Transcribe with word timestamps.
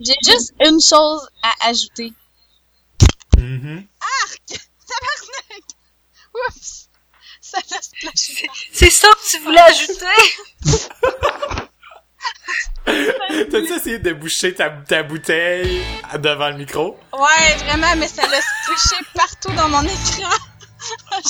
J'ai 0.00 0.14
juste 0.24 0.52
une 0.60 0.80
chose 0.80 1.28
à 1.42 1.68
ajouter. 1.68 2.12
Mhm. 3.38 3.86
Tabarnak! 4.46 5.64
Oups! 6.34 6.88
Ça 7.40 7.58
l'a 7.70 7.80
splashé. 7.80 8.46
C'est 8.72 8.90
ça 8.90 9.08
que 9.08 9.30
tu 9.30 9.38
voulais 9.42 9.60
ajouter? 9.60 10.06
T'as-tu 13.50 13.72
essayé 13.72 13.98
de 13.98 14.12
boucher 14.12 14.54
ta, 14.54 14.70
ta 14.70 15.02
bouteille 15.02 15.84
devant 16.18 16.50
le 16.50 16.56
micro? 16.56 16.98
Ouais, 17.12 17.56
vraiment, 17.64 17.96
mais 17.96 18.08
ça 18.08 18.26
l'a 18.28 18.40
splashé 18.40 19.02
partout 19.14 19.52
dans 19.52 19.68
mon 19.68 19.82
écran. 19.82 20.30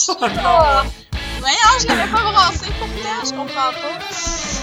Oh. 0.08 0.14
Voyons, 1.40 1.78
je 1.80 1.86
l'avais 1.86 2.10
pas 2.12 2.30
brassé 2.30 2.66
pourtant, 2.78 3.24
je 3.24 3.30
comprends 3.30 3.72
pas. 3.72 4.55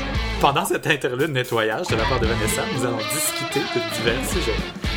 Pendant 0.43 0.65
cet 0.65 0.87
interlude 0.87 1.31
nettoyage 1.31 1.87
de 1.87 1.95
la 1.95 2.03
part 2.03 2.19
de 2.19 2.25
Vanessa, 2.25 2.63
nous 2.75 2.85
allons 2.85 2.97
discuter 2.97 3.61
de 3.61 3.95
divers 3.95 4.29
sujets. 4.29 4.92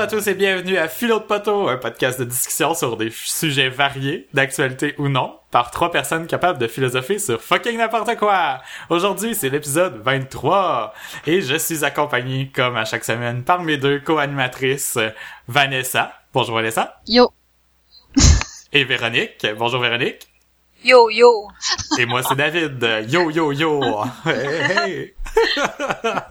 Bonjour 0.00 0.16
à 0.16 0.18
tous 0.18 0.28
et 0.28 0.34
bienvenue 0.34 0.78
à 0.78 0.88
Philo 0.88 1.18
de 1.18 1.24
Poteau, 1.24 1.68
un 1.68 1.76
podcast 1.76 2.18
de 2.18 2.24
discussion 2.24 2.72
sur 2.72 2.96
des 2.96 3.10
sujets 3.10 3.68
variés, 3.68 4.28
d'actualité 4.32 4.94
ou 4.96 5.10
non, 5.10 5.38
par 5.50 5.70
trois 5.70 5.90
personnes 5.90 6.26
capables 6.26 6.58
de 6.58 6.68
philosopher 6.68 7.18
sur 7.18 7.42
fucking 7.42 7.76
n'importe 7.76 8.16
quoi. 8.16 8.62
Aujourd'hui, 8.88 9.34
c'est 9.34 9.50
l'épisode 9.50 10.00
23 10.02 10.94
et 11.26 11.42
je 11.42 11.54
suis 11.54 11.84
accompagné, 11.84 12.50
comme 12.50 12.78
à 12.78 12.86
chaque 12.86 13.04
semaine, 13.04 13.44
par 13.44 13.62
mes 13.62 13.76
deux 13.76 14.00
co-animatrices, 14.00 14.96
Vanessa. 15.48 16.14
Bonjour 16.32 16.54
Vanessa. 16.54 16.98
Yo! 17.06 17.30
Et 18.72 18.84
Véronique. 18.84 19.46
Bonjour 19.58 19.82
Véronique. 19.82 20.29
Yo, 20.82 21.10
yo. 21.10 21.48
Et 21.98 22.06
moi, 22.06 22.22
c'est 22.22 22.36
David. 22.36 23.06
Yo, 23.08 23.30
yo, 23.30 23.52
yo. 23.52 24.02
Hey, 24.24 24.46
hey. 24.70 25.14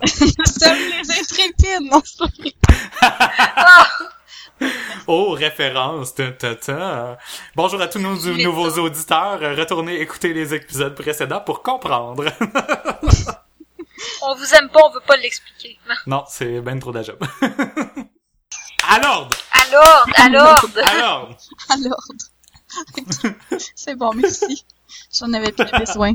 Nous 0.02 0.45
sommes 0.45 0.78
les 0.91 1.19
intrépides, 1.19 1.91
non, 1.91 2.02
c'est. 2.03 2.56
Oh, 5.06 5.31
référence. 5.38 6.16
ta, 6.16 6.31
ta, 6.31 6.56
ta. 6.56 7.17
Bonjour 7.56 7.80
à 7.81 7.88
tous 7.88 8.00
nos 8.00 8.16
nouveaux 8.16 8.72
auditeurs. 8.80 9.39
Retournez 9.39 10.02
écouter 10.02 10.33
les 10.33 10.53
épisodes 10.56 10.95
précédents 10.95 11.41
pour 11.41 11.61
comprendre. 11.61 12.25
On 14.23 14.36
vous 14.36 14.53
aime 14.56 14.69
pas, 14.69 14.80
on 14.86 14.91
veut 14.91 15.02
pas 15.06 15.17
l'expliquer. 15.17 15.78
non, 16.08 16.23
c'est 16.28 16.61
ben 16.61 16.80
trop 16.80 16.91
de 16.91 16.97
la 17.00 17.03
job. 17.03 17.17
à 18.88 19.00
l'ordre! 19.00 19.36
Alors, 19.67 20.06
alors. 20.16 20.66
À 20.86 20.97
l'ordre! 20.97 21.38
Alors. 21.69 22.02
c'est 23.75 23.95
bon, 23.95 24.14
merci. 24.14 24.66
J'en 25.14 25.34
avais 25.34 25.52
plus 25.52 25.70
besoin. 25.78 26.14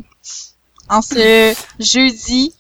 En 0.89 1.03
ce 1.03 1.55
jeudi 1.81 2.55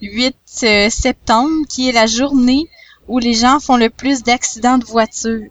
8 0.00 0.36
euh, 0.62 0.90
septembre, 0.90 1.66
qui 1.68 1.88
est 1.88 1.92
la 1.92 2.06
journée 2.06 2.68
où 3.08 3.18
les 3.18 3.34
gens 3.34 3.60
font 3.60 3.76
le 3.76 3.90
plus 3.90 4.22
d'accidents 4.22 4.78
de 4.78 4.84
voiture. 4.84 5.50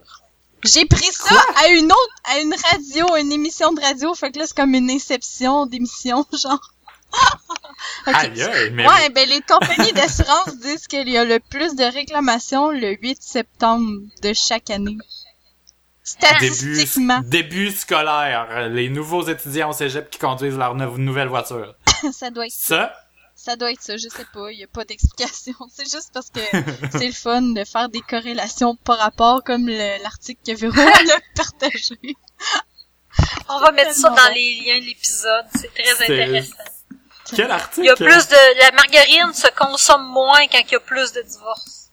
J'ai 0.63 0.85
pris 0.85 1.11
ça 1.11 1.39
à 1.63 1.67
une 1.69 1.85
autre, 1.85 2.15
à 2.23 2.39
une 2.39 2.53
radio, 2.71 3.15
une 3.17 3.31
émission 3.31 3.71
de 3.73 3.81
radio, 3.81 4.15
fait 4.15 4.31
que 4.31 4.39
là 4.39 4.47
c'est 4.47 4.55
comme 4.55 4.73
une 4.73 4.89
inception 4.89 5.67
d'émission, 5.67 6.25
genre. 6.33 6.73
Ok. 8.07 8.15
Aïe, 8.15 8.41
aïe, 8.41 8.71
mais... 8.71 8.87
Ouais, 8.87 9.09
ben 9.09 9.29
les 9.29 9.41
compagnies 9.41 9.93
d'assurance 9.93 10.57
disent 10.57 10.87
qu'il 10.87 11.07
y 11.07 11.17
a 11.17 11.23
le 11.23 11.39
plus 11.39 11.75
de 11.75 11.83
réclamations 11.83 12.71
le 12.71 12.95
8 12.95 13.21
septembre 13.21 14.01
de 14.21 14.33
chaque 14.33 14.69
année. 14.69 14.97
Début, 16.39 16.53
Statistiquement, 16.53 17.21
début 17.25 17.71
scolaire, 17.71 18.69
les 18.69 18.89
nouveaux 18.89 19.27
étudiants 19.27 19.71
au 19.71 19.73
cégep 19.73 20.09
qui 20.11 20.19
conduisent 20.19 20.57
leur 20.57 20.75
nou- 20.75 20.97
nouvelle 20.99 21.29
voiture. 21.29 21.73
ça 22.13 22.29
doit 22.29 22.45
être 22.45 22.53
Ça, 22.53 22.93
Ça 23.35 23.55
doit 23.55 23.71
être 23.71 23.81
ça, 23.81 23.97
je 23.97 24.07
sais 24.09 24.25
pas, 24.31 24.51
il 24.51 24.59
y 24.59 24.63
a 24.63 24.67
pas 24.67 24.85
d'explication. 24.85 25.53
C'est 25.73 25.85
juste 25.91 26.11
parce 26.13 26.29
que 26.29 26.39
c'est 26.91 27.07
le 27.07 27.11
fun 27.13 27.41
de 27.41 27.63
faire 27.65 27.89
des 27.89 28.01
corrélations 28.01 28.75
par 28.75 28.99
rapport 28.99 29.43
comme 29.43 29.65
le- 29.67 30.03
l'article 30.03 30.41
que 30.45 30.55
Véro 30.55 30.79
a 30.79 31.19
partagé. 31.35 31.97
On 33.49 33.59
va 33.59 33.71
mettre 33.71 33.93
ça 33.95 34.09
dans 34.09 34.31
les 34.33 34.61
liens 34.63 34.79
de 34.79 34.85
l'épisode. 34.85 35.45
C'est 35.55 35.73
très 35.73 35.83
C'est- 35.95 36.03
intéressant. 36.03 36.53
quel 37.35 37.45
Il 37.47 37.51
article? 37.51 37.85
y 37.87 37.89
a 37.89 37.95
plus 37.95 38.27
de, 38.27 38.59
la 38.61 38.71
margarine 38.73 39.33
se 39.33 39.47
consomme 39.57 40.05
moins 40.05 40.45
quand 40.51 40.59
il 40.67 40.71
y 40.71 40.75
a 40.75 40.79
plus 40.81 41.11
de 41.13 41.21
divorces. 41.23 41.89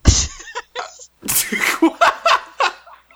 Quoi? 1.79 1.97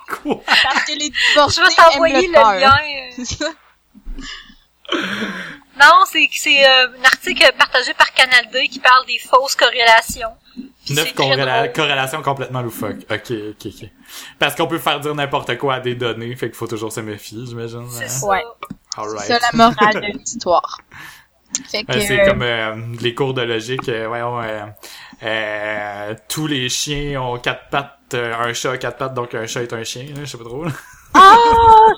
Quoi? 0.08 0.42
Parce 0.46 0.84
que 0.84 0.92
les 0.92 1.10
divorcés 1.10 1.60
Je 1.60 1.68
vais 1.68 1.74
t'envoyer 1.74 2.26
le, 2.28 2.32
lien. 2.60 3.50
Non, 5.78 6.04
c'est 6.10 6.28
c'est 6.32 6.64
euh, 6.64 6.88
un 6.98 7.04
article 7.04 7.52
partagé 7.58 7.92
par 7.94 8.12
Canal 8.14 8.48
D 8.50 8.68
qui 8.68 8.78
parle 8.78 9.04
des 9.06 9.18
fausses 9.18 9.54
corrélations. 9.56 10.30
Neuf 10.90 11.12
corréla- 11.14 11.70
corrélations 11.72 12.22
complètement 12.22 12.62
loufoques. 12.62 13.04
Ok, 13.10 13.30
ok, 13.30 13.66
ok. 13.66 13.90
Parce 14.38 14.54
qu'on 14.54 14.68
peut 14.68 14.78
faire 14.78 15.00
dire 15.00 15.14
n'importe 15.14 15.58
quoi 15.58 15.74
à 15.74 15.80
des 15.80 15.94
données, 15.94 16.34
fait 16.34 16.46
qu'il 16.46 16.56
faut 16.56 16.66
toujours 16.66 16.92
se 16.92 17.00
méfier, 17.00 17.40
j'imagine. 17.46 17.86
C'est 17.90 18.04
hein? 18.04 18.08
ça. 18.08 18.26
Ouais. 18.26 18.44
Alright. 18.96 19.26
C'est 19.26 19.40
la 19.40 19.50
morale 19.52 20.00
de 20.00 20.18
l'histoire. 20.18 20.78
Fait 21.70 21.84
que, 21.84 22.00
c'est 22.00 22.20
euh, 22.20 22.26
comme 22.26 22.42
euh, 22.42 22.74
les 23.00 23.14
cours 23.14 23.34
de 23.34 23.42
logique, 23.42 23.88
euh, 23.88 24.08
voyons, 24.08 24.40
euh, 24.40 24.64
euh, 25.22 26.14
tous 26.28 26.46
les 26.46 26.68
chiens 26.68 27.20
ont 27.20 27.38
quatre 27.38 27.68
pattes, 27.70 27.95
un 28.14 28.52
chat 28.52 28.72
a 28.72 28.78
quatre 28.78 28.98
pattes, 28.98 29.14
donc 29.14 29.34
un 29.34 29.46
chat 29.46 29.62
est 29.62 29.72
un 29.72 29.84
chien, 29.84 30.04
là, 30.14 30.20
je 30.20 30.26
sais 30.26 30.38
pas 30.38 30.44
trop. 30.44 30.64
là. 30.64 30.72
Ah, 31.14 31.36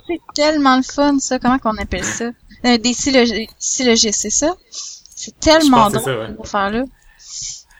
c'est 0.06 0.20
tellement 0.34 0.76
le 0.76 0.82
fun, 0.82 1.18
ça. 1.18 1.38
Comment 1.38 1.58
qu'on 1.58 1.76
appelle 1.76 2.04
ça? 2.04 2.30
Euh, 2.64 2.78
des 2.78 2.92
syllogistes, 2.92 4.20
c'est 4.20 4.30
ça? 4.30 4.54
C'est 4.70 5.38
tellement 5.40 5.88
drôle, 5.90 6.00
ça, 6.00 6.18
ouais. 6.18 6.26
cette 6.28 6.40
affaire-là. 6.40 6.84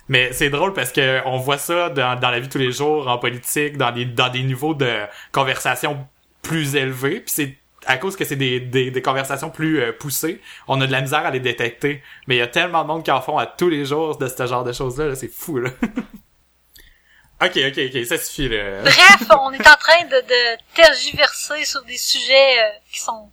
Mais 0.09 0.33
c'est 0.33 0.51
drôle 0.51 0.73
parce 0.73 0.91
que 0.91 1.21
on 1.27 1.39
voit 1.39 1.59
ça 1.59 1.91
dans, 1.91 2.19
dans 2.19 2.31
la 2.31 2.41
vie 2.41 2.49
de 2.49 2.53
tous 2.53 2.59
les 2.59 2.73
jours, 2.73 3.09
en 3.09 3.19
politique, 3.19 3.77
dans 3.77 3.93
des, 3.93 4.07
dans 4.07 4.31
des 4.31 4.43
niveaux 4.43 4.75
de 4.75 4.91
conversation 5.33 5.99
plus 6.43 6.77
élevés, 6.77 7.21
puis 7.21 7.33
c'est 7.35 7.57
à 7.87 7.97
cause 7.97 8.17
que 8.17 8.25
c'est 8.25 8.37
des, 8.37 8.61
des, 8.61 8.91
des 8.91 9.03
conversations 9.03 9.51
plus 9.51 9.81
euh, 9.81 9.93
poussées, 9.93 10.41
on 10.67 10.81
a 10.81 10.87
de 10.87 10.93
la 10.93 11.01
misère 11.01 11.25
à 11.25 11.31
les 11.31 11.41
détecter. 11.41 12.03
Mais 12.27 12.37
il 12.37 12.39
y 12.39 12.43
a 12.43 12.47
tellement 12.47 12.83
de 12.83 12.89
monde 12.89 13.03
qui 13.05 13.11
en 13.11 13.21
font 13.21 13.39
à 13.39 13.47
tous 13.47 13.69
les 13.69 13.85
jours 13.85 14.17
de 14.19 14.27
ce 14.29 14.47
genre 14.47 14.65
de 14.65 14.73
choses-là, 14.73 15.09
là, 15.09 15.15
c'est 15.15 15.33
fou, 15.33 15.59
là. 15.59 15.71
ok, 17.43 17.57
ok, 17.69 17.79
ok, 17.95 18.05
ça 18.07 18.19
suffit, 18.19 18.49
là. 18.49 18.83
Bref, 18.83 19.23
on 19.41 19.53
est 19.53 19.67
en 19.69 19.77
train 19.77 20.05
de, 20.05 20.21
de 20.21 20.59
tergiverser 20.75 21.65
sur 21.65 21.83
des 21.85 21.97
sujets 21.99 22.59
euh, 22.61 22.69
qui 22.93 23.01
sont 23.01 23.31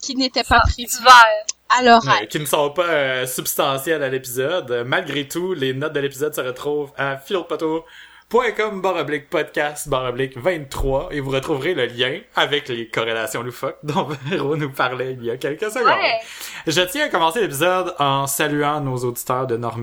Qui 0.00 0.16
n'était 0.16 0.44
pas 0.44 0.62
divers. 0.76 1.44
à 1.68 1.82
l'oral. 1.82 2.22
Euh, 2.24 2.26
qui 2.26 2.38
ne 2.40 2.44
sont 2.46 2.70
pas 2.70 2.84
euh, 2.86 3.26
substantiels 3.26 4.02
à 4.02 4.08
l'épisode. 4.08 4.84
Malgré 4.86 5.26
tout, 5.28 5.54
les 5.54 5.72
notes 5.72 5.92
de 5.92 6.00
l'épisode 6.00 6.34
se 6.34 6.40
retrouvent 6.40 6.92
à 6.98 7.16
philpoteau.com 7.16 8.80
baroblique 8.82 9.28
podcast 9.30 9.88
baroblique 9.88 10.36
23 10.38 11.08
et 11.12 11.20
vous 11.20 11.30
retrouverez 11.30 11.74
le 11.74 11.84
lien 11.86 12.18
avec 12.34 12.68
les 12.68 12.88
corrélations 12.88 13.42
loufoques 13.42 13.78
dont 13.82 14.08
Véro 14.26 14.56
nous 14.56 14.70
parlait 14.72 15.12
il 15.12 15.24
y 15.24 15.30
a 15.30 15.36
quelques 15.36 15.70
secondes. 15.70 15.86
Ouais. 15.88 16.18
Je 16.66 16.80
tiens 16.82 17.06
à 17.06 17.08
commencer 17.08 17.40
l'épisode 17.40 17.94
en 17.98 18.26
saluant 18.26 18.80
nos 18.80 18.96
auditeurs 19.04 19.46
de 19.46 19.56
Nord 19.56 19.78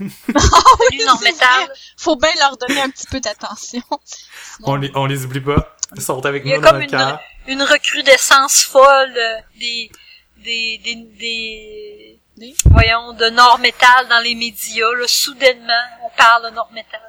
Metal. 0.00 0.42
C'est 0.90 1.04
Normétal. 1.04 1.64
vrai. 1.66 1.74
Faut 1.96 2.16
bien 2.16 2.30
leur 2.38 2.56
donner 2.56 2.80
un 2.80 2.90
petit 2.90 3.06
peu 3.06 3.20
d'attention. 3.20 3.82
On 4.62 4.76
les, 4.76 4.90
on 4.94 5.06
les 5.06 5.24
oublie 5.24 5.40
pas. 5.40 5.76
Ils 5.96 6.02
sont 6.02 6.24
avec 6.24 6.44
Il 6.44 6.50
y 6.50 6.54
a 6.54 6.58
nous 6.58 6.62
dans 6.62 6.70
comme 6.70 7.18
une, 7.48 7.62
recrudescence 7.62 8.62
folle 8.62 9.14
euh, 9.16 9.36
des, 9.58 9.90
des, 10.44 10.78
des, 10.84 12.18
des, 12.36 12.54
voyons, 12.66 13.12
de 13.14 13.30
Nord-Métal 13.30 14.08
dans 14.08 14.20
les 14.20 14.34
médias. 14.34 14.92
Là, 14.94 15.06
soudainement, 15.06 15.72
on 16.04 16.10
parle 16.16 16.50
de 16.50 16.54
Nord-Métal. 16.54 17.00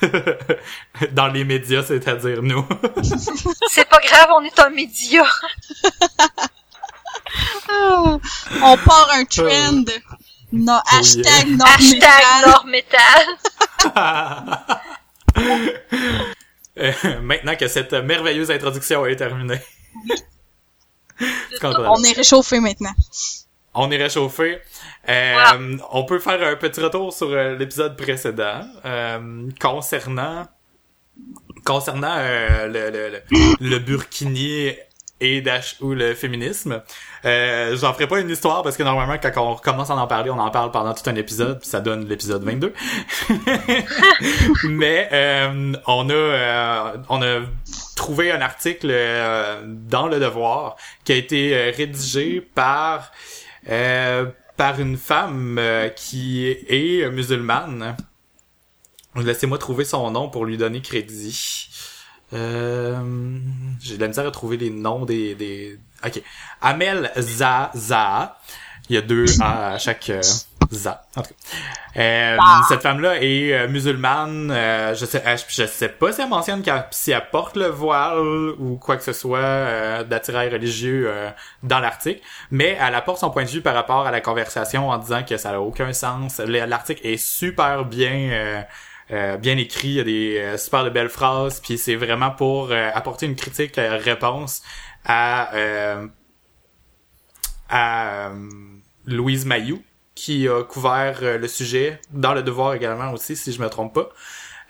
dans 1.12 1.28
les 1.28 1.44
médias, 1.44 1.82
c'est-à-dire 1.82 2.42
nous. 2.42 2.66
C'est 3.68 3.88
pas 3.88 4.00
grave, 4.00 4.28
on 4.36 4.44
est 4.44 4.58
un 4.58 4.70
média. 4.70 5.24
On 8.62 8.76
part 8.84 9.10
un 9.14 9.24
trend. 9.24 9.84
Non, 10.52 10.80
hashtag 10.86 11.48
non 11.56 11.64
Hashtag 11.64 12.22
Nord-Métal. 12.46 13.26
Euh, 16.78 17.20
Maintenant 17.22 17.56
que 17.56 17.68
cette 17.68 17.92
merveilleuse 17.92 18.50
introduction 18.50 19.06
est 19.06 19.16
terminée. 19.16 19.60
On- 21.62 22.02
est 22.02 22.12
réchauffé 22.12 22.60
maintenant. 22.60 22.92
On 23.74 23.90
est 23.90 23.96
réchauffé. 23.96 24.58
Euh. 25.08 25.76
On 25.90 26.04
peut 26.04 26.18
faire 26.18 26.42
un 26.46 26.56
petit 26.56 26.80
retour 26.80 27.12
sur 27.12 27.28
euh, 27.30 27.56
l'épisode 27.56 27.96
précédent 27.96 28.62
euh, 28.84 29.48
concernant 29.60 30.46
concernant 31.64 32.14
euh, 32.16 32.66
le, 32.66 32.90
le, 32.90 33.22
le, 33.30 33.68
le 33.70 33.78
burkini 33.78 34.72
et 35.20 35.40
dash 35.40 35.76
ou 35.80 35.92
le 35.94 36.14
féminisme. 36.14 36.82
Euh, 37.24 37.76
J'en 37.76 37.92
ferai 37.92 38.06
pas 38.06 38.20
une 38.20 38.30
histoire 38.30 38.62
parce 38.62 38.76
que 38.76 38.82
normalement 38.82 39.16
quand 39.22 39.30
on 39.36 39.56
commence 39.56 39.90
à 39.90 39.94
en 39.94 40.06
parler, 40.06 40.30
on 40.30 40.38
en 40.38 40.50
parle 40.50 40.70
pendant 40.72 40.92
tout 40.92 41.08
un 41.08 41.14
épisode, 41.14 41.60
puis 41.60 41.68
ça 41.68 41.80
donne 41.80 42.08
l'épisode 42.08 42.42
22. 42.42 42.72
Mais 44.64 45.08
euh, 45.12 45.72
on 45.86 46.10
a 46.10 46.12
euh, 46.12 46.96
on 47.08 47.22
a 47.22 47.40
trouvé 47.96 48.32
un 48.32 48.40
article 48.40 48.88
euh, 48.90 49.62
dans 49.66 50.08
le 50.08 50.18
Devoir 50.18 50.76
qui 51.04 51.12
a 51.12 51.16
été 51.16 51.54
euh, 51.54 51.72
rédigé 51.76 52.40
par 52.40 53.12
par 54.56 54.80
une 54.80 54.96
femme 54.96 55.60
qui 55.94 56.48
est 56.48 57.08
musulmane. 57.10 57.96
Laissez-moi 59.14 59.58
trouver 59.58 59.84
son 59.84 60.10
nom 60.10 60.28
pour 60.28 60.44
lui 60.44 60.56
donner 60.56 60.80
crédit. 60.80 61.68
Euh, 62.32 63.38
j'ai 63.80 63.96
de 63.96 64.00
la 64.00 64.08
misère 64.08 64.26
à 64.26 64.30
trouver 64.30 64.56
les 64.56 64.70
noms 64.70 65.04
des... 65.04 65.34
des... 65.34 65.78
Ok. 66.04 66.22
Amel 66.60 67.10
Zaza. 67.16 68.36
Il 68.88 68.96
y 68.96 68.98
a 68.98 69.02
deux 69.02 69.24
A 69.40 69.74
à 69.74 69.78
chaque 69.78 70.10
euh, 70.10 70.20
Za. 70.72 71.02
En 71.16 71.22
tout 71.22 71.28
cas. 71.28 72.00
Euh, 72.00 72.36
Ah. 72.40 72.62
Cette 72.68 72.80
femme-là 72.82 73.22
est 73.22 73.52
euh, 73.52 73.68
musulmane. 73.68 74.50
euh, 74.50 74.94
je 74.94 75.04
sais, 75.06 75.22
je 75.48 75.66
sais 75.66 75.88
pas 75.88 76.12
si 76.12 76.20
elle 76.20 76.28
mentionne 76.28 76.62
qu'elle- 76.62 76.86
si 76.90 77.12
elle 77.12 77.28
porte 77.30 77.56
le 77.56 77.66
voile 77.66 78.18
ou 78.58 78.76
quoi 78.78 78.96
que 78.96 79.04
ce 79.04 79.12
soit 79.12 79.38
euh, 79.38 80.02
d'attirail 80.04 80.48
religieux 80.50 81.04
euh, 81.06 81.30
dans 81.62 81.78
l'article, 81.78 82.20
mais 82.50 82.76
elle 82.80 82.94
apporte 82.94 83.18
son 83.18 83.30
point 83.30 83.44
de 83.44 83.50
vue 83.50 83.60
par 83.62 83.74
rapport 83.74 84.06
à 84.06 84.10
la 84.10 84.20
conversation 84.20 84.88
en 84.90 84.98
disant 84.98 85.22
que 85.22 85.36
ça 85.36 85.52
n'a 85.52 85.60
aucun 85.60 85.92
sens. 85.92 86.38
Le- 86.40 86.64
L'article 86.66 87.06
est 87.06 87.18
super 87.18 87.84
bien. 87.84 88.30
euh, 88.32 88.60
euh, 89.10 89.36
bien 89.36 89.58
écrit, 89.58 89.88
il 89.88 89.94
y 89.94 90.00
a 90.00 90.04
des 90.04 90.38
euh, 90.38 90.56
super 90.56 90.84
de 90.84 90.90
belles 90.90 91.10
phrases, 91.10 91.60
puis 91.60 91.76
c'est 91.76 91.96
vraiment 91.96 92.30
pour 92.30 92.68
euh, 92.70 92.90
apporter 92.94 93.26
une 93.26 93.36
critique 93.36 93.76
euh, 93.76 93.98
réponse 94.02 94.62
à 95.04 95.54
euh, 95.54 96.06
à 97.68 98.28
euh, 98.28 98.48
Louise 99.06 99.46
Mayou 99.46 99.82
qui 100.14 100.46
a 100.48 100.62
couvert 100.62 101.20
euh, 101.22 101.38
le 101.38 101.48
sujet 101.48 102.00
dans 102.10 102.34
le 102.34 102.42
devoir 102.42 102.74
également 102.74 103.12
aussi 103.12 103.34
si 103.34 103.52
je 103.52 103.60
me 103.60 103.68
trompe 103.68 103.94
pas. 103.94 104.10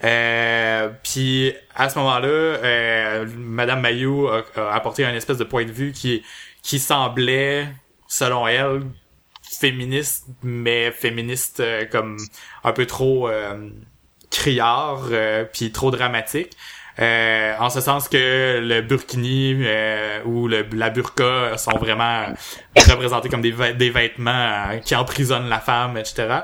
Euh, 0.04 0.90
puis 1.04 1.52
à 1.74 1.88
ce 1.88 1.98
moment-là, 1.98 2.28
euh, 2.28 3.26
Madame 3.36 3.80
Mayou 3.80 4.28
a, 4.28 4.44
apporté 4.74 5.04
un 5.04 5.14
espèce 5.14 5.38
de 5.38 5.44
point 5.44 5.64
de 5.64 5.72
vue 5.72 5.92
qui 5.92 6.22
qui 6.62 6.78
semblait, 6.78 7.68
selon 8.08 8.46
elle, 8.46 8.82
féministe, 9.60 10.26
mais 10.42 10.92
féministe 10.92 11.60
euh, 11.60 11.86
comme 11.86 12.16
un 12.64 12.72
peu 12.72 12.86
trop 12.86 13.28
criard, 14.30 15.08
puis 15.52 15.72
trop 15.72 15.90
dramatique. 15.90 16.56
Euh, 17.00 17.54
en 17.58 17.70
ce 17.70 17.80
sens 17.80 18.08
que 18.08 18.60
le 18.62 18.80
burkini 18.82 19.56
euh, 19.62 20.20
ou 20.24 20.46
le, 20.46 20.66
la 20.74 20.90
burqa 20.90 21.56
sont 21.56 21.78
vraiment 21.78 22.26
représentés 22.76 23.28
comme 23.30 23.40
des, 23.40 23.52
vê- 23.52 23.72
des 23.74 23.88
vêtements 23.90 24.30
euh, 24.70 24.76
qui 24.78 24.94
emprisonnent 24.94 25.48
la 25.48 25.60
femme, 25.60 25.96
etc. 25.96 26.40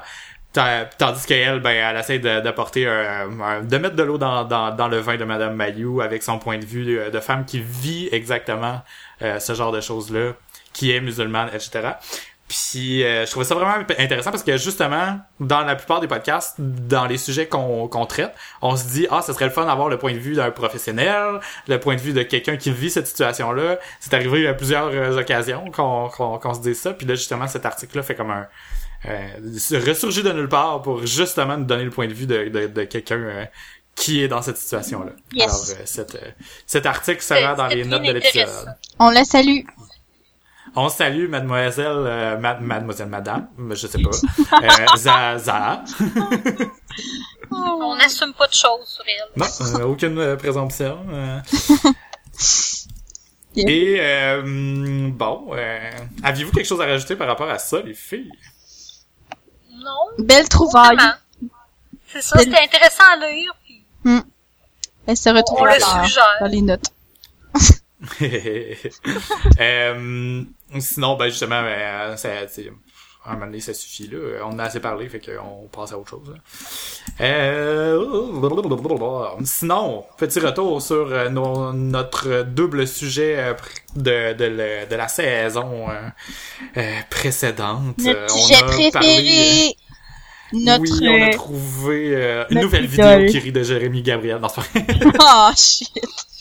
Ta- 0.53 0.87
Tandis 0.87 1.27
qu'elle, 1.27 1.61
ben, 1.61 1.71
elle 1.73 1.99
essaie 2.01 2.19
de- 2.19 2.41
d'apporter 2.41 2.87
un, 2.87 3.39
un- 3.41 3.61
de 3.63 3.77
mettre 3.79 3.95
de 3.97 4.03
l'eau 4.03 4.17
dans, 4.17 4.45
dans, 4.45 4.75
dans 4.75 4.89
le 4.89 4.99
vin 5.01 5.17
de 5.19 5.25
Madame 5.25 5.55
Mayou 5.55 6.01
avec 6.01 6.23
son 6.23 6.39
point 6.39 6.57
de 6.59 6.65
vue 6.65 6.99
de 7.11 7.21
femme 7.21 7.45
qui 7.45 7.61
vit 7.61 8.09
exactement 8.11 8.81
euh, 9.21 9.39
ce 9.39 9.53
genre 9.55 9.73
de 9.73 9.83
choses-là, 9.83 10.33
qui 10.73 10.93
est 10.93 11.01
musulmane, 11.03 11.49
etc. 11.53 11.91
Puis 12.49 13.05
euh, 13.05 13.27
je 13.27 13.31
trouvais 13.31 13.45
ça 13.45 13.55
vraiment 13.55 13.75
intéressant 13.99 14.31
parce 14.31 14.43
que 14.43 14.57
justement, 14.57 15.21
dans 15.39 15.61
la 15.61 15.77
plupart 15.77 16.01
des 16.01 16.09
podcasts, 16.09 16.55
dans 16.59 17.05
les 17.05 17.19
sujets 17.19 17.47
qu'on 17.47 17.89
qu'on 17.89 18.07
traite, 18.07 18.35
on 18.63 18.75
se 18.75 18.87
dit 18.89 19.07
ah, 19.11 19.21
ce 19.21 19.35
serait 19.35 19.45
le 19.45 19.51
fun 19.51 19.67
d'avoir 19.67 19.91
le 19.91 19.99
point 19.99 20.15
de 20.15 20.19
vue 20.19 20.35
d'un 20.35 20.51
professionnel, 20.51 21.41
le 21.69 21.79
point 21.79 21.97
de 21.97 22.01
vue 22.01 22.15
de 22.15 22.23
quelqu'un 22.23 22.57
qui 22.57 22.71
vit 22.71 22.91
cette 22.91 23.07
situation-là. 23.07 23.79
C'est 24.01 24.15
arrivé 24.15 24.49
à 24.49 24.55
plusieurs 24.55 24.89
euh, 24.89 25.21
occasions 25.21 25.71
qu'on 25.71 26.09
qu'on 26.09 26.39
qu'on 26.39 26.55
se 26.55 26.61
dise 26.61 26.81
ça. 26.81 26.95
Puis 26.95 27.07
là, 27.07 27.15
justement, 27.15 27.47
cet 27.49 27.67
article-là 27.67 28.03
fait 28.03 28.15
comme 28.15 28.31
un 28.31 28.47
euh, 29.07 29.29
ressurgit 29.87 30.23
de 30.23 30.33
nulle 30.33 30.49
part 30.49 30.83
pour 30.83 31.07
justement 31.07 31.57
nous 31.57 31.67
donner 31.67 31.85
le 31.85 31.91
point 31.91 32.09
de 32.09 32.15
vue 32.15 32.27
de, 32.27 32.49
de, 32.49 32.67
de 32.67 32.85
quelqu'un 32.85 33.17
euh, 33.19 33.45
qui 33.95 34.23
est 34.23 34.29
dans 34.29 34.43
cette 34.43 34.57
situation-là. 34.57 35.13
Yes. 35.33 35.45
Alors, 35.45 35.81
euh, 35.81 35.83
cet, 35.85 36.15
euh, 36.15 36.19
cet 36.67 36.87
article 36.87 37.21
sera 37.21 37.55
dans 37.55 37.67
les 37.67 37.85
notes 37.85 38.03
de 38.03 38.13
l'épisode. 38.13 38.75
On 38.99 39.11
la 39.11 39.25
salue. 39.25 39.65
On 40.81 40.89
salue 40.89 41.29
mademoiselle, 41.29 41.87
euh, 42.07 42.39
ma- 42.39 42.59
mademoiselle 42.61 43.09
madame, 43.09 43.49
je 43.71 43.87
sais 43.87 43.99
pas, 44.01 44.11
euh, 44.63 44.97
Zaza. 44.97 45.83
On 47.51 47.97
n'assume 47.97 48.33
pas 48.35 48.47
de 48.47 48.53
choses 48.53 48.87
sur 48.87 49.05
elle. 49.07 49.29
Non, 49.37 49.47
euh, 49.81 49.85
aucune 49.87 50.19
euh, 50.19 50.37
présomption. 50.37 50.99
euh. 51.11 51.41
Et 53.57 53.97
euh, 53.99 55.11
bon, 55.11 55.49
euh, 55.53 55.91
aviez-vous 56.23 56.53
quelque 56.53 56.67
chose 56.67 56.81
à 56.81 56.87
rajouter 56.87 57.17
par 57.17 57.27
rapport 57.27 57.51
à 57.51 57.59
ça, 57.59 57.81
les 57.81 57.95
filles? 57.95 58.31
Non, 59.73 59.97
Belle 60.19 60.49
trouvaille. 60.49 60.97
C'est 62.07 62.23
ça, 62.23 62.39
c'était 62.39 62.61
intéressant 62.63 63.03
à 63.15 63.17
lire, 63.29 63.53
puis 63.65 63.85
Elle 65.07 65.17
se 65.17 65.29
retrouve 65.31 65.67
dans 66.41 66.47
les 66.47 66.63
notes. 66.63 66.93
Euh, 69.61 70.45
sinon, 70.79 71.17
ben 71.17 71.27
justement, 71.29 71.63
ben, 71.63 71.69
euh, 71.69 72.17
ça, 72.17 72.29
à 73.25 73.31
un 73.31 73.35
moment 73.35 73.47
donné, 73.47 73.61
ça 73.61 73.75
suffit 73.75 74.09
là. 74.09 74.19
On 74.47 74.59
a 74.59 74.65
assez 74.65 74.81
parlé, 74.81 75.09
fait 75.09 75.21
qu'on 75.21 75.67
passe 75.69 75.93
à 75.93 75.99
autre 75.99 76.11
chose. 76.11 76.31
là. 76.33 76.39
Euh, 77.21 78.01
sinon, 79.45 80.05
petit 80.17 80.41
retour 80.41 80.81
sur 80.81 81.09
euh, 81.13 81.29
nos- 81.29 81.73
notre 81.73 82.43
double 82.45 82.87
sujet 82.87 83.37
euh, 83.39 83.55
de, 83.97 84.33
de, 84.87 84.95
la 84.97 85.09
saison 85.09 85.87
euh, 86.77 86.93
précédente. 87.11 87.99
Notre 87.99 88.35
on 88.35 88.39
sujet 88.39 88.55
a 88.57 88.63
parlé- 88.63 88.91
préféré. 88.91 89.77
Notre... 90.53 90.81
Oui, 90.83 91.09
on 91.09 91.27
a 91.27 91.31
trouvé 91.31 92.15
euh, 92.15 92.45
une 92.51 92.61
nouvelle 92.61 92.87
idole. 92.87 93.19
vidéo 93.25 93.31
qui 93.31 93.39
rit 93.41 93.53
de 93.53 93.63
Jérémy 93.63 94.03
Gabriel. 94.03 94.39
Non. 94.41 94.49
Oh 95.21 95.51
shit. 95.55 95.89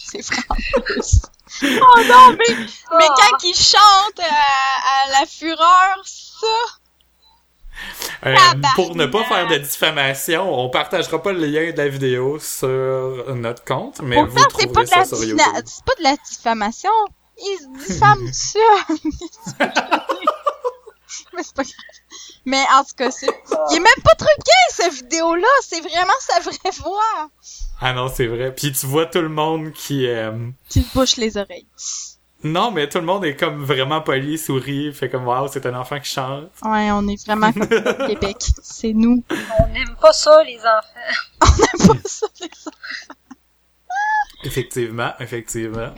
C'est 0.09 0.25
plus. 0.83 1.21
Oh 1.81 1.99
non, 2.07 2.35
mais, 2.37 2.55
mais 2.55 3.05
Ah. 3.09 3.15
quand 3.17 3.43
il 3.43 3.55
chante 3.55 4.19
à, 4.19 4.23
à 4.23 5.19
la 5.19 5.25
fureur, 5.25 5.97
ça. 6.05 6.47
Euh, 8.25 8.35
pour 8.75 8.95
ne 8.95 9.05
pas 9.05 9.23
faire 9.25 9.47
de 9.47 9.57
diffamation, 9.57 10.51
on 10.59 10.69
partagera 10.69 11.21
pas 11.21 11.31
le 11.31 11.45
lien 11.45 11.71
de 11.71 11.77
la 11.77 11.87
vidéo 11.87 12.39
sur 12.39 13.35
notre 13.35 13.63
compte, 13.63 14.01
mais 14.01 14.15
vous 14.23 14.33
pas, 14.33 14.45
trouverez 14.45 14.85
de 14.85 14.89
la 14.91 15.05
ça 15.05 15.05
sur 15.05 15.23
YouTube. 15.23 15.39
c'est 15.65 15.85
pas 15.85 15.93
de 15.99 16.03
la 16.03 16.15
diffamation. 16.29 16.89
Il 17.37 17.57
se 17.59 17.87
diffame 17.87 18.25
tout 18.25 18.33
ça. 19.59 19.65
mais 21.33 21.43
c'est 21.43 21.55
pas 21.55 21.63
grave. 21.63 21.75
Mais 22.45 22.63
en 22.73 22.83
tout 22.83 22.95
cas, 22.95 23.11
c'est... 23.11 23.27
Il 23.71 23.77
est 23.77 23.79
même 23.79 24.03
pas 24.03 24.15
truqué, 24.15 24.51
cette 24.69 24.93
vidéo-là. 24.93 25.47
C'est 25.63 25.81
vraiment 25.81 26.13
sa 26.19 26.39
vraie 26.39 26.71
voix. 26.83 27.29
Ah 27.81 27.93
non, 27.93 28.07
c'est 28.13 28.27
vrai. 28.27 28.53
Puis 28.55 28.71
tu 28.71 28.85
vois 28.85 29.05
tout 29.05 29.21
le 29.21 29.29
monde 29.29 29.71
qui... 29.73 30.07
euh, 30.07 30.31
Tu 30.69 30.83
te 30.83 30.93
bouches 30.93 31.17
les 31.17 31.37
oreilles. 31.37 31.67
Non, 32.43 32.69
mais 32.71 32.87
tout 32.87 32.99
le 32.99 33.03
monde 33.05 33.25
est 33.25 33.35
comme 33.35 33.63
vraiment 33.63 33.99
poli, 34.01 34.37
sourit, 34.37 34.93
fait 34.93 35.09
comme 35.09 35.27
«Wow, 35.27 35.47
c'est 35.51 35.65
un 35.65 35.73
enfant 35.73 35.99
qui 35.99 36.09
chante 36.11 36.49
Ouais, 36.63 36.91
on 36.91 37.07
est 37.07 37.25
vraiment 37.25 37.51
comme 37.51 37.63
au 37.63 38.07
Québec. 38.07 38.37
C'est 38.61 38.93
nous. 38.93 39.23
on 39.59 39.67
n'aime 39.73 39.95
pas 39.99 40.13
ça, 40.13 40.43
les 40.43 40.59
enfants. 40.59 41.41
On 41.41 41.45
n'aime 41.57 41.87
pas 42.01 42.07
ça, 42.09 42.27
les 42.39 42.45
enfants.». 42.67 42.77
Effectivement, 44.43 45.13
effectivement. 45.19 45.89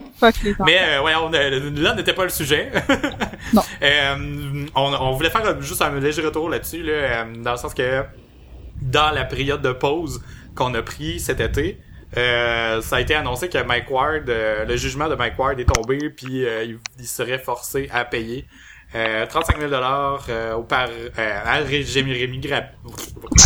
Mais 0.66 0.80
euh, 0.82 1.04
ouais, 1.04 1.14
on, 1.16 1.34
euh, 1.34 1.70
là 1.76 1.94
n'était 1.94 2.14
pas 2.14 2.24
le 2.24 2.30
sujet. 2.30 2.72
Non. 3.54 3.64
Euh, 3.82 4.66
on, 4.76 4.94
on 4.94 5.12
voulait 5.14 5.30
faire 5.32 5.60
juste 5.62 5.82
un 5.82 5.98
léger 6.00 6.22
retour 6.22 6.50
là-dessus, 6.50 6.84
là, 6.84 6.92
euh, 6.94 7.24
dans 7.38 7.52
le 7.54 7.58
sens 7.58 7.74
que 7.74 8.04
dans 8.82 9.12
la 9.12 9.26
période 9.26 9.62
de 9.62 9.72
pause 9.72 10.22
qu'on 10.56 10.74
a 10.76 10.82
pris 10.84 11.20
cet 11.20 11.40
été, 11.40 11.80
euh, 12.18 12.82
ça 12.82 12.98
a 12.98 13.02
été 13.02 13.16
annoncé 13.16 13.50
que 13.50 13.62
Mike 13.64 13.90
Ward, 13.90 14.30
euh, 14.30 14.66
le 14.66 14.76
jugement 14.76 15.08
de 15.10 15.16
Mike 15.16 15.38
Ward 15.40 15.60
est 15.60 15.66
tombé, 15.66 16.10
puis 16.10 16.46
euh, 16.46 16.76
il 17.00 17.08
serait 17.08 17.40
forcé 17.40 17.90
à 17.92 18.06
payer 18.06 18.46
euh, 18.96 19.26
35 19.28 19.58
000 19.60 19.70
dollars 19.70 20.26
au 20.58 20.64
par 20.64 20.88
euh, 20.90 21.42
à 21.46 21.58
Ré- 21.60 21.84
Jérémy, 21.84 22.40
Gra- 22.40 22.70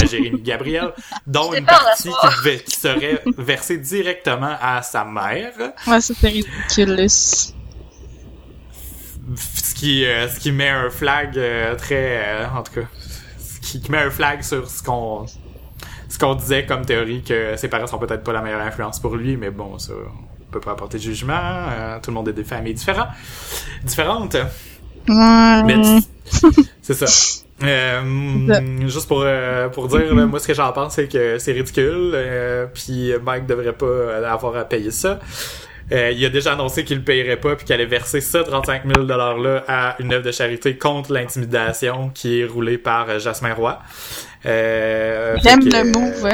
à 0.01 0.05
Jérémy 0.05 0.41
Gabriel, 0.41 0.93
dont 1.27 1.51
une 1.53 1.65
partie 1.65 2.09
qui, 2.09 2.27
ve- 2.49 2.63
qui 2.63 2.75
serait 2.79 3.21
versée 3.37 3.77
directement 3.77 4.55
à 4.61 4.81
sa 4.81 5.03
mère. 5.03 5.51
Ouais, 5.87 5.99
ça 6.01 6.13
c'est 6.19 6.27
ridicule. 6.27 7.09
ce 9.35 9.73
qui 9.73 10.05
euh, 10.05 10.27
ce 10.29 10.39
qui 10.39 10.51
met 10.51 10.69
un 10.69 10.89
flag 10.89 11.37
euh, 11.37 11.75
très 11.75 12.23
euh, 12.25 12.45
en 12.55 12.63
tout 12.63 12.73
cas 12.73 12.87
ce 13.39 13.59
qui, 13.59 13.81
qui 13.81 13.91
met 13.91 13.97
un 13.99 14.11
flag 14.11 14.41
sur 14.43 14.69
ce 14.69 14.83
qu'on 14.83 15.25
ce 16.09 16.19
qu'on 16.19 16.35
disait 16.35 16.65
comme 16.65 16.85
théorie 16.85 17.23
que 17.23 17.55
ses 17.57 17.67
parents 17.69 17.87
sont 17.87 17.97
peut-être 17.99 18.23
pas 18.23 18.33
la 18.33 18.41
meilleure 18.41 18.61
influence 18.61 18.99
pour 18.99 19.15
lui 19.15 19.37
mais 19.37 19.49
bon 19.49 19.79
ça 19.79 19.93
on 19.93 20.51
peut 20.51 20.59
pas 20.59 20.71
apporter 20.73 20.97
de 20.97 21.03
jugement 21.03 21.33
euh, 21.39 21.99
tout 22.01 22.11
le 22.11 22.15
monde 22.15 22.27
est 22.27 22.33
des 22.33 22.43
familles 22.43 22.73
différentes 22.75 23.09
différentes 23.83 24.35
Ouais. 25.07 25.99
c'est 26.81 26.93
ça 26.93 27.05
Euh, 27.63 28.87
juste 28.87 29.07
pour 29.07 29.21
euh, 29.23 29.69
pour 29.69 29.87
dire 29.87 30.13
là, 30.13 30.25
moi 30.25 30.39
ce 30.39 30.47
que 30.47 30.53
j'en 30.53 30.71
pense 30.73 30.95
c'est 30.95 31.07
que 31.07 31.37
c'est 31.37 31.53
ridicule 31.53 32.11
euh, 32.13 32.65
puis 32.73 33.13
Mike 33.23 33.45
devrait 33.45 33.73
pas 33.73 34.27
avoir 34.27 34.57
à 34.57 34.65
payer 34.65 34.91
ça 34.91 35.19
euh, 35.91 36.11
il 36.11 36.25
a 36.25 36.29
déjà 36.29 36.53
annoncé 36.53 36.85
qu'il 36.85 36.97
le 36.97 37.03
payerait 37.03 37.37
pas 37.37 37.55
puis 37.55 37.65
qu'il 37.65 37.75
allait 37.75 37.85
verser 37.85 38.21
ce 38.21 38.37
35 38.37 38.83
000 38.85 39.05
dollars 39.05 39.37
là 39.37 39.63
à 39.67 39.95
une 39.99 40.13
œuvre 40.13 40.25
de 40.25 40.31
charité 40.31 40.77
contre 40.77 41.11
l'intimidation 41.11 42.09
qui 42.09 42.39
est 42.39 42.45
roulée 42.45 42.77
par 42.77 43.09
euh, 43.09 43.19
Jasmin 43.19 43.53
Roy. 43.53 43.79
Euh, 44.45 45.35
J'aime 45.43 45.59
le 45.65 45.75
euh, 45.75 45.83
move. 45.83 46.29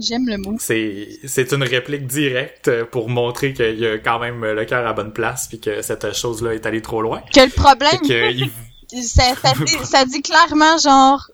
J'aime 0.00 0.26
le 0.26 0.38
move. 0.38 0.56
C'est 0.58 1.18
c'est 1.26 1.52
une 1.52 1.62
réplique 1.62 2.06
directe 2.06 2.84
pour 2.84 3.08
montrer 3.10 3.52
qu'il 3.52 3.78
y 3.78 3.86
a 3.86 3.98
quand 3.98 4.18
même 4.18 4.42
le 4.44 4.64
cœur 4.64 4.86
à 4.86 4.92
bonne 4.94 5.12
place 5.12 5.48
puis 5.48 5.60
que 5.60 5.82
cette 5.82 6.14
chose 6.14 6.42
là 6.42 6.54
est 6.54 6.64
allée 6.64 6.80
trop 6.82 7.02
loin. 7.02 7.22
Que 7.34 7.40
le 7.40 7.50
problème, 7.50 8.00
que 8.00 8.32
il- 8.92 9.02
ça, 9.04 9.34
ça, 9.36 9.52
dit, 9.64 9.72
ça 9.84 10.04
dit 10.04 10.22
clairement 10.22 10.78
genre 10.78 11.30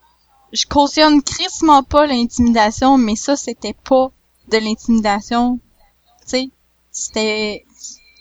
je 0.53 0.65
cautionne 0.67 1.23
crissement 1.23 1.83
pas 1.83 2.07
l'intimidation 2.07 2.99
mais 2.99 3.17
ça 3.17 3.37
c'était 3.37 3.75
pas 3.89 4.11
de 4.51 4.59
l'intimidation 4.59 5.59
tu 6.23 6.29
sais 6.29 6.49
c'était 6.91 7.65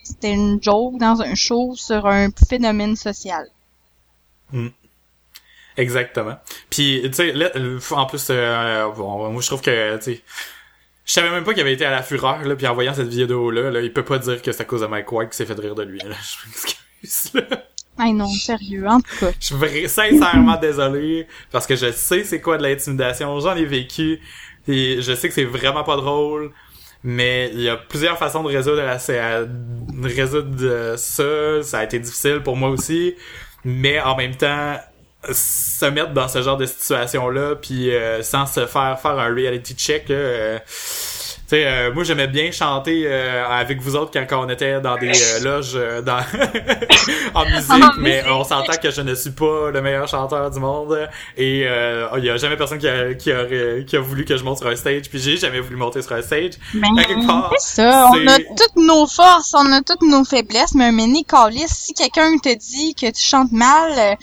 c'était 0.04 0.34
une 0.34 0.62
joke 0.62 0.98
dans 1.00 1.22
un 1.22 1.36
show 1.36 1.74
sur 1.76 2.06
un 2.08 2.30
phénomène 2.50 2.96
social 2.96 3.48
Exactement. 5.78 6.36
Puis 6.70 7.02
tu 7.04 7.14
sais 7.14 7.32
là 7.34 7.52
euh, 7.56 7.80
en 7.92 8.06
plus 8.08 8.28
euh, 8.32 8.88
bon, 8.96 9.30
moi 9.32 9.42
je 9.42 9.48
trouve 9.48 9.62
que 9.62 9.98
tu 9.98 10.04
sais 10.16 10.22
je 11.06 11.14
savais 11.14 11.30
même 11.30 11.44
pas 11.44 11.54
qu'il 11.54 11.62
avait 11.62 11.74
été 11.74 11.86
à 11.86 11.92
la 11.92 12.02
fureur 12.04 12.44
là 12.44 12.56
puis 12.56 12.68
en 12.68 12.74
voyant 12.74 12.94
cette 12.94 13.08
vidéo 13.08 13.50
là, 13.52 13.80
il 13.80 13.94
peut 13.94 14.04
pas 14.04 14.18
dire 14.20 14.42
que 14.42 14.52
c'est 14.52 14.62
à 14.62 14.66
cause 14.66 14.82
de 14.82 14.88
Mike 14.88 15.12
White 15.12 15.30
qui 15.30 15.38
s'est 15.38 15.46
fait 15.46 15.54
rire 15.60 15.76
de 15.76 15.84
lui 15.84 16.00
là. 16.00 16.06
Je 16.22 16.48
m'excuse 16.50 17.34
là. 17.36 17.64
ah 18.00 18.12
non 18.12 18.28
sérieux 18.28 18.88
en 18.88 19.00
tout 19.00 19.16
cas 19.20 19.32
Je 19.40 19.46
suis 19.46 19.56
vra- 19.56 19.88
sincèrement 19.88 20.58
désolé 20.58 21.28
parce 21.52 21.66
que 21.68 21.76
je 21.76 21.92
sais 21.92 22.24
c'est 22.24 22.42
quoi 22.42 22.58
de 22.58 22.64
l'intimidation, 22.64 23.40
j'en 23.40 23.56
ai 23.56 23.66
vécu 23.66 24.20
et 24.68 25.02
je 25.02 25.14
sais 25.16 25.30
que 25.30 25.34
c'est 25.34 25.46
vraiment 25.46 25.84
pas 25.84 25.96
drôle. 25.96 26.52
Mais 27.04 27.52
il 27.54 27.62
y 27.62 27.70
a 27.70 27.78
plusieurs 27.78 28.18
façons 28.18 28.42
de 28.44 28.48
résoudre, 28.50 28.82
la- 28.82 29.00
c'est 29.00 29.20
à- 29.20 29.46
de 29.46 30.08
résoudre 30.14 30.58
euh, 30.64 30.98
ça. 30.98 31.62
Ça 31.64 31.80
a 31.80 31.84
été 31.86 32.00
difficile 32.00 32.42
pour 32.44 32.58
moi 32.58 32.70
aussi. 32.70 33.16
Mais 33.64 34.02
en 34.02 34.18
même 34.18 34.36
temps, 34.36 34.76
se 35.32 35.86
mettre 35.86 36.14
dans 36.14 36.28
ce 36.28 36.42
genre 36.42 36.58
de 36.58 36.66
situation-là, 36.66 37.56
puis 37.56 37.92
euh, 37.92 38.22
sans 38.24 38.46
se 38.46 38.66
faire 38.66 39.00
faire 39.00 39.20
un 39.20 39.34
reality 39.34 39.74
check, 39.74 40.10
là, 40.10 40.16
euh, 40.16 40.60
tu 41.50 41.56
sais, 41.56 41.66
euh, 41.66 41.94
moi 41.94 42.04
j'aimais 42.04 42.28
bien 42.28 42.52
chanter 42.52 43.04
euh, 43.06 43.48
avec 43.48 43.80
vous 43.82 43.96
autres 43.96 44.12
quand 44.12 44.46
on 44.46 44.50
était 44.50 44.82
dans 44.82 44.98
des 44.98 45.12
euh, 45.12 45.40
loges 45.40 45.76
euh, 45.76 46.02
dans 46.02 46.18
en 47.34 47.46
musique, 47.46 47.98
mais 48.00 48.22
on 48.30 48.44
s'entend 48.44 48.74
que 48.76 48.92
je 48.92 49.00
ne 49.00 49.16
suis 49.16 49.30
pas 49.32 49.72
le 49.72 49.82
meilleur 49.82 50.10
chanteur 50.10 50.52
du 50.52 50.60
monde 50.60 51.08
et 51.38 51.64
euh, 51.66 52.10
il 52.18 52.26
y 52.26 52.30
a 52.30 52.36
jamais 52.36 52.58
personne 52.58 52.80
qui 52.80 52.88
a, 52.90 53.14
qui, 53.14 53.32
a, 53.32 53.46
qui 53.82 53.96
a 53.96 54.00
voulu 54.02 54.26
que 54.26 54.36
je 54.36 54.44
monte 54.44 54.58
sur 54.58 54.68
un 54.68 54.76
stage, 54.76 55.10
puis 55.10 55.20
j'ai 55.20 55.38
jamais 55.38 55.62
voulu 55.62 55.78
monter 55.78 56.02
sur 56.02 56.12
un 56.12 56.22
stage. 56.22 56.56
mais 56.74 56.90
c'est 57.60 57.82
ça 57.82 58.10
on 58.14 58.28
a 58.28 58.40
toutes 58.40 58.76
nos 58.76 59.08
forces 59.08 59.54
on 59.54 59.72
a 59.72 59.82
toutes 59.82 60.02
nos 60.02 60.26
faiblesses 60.26 60.76
mais 60.76 60.88
un 60.88 60.92
mini 60.92 61.24
calice 61.24 61.72
si 61.72 61.94
quelqu'un 61.94 62.38
te 62.40 62.54
dit 62.54 62.94
que 62.94 63.10
tu 63.10 63.22
chantes 63.22 63.54
mal 63.54 64.18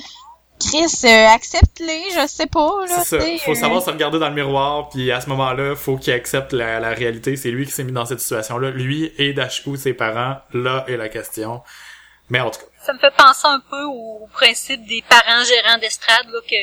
Chris 0.61 1.00
euh, 1.04 1.26
accepte-les 1.34 2.11
je 2.14 2.26
sais 2.28 2.46
pas 2.46 2.70
là 2.88 3.02
C'est 3.02 3.20
ça. 3.38 3.44
Faut 3.44 3.52
euh, 3.52 3.54
savoir 3.54 3.82
se 3.82 3.90
regarder 3.90 4.18
dans 4.18 4.28
le 4.28 4.34
miroir, 4.34 4.88
puis 4.88 5.11
à 5.11 5.20
ce 5.20 5.28
moment-là, 5.30 5.75
faut 5.75 5.96
qu'il 5.96 6.12
accepte 6.12 6.52
la, 6.52 6.80
la 6.80 6.90
réalité. 6.90 7.37
C'est 7.37 7.50
lui 7.50 7.66
qui 7.66 7.73
s'est 7.73 7.84
mis 7.84 7.92
dans 7.92 8.06
cette 8.06 8.20
situation-là. 8.20 8.70
Lui 8.70 9.12
et 9.18 9.32
Dashku, 9.32 9.76
ses 9.76 9.94
parents, 9.94 10.37
là 10.52 10.84
est 10.87 10.96
la 10.96 11.08
question. 11.08 11.62
Mais 12.30 12.40
en 12.40 12.50
tout 12.50 12.61
cas, 12.61 12.66
Ça 12.87 12.92
me 12.92 12.99
fait 12.99 13.14
penser 13.16 13.46
un 13.46 13.61
peu 13.61 13.82
au 13.84 14.28
principe 14.32 14.87
des 14.87 15.02
parents 15.08 15.44
gérants 15.44 15.78
d'estrade, 15.78 16.26
là, 16.28 16.38
que 16.49 16.56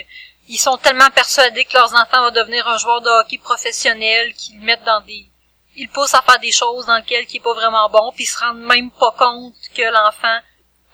ils 0.47 0.57
sont 0.57 0.77
tellement 0.77 1.09
persuadés 1.13 1.65
que 1.65 1.73
leurs 1.73 1.93
enfants 1.93 2.25
vont 2.25 2.31
devenir 2.31 2.67
un 2.67 2.77
joueur 2.77 3.01
de 3.01 3.09
hockey 3.09 3.37
professionnel 3.37 4.33
qu'ils 4.33 4.59
mettent 4.59 4.83
dans 4.83 5.01
des... 5.01 5.29
Ils 5.75 5.87
poussent 5.87 6.13
à 6.13 6.21
faire 6.21 6.39
des 6.39 6.51
choses 6.51 6.85
dans 6.87 6.97
lesquelles 6.97 7.25
il 7.29 7.37
est 7.37 7.39
pas 7.39 7.53
vraiment 7.53 7.89
bon, 7.89 8.11
puis 8.13 8.25
ils 8.25 8.27
se 8.27 8.37
rendent 8.39 8.59
même 8.61 8.91
pas 8.91 9.11
compte 9.17 9.53
que 9.73 9.81
l'enfant, 9.83 10.39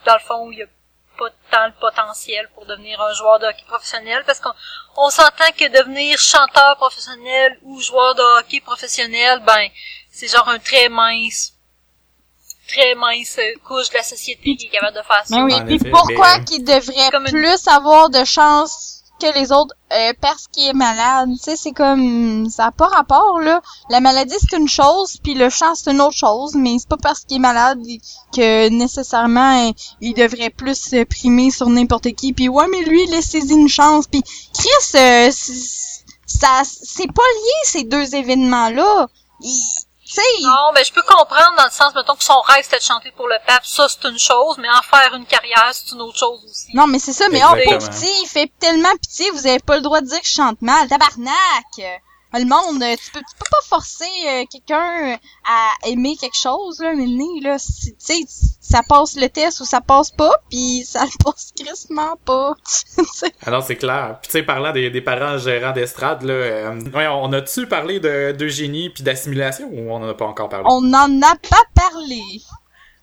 dans 0.06 0.14
le 0.14 0.20
fond, 0.20 0.52
il 0.52 0.62
a 0.62 0.66
pas 1.18 1.30
tant 1.52 1.66
le 1.68 1.74
potentiel 1.80 2.48
pour 2.54 2.66
devenir 2.66 3.02
un 3.02 3.14
joueur 3.14 3.40
de 3.40 3.46
hockey 3.48 3.64
professionnel, 3.68 4.24
parce 4.26 4.40
qu'on 4.40 4.54
on 4.98 5.10
s'entend 5.10 5.52
que 5.58 5.68
devenir 5.78 6.18
chanteur 6.18 6.76
professionnel 6.78 7.58
ou 7.64 7.82
joueur 7.82 8.16
de 8.16 8.40
hockey 8.40 8.62
professionnel, 8.62 9.42
ben, 9.46 9.68
c'est 10.12 10.28
genre 10.28 10.48
un 10.50 10.60
très 10.60 10.90
mince 10.90 11.54
très 12.68 12.96
mince 12.96 13.38
euh, 13.40 13.54
couche 13.66 13.90
de 13.92 13.96
la 13.96 14.04
société 14.04 14.58
qui 14.58 14.66
est 14.66 14.70
capable 14.70 14.98
de 14.98 15.02
faire 15.02 15.26
ça. 15.26 15.38
Mais 15.38 15.54
oui, 15.64 15.78
puis 15.80 15.90
pourquoi 15.90 16.38
mais- 16.40 16.44
qu'il 16.46 16.64
devrait 16.66 17.10
Comme 17.12 17.26
une- 17.26 17.32
plus 17.32 17.66
avoir 17.70 18.10
de 18.10 18.26
chance 18.26 18.97
que 19.20 19.34
les 19.38 19.52
autres 19.52 19.76
euh, 19.94 20.14
parce 20.22 20.48
qu'il 20.48 20.68
est 20.68 20.74
malade? 20.74 21.30
Tu 21.34 21.44
sais, 21.44 21.56
c'est 21.56 21.72
comme 21.72 22.50
ça 22.50 22.68
a 22.68 22.72
pas 22.72 22.88
rapport 22.88 23.40
là. 23.40 23.62
La 23.90 24.00
maladie 24.00 24.36
c'est 24.40 24.58
une 24.58 24.68
chose, 24.68 25.18
puis 25.24 25.34
le 25.34 25.50
chant 25.50 25.76
c'est 25.76 25.92
une 25.92 26.02
autre 26.02 26.16
chose, 26.16 26.56
mais 26.56 26.78
c'est 26.80 26.90
pas 26.90 26.98
parce 26.98 27.22
qu'il 27.22 27.38
est 27.38 27.40
malade 27.40 27.80
que 28.34 28.70
nécessairement 28.70 29.68
euh, 29.68 29.72
il 30.02 30.14
devrait 30.14 30.50
plus 30.50 30.76
se 30.76 31.04
primer 31.04 31.52
sur 31.52 31.70
n'importe 31.70 32.12
qui. 32.14 32.34
Puis 32.34 32.50
ouais, 32.50 32.68
mais 32.70 32.84
lui 32.84 33.06
laissez-y 33.08 33.54
une 33.54 33.70
chance. 33.70 34.06
Puis 34.08 34.24
Chris, 34.54 34.98
euh, 34.98 35.32
ça 35.32 36.62
c'est 36.64 37.12
pas 37.12 37.22
lié 37.22 37.66
ces 37.66 37.84
deux 37.84 38.16
événements 38.16 38.70
là. 38.70 39.08
Non, 40.42 40.72
mais 40.74 40.84
je 40.84 40.94
peux 40.94 41.02
comprendre 41.02 41.56
dans 41.58 41.66
le 41.66 41.72
sens, 41.72 41.94
mettons, 41.96 42.16
que 42.16 42.24
son 42.24 42.40
rêve 42.42 42.64
c'était 42.64 42.80
de 42.80 42.84
chanter 42.84 43.12
pour 43.12 43.28
le 43.28 43.38
pape, 43.46 43.66
ça 43.66 43.88
c'est 43.90 44.08
une 44.08 44.18
chose, 44.18 44.58
mais 44.58 44.70
en 44.70 44.82
faire 44.82 45.14
une 45.14 45.26
carrière, 45.26 45.70
c'est 45.74 45.94
une 45.94 46.02
autre 46.02 46.18
chose 46.18 46.44
aussi. 46.50 46.68
Non, 46.74 46.88
mais 46.88 47.00
c'est 47.00 47.14
ça, 47.14 47.28
mais 47.30 47.42
oh, 47.44 47.56
pauvre 47.66 47.90
petit, 47.90 48.12
il 48.24 48.28
fait 48.28 48.52
tellement 48.60 48.96
pitié, 49.02 49.30
vous 49.32 49.48
avez 49.48 49.60
pas 49.60 49.76
le 49.76 49.82
droit 49.82 50.02
de 50.02 50.08
dire 50.08 50.22
que 50.22 50.28
je 50.28 50.34
chante 50.34 50.62
mal. 50.62 50.88
Tabarnak! 50.88 52.02
Le 52.34 52.44
monde, 52.44 52.84
euh, 52.84 52.96
tu 53.04 53.12
peux, 53.12 53.20
tu 53.20 53.36
peux 53.40 53.50
pas 53.50 53.78
forcer 53.78 54.06
euh, 54.28 54.44
quelqu'un 54.52 55.14
euh, 55.14 55.18
à 55.48 55.70
aimer 55.90 56.16
quelque 56.18 56.36
chose, 56.38 56.80
là, 56.82 56.94
mais 56.94 57.06
né, 57.06 57.40
là, 57.42 57.58
si- 57.58 57.92
tu 57.94 57.98
sais, 58.00 58.20
ça 58.60 58.82
passe 58.88 59.16
le 59.16 59.28
test 59.30 59.62
ou 59.62 59.66
ça 59.66 59.80
passe 59.82 60.12
pas, 60.12 60.34
puis 60.50 60.84
ça 60.86 61.06
le 61.06 61.24
passe 61.24 61.52
crissement 61.58 62.18
pas. 62.26 62.54
Tu 62.98 63.04
sais. 63.14 63.34
alors 63.46 63.64
c'est 63.64 63.78
clair. 63.78 64.18
Puis 64.22 64.28
tu 64.28 64.32
sais, 64.34 64.44
parlant 64.44 64.72
des, 64.74 64.90
des 64.90 65.02
parents 65.02 65.38
gérants 65.38 65.72
d'estrade, 65.72 66.24
là, 66.24 66.34
euh, 66.34 66.82
ouais, 66.94 67.08
on 67.08 67.32
a-tu 67.32 67.66
parlé 67.68 68.00
de 68.00 68.34
d'eugénie 68.38 68.90
puis 68.90 69.04
d'assimilation 69.04 69.70
ou 69.72 69.90
on 69.92 69.96
en 69.96 70.10
a 70.10 70.14
pas 70.14 70.26
encore 70.26 70.50
parlé? 70.50 70.66
On 70.70 70.82
n'en 70.82 71.22
a 71.22 71.36
pas 71.36 71.64
parlé. 71.74 72.22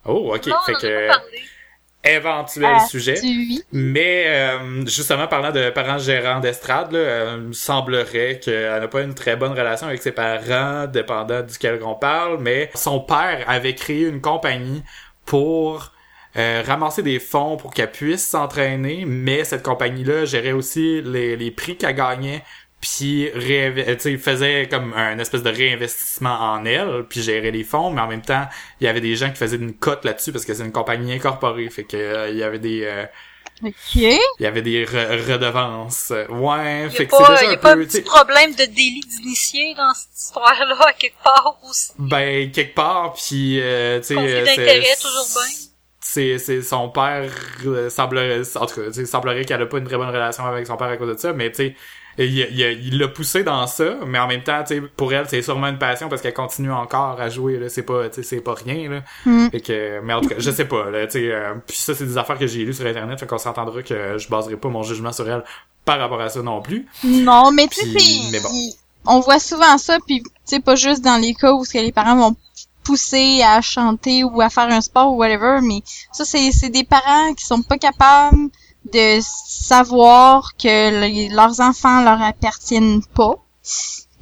Oh, 0.05 0.35
ok. 0.35 0.47
non, 0.49 0.57
fait 0.67 0.73
on 0.73 0.75
en 0.75 0.79
a 0.79 0.81
que 0.81 1.09
pas 1.09 1.15
parlé. 1.19 1.43
Éventuel 2.05 2.73
Ah, 2.77 2.87
sujet. 2.87 3.19
oui. 3.23 3.63
Mais 3.73 4.25
euh, 4.27 4.87
justement, 4.87 5.27
parlant 5.27 5.51
de 5.53 5.71
parents 5.71 5.99
gérants 5.99 6.41
d'estrade, 6.41 6.95
euh, 6.95 7.37
il 7.39 7.43
me 7.49 7.53
semblerait 7.53 8.39
qu'elle 8.43 8.81
n'a 8.81 8.89
pas 8.89 9.03
une 9.03 9.15
très 9.15 9.37
bonne 9.37 9.53
relation 9.53 9.87
avec 9.87 10.03
ses 10.03 10.13
parents, 10.13 10.87
dépendant 10.87 11.43
duquel 11.43 11.81
on 11.83 11.95
parle, 11.95 12.39
mais 12.41 12.71
son 12.75 13.01
père 13.01 13.45
avait 13.49 13.75
créé 13.75 14.03
une 14.07 14.21
compagnie 14.21 14.83
pour 15.25 15.93
euh, 16.37 16.63
ramasser 16.67 17.03
des 17.03 17.21
fonds 17.21 17.57
pour 17.57 17.73
qu'elle 17.73 17.91
puisse 17.93 18.27
s'entraîner, 18.27 19.05
mais 19.07 19.45
cette 19.45 19.63
compagnie-là 19.63 20.25
gérait 20.25 20.53
aussi 20.53 21.01
les, 21.03 21.37
les 21.37 21.51
prix 21.51 21.77
qu'elle 21.77 21.95
gagnait 21.95 22.43
puis 22.85 23.31
euh, 23.35 23.97
sais, 23.99 24.19
faisait 24.19 24.69
comme 24.71 24.93
un 24.93 25.19
espèce 25.19 25.43
de 25.43 25.49
réinvestissement 25.51 26.39
en 26.39 26.65
elle, 26.67 27.05
puis 27.09 27.23
gérait 27.23 27.51
les 27.51 27.65
fonds, 27.65 27.91
mais 27.91 28.03
en 28.03 28.09
même 28.09 28.21
temps, 28.23 28.47
il 28.81 28.85
y 28.85 28.89
avait 28.89 29.01
des 29.01 29.17
gens 29.17 29.31
qui 29.31 29.37
faisaient 29.37 29.57
une 29.57 29.75
cote 29.75 30.05
là-dessus 30.05 30.33
parce 30.33 30.45
que 30.45 30.53
c'est 30.53 30.65
une 30.65 30.73
compagnie 30.73 31.15
incorporée, 31.15 31.71
fait 31.71 31.85
que 31.85 31.97
euh, 31.97 32.29
il 32.29 32.37
y 32.37 32.43
avait 32.43 32.59
des 32.59 32.83
euh, 32.85 33.05
Ok. 33.63 33.95
il 33.95 34.19
y 34.41 34.47
avait 34.47 34.63
des 34.63 34.85
re- 34.85 35.33
redevances. 35.33 36.13
Ouais, 36.29 36.87
Il 36.87 36.93
y 36.93 36.97
fait 36.97 37.07
que 37.07 37.17
c'est 37.17 37.23
pas, 37.23 37.35
déjà 37.35 37.45
y 37.45 37.49
un 37.49 37.53
a 37.53 37.57
pas 37.57 37.73
un 37.73 37.77
peu, 37.77 37.87
petit 37.87 38.03
problème 38.03 38.51
de 38.55 38.65
délit 38.65 39.01
d'initié 39.01 39.75
dans 39.77 39.95
cette 39.95 40.15
histoire-là, 40.27 40.77
à 40.87 40.93
quelque 40.93 41.23
part 41.23 41.57
aussi. 41.69 41.93
ben 41.99 42.51
quelque 42.53 42.75
part, 42.75 43.15
puis 43.15 43.61
euh, 43.63 44.01
tu 44.01 44.09
sais, 44.09 44.17
euh, 44.19 44.45
d'intérêt, 44.45 44.97
toujours 45.01 45.27
bien. 45.35 45.57
C'est 46.01 46.63
son 46.63 46.91
père 46.91 47.31
euh, 47.65 47.89
semblerait 47.89 48.43
en 48.57 48.67
tout 48.67 48.75
cas, 48.75 48.87
tu 48.89 48.93
sais, 48.93 49.07
semblerait 49.07 49.45
qu'elle 49.47 49.63
a 49.63 49.67
pas 49.67 49.79
une 49.79 49.85
très 49.87 49.97
bonne 49.97 50.09
relation 50.11 50.45
avec 50.45 50.67
son 50.67 50.77
père 50.77 50.89
à 50.89 50.97
cause 50.99 51.15
de 51.15 51.19
ça, 51.19 51.33
mais 51.33 51.51
tu 51.51 51.57
sais 51.57 51.77
il 52.19 52.39
il 52.39 52.61
il 52.61 52.99
l'a 52.99 53.09
poussé 53.09 53.43
dans 53.43 53.67
ça, 53.67 53.97
mais 54.07 54.19
en 54.19 54.27
même 54.27 54.43
temps, 54.43 54.63
pour 54.97 55.13
elle, 55.13 55.29
c'est 55.29 55.43
sûrement 55.43 55.69
une 55.69 55.79
passion 55.79 56.09
parce 56.09 56.23
qu'elle 56.23 56.35
continue 56.35 56.73
encore 56.73 57.21
à 57.21 57.29
jouer. 57.29 57.59
Là, 57.59 57.69
c'est 57.69 57.83
pas, 57.83 58.05
c'est 58.11 58.41
pas 58.41 58.55
rien. 58.55 58.91
Là. 58.91 59.51
Fait 59.51 59.61
que, 59.61 60.01
mais 60.01 60.13
en 60.15 60.21
tout 60.21 60.29
cas, 60.29 60.37
je 60.39 60.51
sais 60.51 60.67
pas. 60.67 60.91
Là, 60.91 61.07
euh, 61.15 61.55
puis 61.67 61.77
ça, 61.77 61.95
c'est 61.95 62.07
des 62.07 62.19
affaires 62.19 62.39
que 62.39 62.47
j'ai 62.47 62.65
lues 62.65 62.75
sur 62.75 62.87
internet, 62.87 63.19
fait 63.19 63.27
qu'on 63.27 63.39
s'entendra 63.39 63.83
que 63.83 64.19
je 64.19 64.29
baserai 64.29 64.57
pas 64.57 64.69
mon 64.69 64.83
jugement 64.83 65.13
sur 65.13 65.29
elle 65.29 65.45
par 65.85 65.99
rapport 65.99 66.21
à 66.21 66.29
ça 66.29 66.43
non 66.43 66.63
plus. 66.63 66.87
Non, 67.05 67.51
mais 67.53 67.69
tu 67.69 67.81
sais, 67.87 68.41
bon. 68.41 68.49
on 69.07 69.21
voit 69.21 69.39
souvent 69.39 69.77
ça, 69.79 69.99
puis 70.07 70.23
tu 70.23 70.31
sais, 70.45 70.61
pas 70.61 70.77
juste 70.77 71.03
dans 71.03 71.21
les 71.21 71.35
cas 71.35 71.53
où 71.53 71.65
ce 71.65 71.73
que 71.73 71.79
les 71.79 71.93
parents 71.93 72.17
vont 72.17 72.37
pousser 72.85 73.43
à 73.43 73.61
chanter 73.61 74.25
ou 74.25 74.41
à 74.41 74.51
faire 74.51 74.69
un 74.69 74.81
sport 74.81 75.13
ou 75.13 75.17
whatever, 75.17 75.61
mais 75.63 75.83
ça, 76.13 76.25
c'est 76.25 76.53
c'est 76.53 76.69
des 76.69 76.85
parents 76.85 77.35
qui 77.35 77.45
sont 77.45 77.63
pas 77.63 77.79
capables 77.79 78.51
de 78.95 79.21
savoir 79.23 80.57
que 80.57 81.01
les- 81.01 81.29
leurs 81.29 81.61
enfants 81.61 82.03
leur 82.03 82.21
appartiennent 82.23 83.03
pas, 83.15 83.35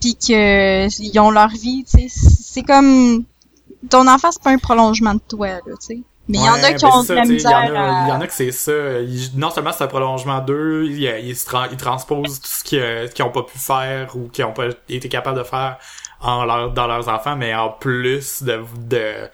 puis 0.00 0.14
que 0.16 0.88
ils 1.02 1.20
ont 1.20 1.30
leur 1.30 1.48
vie. 1.50 1.84
C'est 2.08 2.62
comme 2.62 3.24
ton 3.90 4.06
enfant, 4.08 4.30
c'est 4.32 4.42
pas 4.42 4.50
un 4.50 4.58
prolongement 4.58 5.14
de 5.14 5.20
toi, 5.28 5.48
là, 5.48 5.60
tu 5.66 5.74
sais. 5.80 5.98
Mais 6.28 6.38
il 6.38 6.44
y 6.44 6.48
en 6.48 6.54
a 6.62 6.72
qui 6.72 6.84
ben 6.84 6.90
ont 6.92 7.02
de 7.02 7.14
la 7.14 7.24
misère 7.24 7.64
Il 7.64 7.72
y, 7.72 7.76
à- 7.76 8.08
y 8.08 8.12
en 8.12 8.20
a 8.20 8.26
que 8.28 8.32
c'est 8.32 8.52
ça. 8.52 9.00
Ils- 9.00 9.32
non 9.36 9.50
seulement 9.50 9.72
c'est 9.72 9.82
un 9.84 9.88
prolongement 9.88 10.40
d'eux, 10.40 10.86
ils, 10.88 11.02
ils, 11.24 11.36
se 11.36 11.44
tran- 11.46 11.66
ils 11.70 11.76
transposent 11.76 12.40
tout 12.40 12.48
ce 12.48 12.62
qu'ils 12.62 13.24
ont 13.24 13.30
pas 13.30 13.42
pu 13.42 13.58
faire 13.58 14.14
ou 14.16 14.28
qu'ils 14.28 14.44
ont 14.44 14.52
pas 14.52 14.66
été 14.88 15.08
capables 15.08 15.36
de 15.36 15.42
faire 15.44 15.78
en 16.20 16.44
leur, 16.44 16.70
dans 16.70 16.86
leurs 16.86 17.08
enfants, 17.08 17.34
mais 17.34 17.52
en 17.56 17.70
plus 17.70 18.44
de, 18.44 18.60
de, 18.78 19.28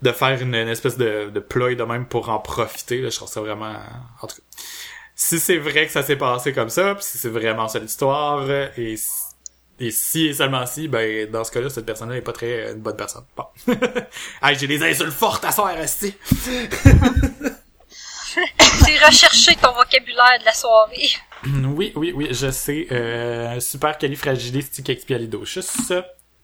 de 0.00 0.12
faire 0.12 0.40
une, 0.40 0.54
une 0.54 0.68
espèce 0.68 0.96
de, 0.96 1.28
de 1.28 1.40
ploy 1.40 1.76
de 1.76 1.84
même 1.84 2.06
pour 2.06 2.30
en 2.30 2.38
profiter, 2.38 3.02
là, 3.02 3.10
je 3.10 3.16
trouve 3.16 3.28
ça 3.28 3.42
vraiment, 3.42 3.74
en 4.22 4.26
tout 4.26 4.36
cas. 4.36 4.42
Si 5.22 5.38
c'est 5.38 5.58
vrai 5.58 5.84
que 5.84 5.92
ça 5.92 6.02
s'est 6.02 6.16
passé 6.16 6.54
comme 6.54 6.70
ça, 6.70 6.94
pis 6.94 7.04
si 7.04 7.18
c'est 7.18 7.28
vraiment 7.28 7.68
ça 7.68 7.78
l'histoire, 7.78 8.50
et, 8.50 8.96
et 9.78 9.90
si 9.90 10.26
et 10.26 10.32
seulement 10.32 10.64
si, 10.64 10.88
ben, 10.88 11.30
dans 11.30 11.44
ce 11.44 11.52
cas-là, 11.52 11.68
cette 11.68 11.84
personne-là 11.84 12.16
est 12.16 12.22
pas 12.22 12.32
très 12.32 12.72
une 12.72 12.80
bonne 12.80 12.96
personne. 12.96 13.24
Bon. 13.36 13.44
hey, 14.42 14.58
j'ai 14.58 14.66
des 14.66 14.82
insultes 14.82 15.12
fortes 15.12 15.44
à 15.44 15.52
soir, 15.52 15.74
rester. 15.74 16.18
C'est 16.24 16.66
rechercher 19.06 19.56
ton 19.56 19.74
vocabulaire 19.74 20.38
de 20.40 20.46
la 20.46 20.54
soirée. 20.54 21.10
Oui, 21.44 21.92
oui, 21.96 22.12
oui, 22.16 22.28
je 22.30 22.50
sais. 22.50 22.86
Euh, 22.90 23.60
super 23.60 23.98
califragilisticexpialidocious. 23.98 25.92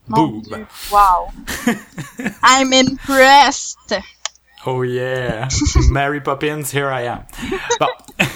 Mon 0.06 0.26
Boob. 0.28 0.44
Dieu. 0.44 0.66
Wow. 0.92 1.30
I'm 2.42 2.74
impressed. 2.74 3.94
Oh 4.66 4.82
yeah. 4.82 5.48
Mary 5.90 6.20
Poppins, 6.20 6.70
here 6.70 6.90
I 6.90 7.06
am. 7.06 7.24
Bon. 7.80 7.88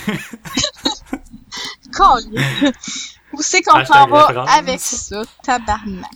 Où 3.33 3.43
c'est 3.43 3.63
qu'on 3.63 3.85
s'en 3.85 4.07
va 4.09 4.45
avec 4.57 4.81
ça, 4.81 5.23
tabarnak? 5.43 6.11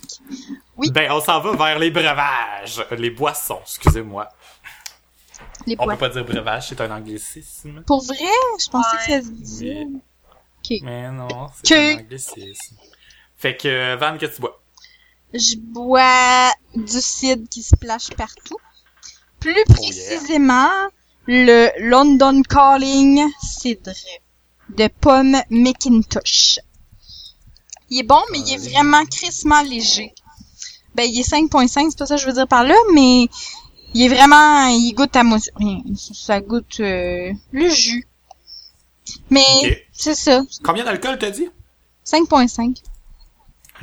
Oui. 0.76 0.90
Ben, 0.90 1.10
on 1.12 1.20
s'en 1.20 1.40
va 1.40 1.52
vers 1.54 1.78
les 1.78 1.90
breuvages. 1.90 2.84
Les 2.92 3.10
boissons, 3.10 3.60
excusez-moi. 3.62 4.28
Les 5.66 5.76
On 5.78 5.86
peut 5.86 5.96
pas 5.96 6.08
dire 6.08 6.24
breuvage, 6.24 6.68
c'est 6.68 6.80
un 6.80 6.90
anglicisme. 6.90 7.82
Pour 7.86 8.04
vrai? 8.04 8.16
Je 8.60 8.68
pensais 8.68 8.96
Ouais. 8.96 9.06
que 9.06 9.12
ça 9.12 9.22
se 9.22 9.28
disait. 9.32 9.86
Ok. 10.58 10.78
Mais 10.82 11.10
non, 11.10 11.28
c'est 11.62 11.74
Que- 11.74 11.96
un 11.96 12.00
anglicisme. 12.00 12.76
Fait 13.36 13.56
que, 13.56 13.94
Van, 13.96 14.18
que 14.18 14.26
tu 14.26 14.40
bois? 14.40 14.60
Je 15.32 15.56
bois 15.56 16.52
du 16.74 17.00
cidre 17.00 17.48
qui 17.48 17.62
se 17.62 17.70
splash 17.76 18.10
partout. 18.10 18.58
Plus 19.40 19.54
Oh, 19.68 19.74
yeah. 19.92 20.88
Le 21.26 21.70
London 21.78 22.42
Calling 22.42 23.22
cidre 23.40 23.92
de 24.70 24.88
pomme 25.00 25.36
McIntosh. 25.50 26.58
Il 27.90 28.00
est 28.00 28.02
bon, 28.02 28.20
mais 28.32 28.40
il 28.40 28.54
est 28.54 28.70
vraiment 28.70 29.04
crissement 29.06 29.62
léger. 29.62 30.14
Ben, 30.94 31.04
il 31.04 31.18
est 31.18 31.30
5.5, 31.30 31.90
c'est 31.90 31.98
pas 31.98 32.06
ça 32.06 32.16
que 32.16 32.20
je 32.20 32.26
veux 32.26 32.32
dire 32.32 32.48
par 32.48 32.64
là, 32.64 32.74
mais 32.94 33.28
il 33.94 34.02
est 34.02 34.08
vraiment, 34.08 34.66
il 34.66 34.92
goûte 34.92 35.14
à 35.16 35.22
moi, 35.22 35.38
rien. 35.56 35.80
Ça 35.94 36.40
goûte 36.40 36.80
euh, 36.80 37.32
le 37.52 37.68
jus. 37.68 38.06
Mais 39.30 39.84
c'est 39.92 40.14
ça, 40.14 40.42
Combien 40.62 40.84
d'alcool 40.84 41.18
t'as 41.18 41.30
dit? 41.30 41.48
5.5. 42.06 42.76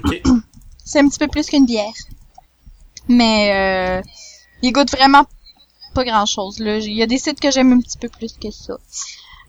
Ok. 0.03 0.21
C'est 0.83 0.99
un 0.99 1.07
petit 1.07 1.19
peu 1.19 1.27
plus 1.27 1.47
qu'une 1.47 1.65
bière. 1.65 1.93
Mais 3.07 4.01
euh, 4.01 4.01
il 4.61 4.71
goûte 4.73 4.91
vraiment 4.91 5.25
pas 5.93 6.03
grand 6.03 6.25
chose. 6.25 6.59
Là. 6.59 6.77
Il 6.77 6.93
y 6.93 7.01
a 7.03 7.05
des 7.07 7.17
cidres 7.17 7.39
que 7.39 7.51
j'aime 7.51 7.71
un 7.73 7.79
petit 7.81 7.97
peu 7.97 8.09
plus 8.09 8.33
que 8.33 8.51
ça. 8.51 8.77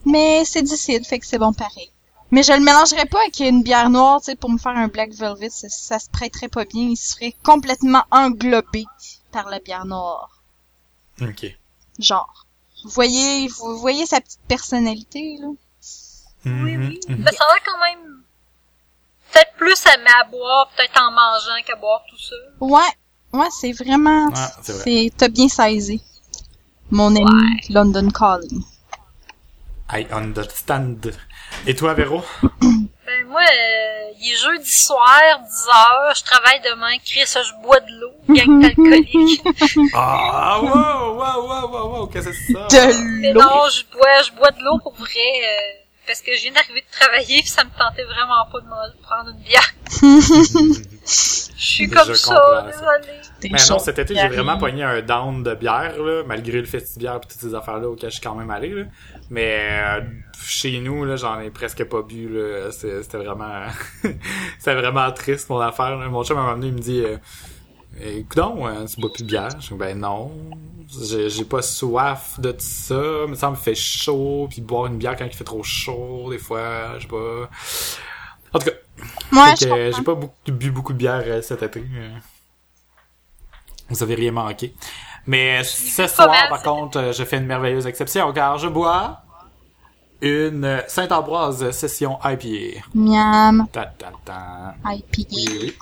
Mais 0.05 0.45
c'est 0.45 0.63
du 0.63 0.77
cidre, 0.77 1.07
fait 1.07 1.19
que 1.19 1.27
c'est 1.27 1.39
bon 1.39 1.53
pareil. 1.53 1.91
Mais 2.31 2.43
je 2.43 2.53
le 2.53 2.61
mélangerais 2.61 3.05
pas 3.07 3.21
avec 3.21 3.39
une 3.41 3.63
bière 3.63 3.91
noire, 3.91 4.21
tu 4.21 4.27
sais, 4.27 4.37
pour 4.37 4.51
me 4.51 4.59
faire 4.59 4.73
un 4.77 4.89
Black 4.89 5.13
Velvet, 5.13 5.51
ça, 5.51 5.69
ça 5.69 5.99
se 5.99 6.09
prêterait 6.09 6.49
pas 6.49 6.65
bien. 6.65 6.85
Il 6.89 6.97
serait 6.97 7.35
complètement 7.43 8.05
englobé 8.11 8.85
par 9.31 9.49
la 9.51 9.59
bière 9.61 9.85
noire. 9.85 10.43
Ok. 11.21 11.45
Genre. 11.99 12.47
Vous 12.85 12.91
voyez, 12.91 13.47
vous 13.49 13.79
voyez 13.79 14.07
sa 14.07 14.21
petite 14.21 14.41
personnalité, 14.49 15.37
là? 15.41 15.49
Oui, 16.45 16.51
Mhm, 16.51 16.89
oui. 16.89 17.01
mhm. 17.09 17.23
Ben, 17.23 17.33
ça 17.33 17.45
a 17.45 17.55
l'air 17.55 17.63
quand 17.65 17.79
même 17.81 18.23
peut-être 19.33 19.53
plus 19.57 19.87
à, 19.87 19.91
à 20.21 20.25
boire, 20.25 20.69
peut-être 20.77 21.01
en 21.01 21.13
mangeant 21.13 21.63
qu'à 21.65 21.77
boire 21.77 22.03
tout 22.09 22.19
ça. 22.19 22.35
Ouais, 22.61 22.81
ouais, 23.39 23.49
c'est 23.61 23.73
vraiment... 23.73 24.27
Ouais, 24.29 24.35
c'est 24.63 24.73
vrai. 24.73 24.83
c'est 24.85 25.13
T'as 25.17 25.29
bien 25.29 25.49
saisi. 25.49 26.03
Mon 26.93 27.17
ami 27.17 27.25
Ouais. 27.25 27.61
London 27.71 28.09
Calling. 28.11 28.63
I 29.91 30.07
understand. 30.13 31.11
Et 31.67 31.75
toi, 31.75 31.95
Véro? 31.95 32.23
Ben 33.05 33.27
moi, 33.27 33.41
euh, 33.43 34.13
il 34.21 34.33
est 34.33 34.37
jeudi 34.37 34.71
soir, 34.73 35.21
10 35.41 35.69
heures, 35.69 36.15
je 36.15 36.23
travaille 36.23 36.61
demain, 36.71 36.97
Chris, 37.05 37.25
je 37.27 37.63
bois 37.63 37.81
de 37.81 37.93
l'eau, 38.01 38.15
gang 38.29 38.65
alcoolique. 38.71 39.43
Ah, 39.93 40.61
wow, 40.63 41.17
wow, 41.19 41.47
wow, 41.49 41.69
wow, 41.73 41.93
wow, 41.93 42.07
qu'est-ce 42.07 42.29
que 42.29 42.33
c'est 42.35 42.53
ça? 42.53 42.69
De 42.69 43.21
Mais 43.21 43.33
l'eau. 43.33 43.41
non, 43.41 43.69
je 43.75 43.83
bois, 43.93 44.23
je 44.25 44.31
bois 44.39 44.51
de 44.53 44.63
l'eau 44.63 44.79
pour 44.79 44.95
vrai, 44.95 45.09
euh, 45.45 45.82
parce 46.07 46.21
que 46.21 46.35
je 46.37 46.43
viens 46.43 46.53
d'arriver 46.53 46.81
de 46.83 46.91
travailler, 46.99 47.41
puis 47.41 47.49
ça 47.49 47.65
me 47.65 47.71
tentait 47.71 48.05
vraiment 48.05 48.45
pas 48.51 48.61
de, 48.61 48.67
me- 48.67 48.97
de 48.97 49.03
prendre 49.03 49.31
une 49.31 49.43
bière. 49.43 49.75
Je 51.05 51.67
suis 51.69 51.89
comme 51.89 52.15
ça, 52.15 52.67
désolée. 52.67 53.21
Mais 53.53 53.59
non, 53.71 53.79
cet 53.79 53.99
été, 53.99 54.15
j'ai 54.15 54.29
vraiment 54.29 54.59
pogné 54.59 54.83
un 54.83 55.01
down 55.03 55.43
de 55.43 55.55
bière, 55.55 55.97
là, 56.03 56.23
malgré 56.27 56.59
le 56.61 56.65
festibière 56.67 57.17
et 57.17 57.21
toutes 57.21 57.33
ces 57.33 57.55
affaires-là 57.55 57.89
auxquelles 57.89 58.11
je 58.11 58.17
suis 58.17 58.23
quand 58.23 58.35
même 58.35 58.51
allé, 58.51 58.71
là. 58.71 58.85
Mais 59.31 59.69
euh, 59.71 60.01
chez 60.45 60.81
nous, 60.81 61.05
là, 61.05 61.17
j'en 61.17 61.41
ai 61.41 61.51
presque 61.51 61.85
pas 61.85 62.03
bu, 62.03 62.37
C'était 62.71 63.17
vraiment... 63.19 63.63
C'était 64.59 64.75
vraiment 64.75 65.11
triste, 65.13 65.49
mon 65.51 65.61
affaire, 65.61 65.97
là. 65.97 66.09
Mon 66.09 66.25
chum, 66.25 66.37
à 66.37 66.41
un 66.41 66.45
moment 66.45 66.57
donné, 66.57 66.69
il 66.69 66.75
me 66.75 66.79
dit... 66.81 67.01
Euh, 67.01 67.17
Écoute 68.01 68.37
donc, 68.39 68.67
euh, 68.67 68.87
tu 68.87 69.01
bois 69.01 69.13
plus 69.13 69.23
de 69.23 69.29
bière? 69.29 69.51
Je 69.61 69.69
dis, 69.69 69.75
ben 69.75 69.99
non, 69.99 70.33
j'ai 71.01 71.45
pas 71.45 71.63
soif 71.63 72.39
de 72.39 72.53
tout 72.53 72.59
ça, 72.61 73.03
mais 73.29 73.37
ça 73.37 73.51
me 73.51 73.57
fait 73.57 73.75
chaud, 73.75 74.47
puis 74.51 74.61
boire 74.61 74.87
une 74.87 74.99
bière 74.99 75.17
quand 75.17 75.25
il 75.25 75.33
fait 75.35 75.45
trop 75.45 75.63
chaud, 75.63 76.29
des 76.31 76.39
fois, 76.39 76.99
je 76.99 77.03
sais 77.03 77.09
pas... 77.09 77.51
En 78.55 78.59
tout 78.59 78.67
cas, 78.67 78.77
Ouais, 79.33 79.55
euh, 79.73 79.93
j'ai 79.97 80.03
pas 80.03 80.15
beaucoup, 80.15 80.35
bu 80.47 80.71
beaucoup 80.71 80.93
de 80.93 80.99
bière 80.99 81.23
euh, 81.27 81.43
cet 81.43 81.63
été. 81.63 81.81
euh. 81.81 82.11
Vous 83.89 84.03
avez 84.03 84.15
rien 84.15 84.33
manqué. 84.33 84.75
Mais 85.27 85.65
ce 85.65 86.03
pas 86.03 86.09
soir, 86.09 86.29
mal, 86.29 86.49
par 86.49 86.63
contre, 86.63 86.99
euh, 86.99 87.13
je 87.13 87.25
fais 87.25 87.39
une 87.39 87.47
merveilleuse 87.47 87.87
exception 87.87 88.33
car 88.33 88.59
je 88.59 88.69
bois 88.69 89.23
une 90.21 90.65
euh, 90.65 90.81
Saint-Ambroise 90.89 91.71
session 91.73 92.19
IPA. 92.23 92.81
Miam. 92.95 93.67
Ta, 93.73 93.87
ta, 93.87 94.13
ta. 94.25 94.75
IPA. 94.85 95.27
Oui, 95.33 95.49
oui. 95.63 95.75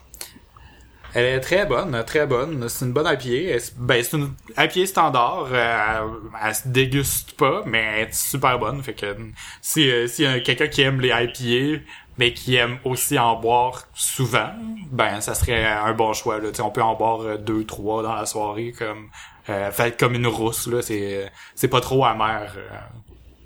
Elle 1.14 1.24
est 1.24 1.40
très 1.40 1.66
bonne, 1.66 2.02
très 2.06 2.26
bonne. 2.26 2.68
C'est 2.68 2.84
une 2.84 2.92
bonne 2.92 3.06
IPA. 3.06 3.58
Ben, 3.78 4.02
c'est 4.02 4.16
une 4.16 4.32
IPA 4.56 4.86
standard. 4.86 5.46
euh, 5.52 6.08
elle 6.44 6.54
se 6.54 6.68
déguste 6.68 7.32
pas, 7.32 7.62
mais 7.66 7.78
elle 7.96 8.08
est 8.08 8.14
super 8.14 8.58
bonne. 8.58 8.82
Fait 8.82 8.94
que 8.94 9.16
si 9.60 9.90
euh, 9.90 10.06
s'il 10.06 10.24
y 10.24 10.28
a 10.28 10.40
quelqu'un 10.40 10.68
qui 10.68 10.82
aime 10.82 11.00
les 11.00 11.08
IPA, 11.10 11.82
mais 12.18 12.32
qui 12.34 12.56
aime 12.56 12.78
aussi 12.84 13.18
en 13.18 13.36
boire 13.40 13.84
souvent, 13.94 14.50
ben 14.90 15.20
ça 15.20 15.34
serait 15.34 15.64
un 15.64 15.92
bon 15.94 16.12
choix. 16.12 16.38
Là. 16.38 16.50
Tu 16.50 16.56
sais, 16.56 16.62
on 16.62 16.70
peut 16.70 16.82
en 16.82 16.94
boire 16.94 17.20
euh, 17.22 17.36
deux, 17.38 17.64
trois 17.64 18.02
dans 18.02 18.14
la 18.14 18.26
soirée, 18.26 18.72
comme 18.78 19.08
euh, 19.48 19.70
fait 19.72 19.98
comme 19.98 20.14
une 20.14 20.26
rousse. 20.26 20.66
Là, 20.66 20.82
c'est 20.82 21.30
c'est 21.54 21.68
pas 21.68 21.80
trop 21.80 22.04
amer 22.04 22.52
euh, 22.56 22.68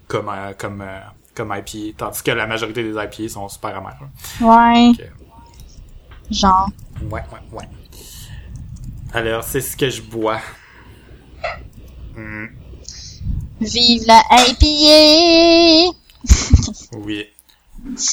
comme 0.08 0.28
euh, 0.28 0.52
comme 0.58 0.80
euh, 0.82 1.00
comme 1.34 1.54
IPA, 1.56 1.96
tandis 1.96 2.22
que 2.22 2.30
la 2.30 2.46
majorité 2.46 2.82
des 2.84 2.90
IPA 2.92 3.28
sont 3.28 3.48
super 3.48 3.76
amères. 3.76 3.98
là. 4.00 4.46
Ouais. 4.46 4.92
Genre. 6.30 6.68
Ouais, 7.10 7.22
ouais, 7.32 7.58
ouais. 7.58 7.68
Alors, 9.12 9.44
c'est 9.44 9.60
ce 9.60 9.76
que 9.76 9.88
je 9.90 10.02
bois. 10.02 10.40
Hmm, 12.16 12.46
Vive 13.60 14.04
la 14.06 14.22
IPA! 14.48 15.92
oui. 16.98 17.26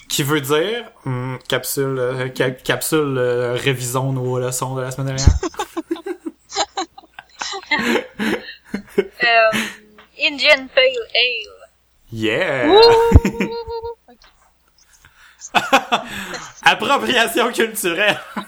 Qui 0.10 0.24
veut 0.24 0.41
dire, 0.41 0.91
hmm, 1.06 1.38
capsule, 1.47 1.97
euh, 1.97 2.28
ca- 2.36 2.52
capsule, 2.52 3.15
euh, 3.17 3.54
révisons 3.56 4.12
nos 4.12 4.38
leçons 4.39 4.76
de 4.76 4.82
la 4.82 4.91
semaine 4.91 5.15
dernière? 5.15 5.28
Euh, 8.97 9.52
Indian 10.21 10.67
Pale 10.74 11.08
Ale. 11.15 11.69
Yeah! 12.12 12.67
Appropriation 16.63 17.51
culturelle. 17.51 18.19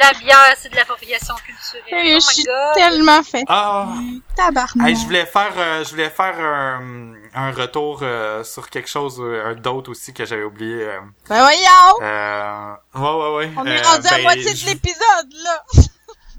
La 0.00 0.12
bière, 0.18 0.54
c'est 0.58 0.68
de 0.70 0.76
l'appropriation 0.76 1.34
culturelle. 1.36 2.06
Hey, 2.06 2.14
oh 2.16 2.20
je 2.20 2.34
suis 2.34 2.42
god. 2.44 2.74
tellement 2.74 3.22
fait 3.22 3.44
Ah! 3.48 3.94
tabarnak. 4.36 4.88
Hey, 4.88 4.96
je 4.96 5.04
voulais 5.04 5.24
faire, 5.24 5.52
euh, 5.56 5.84
je 5.84 5.90
voulais 5.90 6.10
faire 6.10 6.34
un, 6.38 7.14
un 7.34 7.50
retour 7.52 8.00
euh, 8.02 8.42
sur 8.44 8.68
quelque 8.68 8.88
chose 8.88 9.18
euh, 9.20 9.54
d'autre 9.54 9.90
aussi 9.92 10.12
que 10.12 10.24
j'avais 10.26 10.42
oublié. 10.42 10.82
Euh, 10.88 11.00
Ben 11.28 11.40
voyons! 11.42 12.02
euh, 12.02 12.74
ouais, 12.94 13.00
ouais, 13.00 13.36
ouais. 13.36 13.52
On 13.56 13.66
est 13.66 13.78
Euh, 13.78 13.82
rendu 13.88 14.06
à 14.08 14.10
ben, 14.10 14.22
moitié 14.22 14.54
je- 14.54 14.64
de 14.64 14.70
l'épisode, 14.70 15.32
là! 15.44 15.64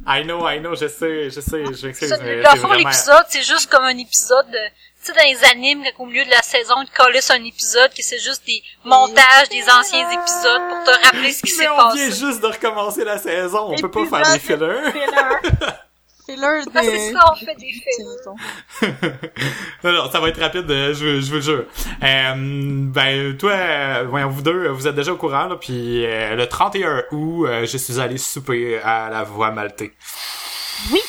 I 0.08 0.24
know, 0.24 0.48
I 0.48 0.60
know, 0.60 0.76
je 0.76 0.88
sais, 0.88 1.30
je 1.32 1.39
sais, 1.39 1.65
je 1.65 1.91
c'est 1.93 2.08
le 2.21 2.60
fond, 2.60 2.74
l'épisode, 2.74 3.26
c'est 3.30 3.41
juste 3.41 3.71
comme 3.71 3.86
un 3.86 3.98
épisode 3.98 4.48
de... 4.52 4.60
Tu 5.06 5.13
sais, 5.13 5.18
dans 5.20 5.30
les 5.30 5.44
animes, 5.52 5.84
quand 5.96 6.04
au 6.04 6.08
milieu 6.08 6.26
de 6.26 6.32
la 6.32 6.41
saison, 6.41 6.76
ils 6.82 6.89
collissent 6.89 7.30
un 7.30 7.44
épisode, 7.44 7.91
que 7.94 8.02
c'est 8.02 8.18
juste 8.20 8.44
des 8.48 8.63
montages 8.84 9.50
des 9.52 9.62
anciens 9.70 10.10
épisodes 10.10 10.62
pour 10.70 10.84
te 10.84 11.04
rappeler 11.06 11.32
ce 11.32 11.41
qui 11.44 11.54
Mais 11.58 11.63
s'est 11.63 11.70
on 11.70 11.78
passé. 11.78 11.98
vient 11.98 12.28
juste 12.30 12.41
de 12.41 12.48
recommencer 12.48 13.04
la 13.04 13.18
saison, 13.20 13.68
on 13.72 13.76
peut 13.76 13.91
pas 13.91 14.06
faire 14.24 14.34
des 14.34 14.39
fillers. 14.39 14.91
Filler 14.91 15.06
de... 15.08 15.72
Ah, 16.28 16.82
c'est 16.82 17.13
ça, 17.13 17.20
on 17.32 17.36
fait 17.36 17.54
des 17.54 17.72
fillers. 17.72 18.96
non, 19.84 19.91
non, 19.94 20.12
ça 20.12 20.20
va 20.20 20.30
être 20.30 20.39
rapide, 20.41 20.70
euh, 20.72 20.91
je, 20.91 21.22
je 21.22 21.28
vous 21.28 21.36
le 21.36 21.41
jure. 21.41 21.65
Euh, 22.02 22.34
ben, 22.36 23.38
toi, 23.38 23.52
euh, 23.52 24.06
voyons, 24.10 24.30
vous 24.30 24.41
deux, 24.41 24.70
vous 24.70 24.88
êtes 24.88 24.96
déjà 24.96 25.13
au 25.13 25.18
courant, 25.18 25.46
là, 25.46 25.56
puis 25.56 26.04
euh, 26.04 26.34
le 26.36 26.48
31 26.48 27.04
août, 27.12 27.46
euh, 27.46 27.68
je 27.68 27.78
suis 27.78 28.00
allé 28.00 28.18
souper 28.18 28.80
à 28.80 29.12
la 29.12 29.22
Voie 29.22 29.52
Maltais. 29.52 29.94
Oui. 30.91 31.00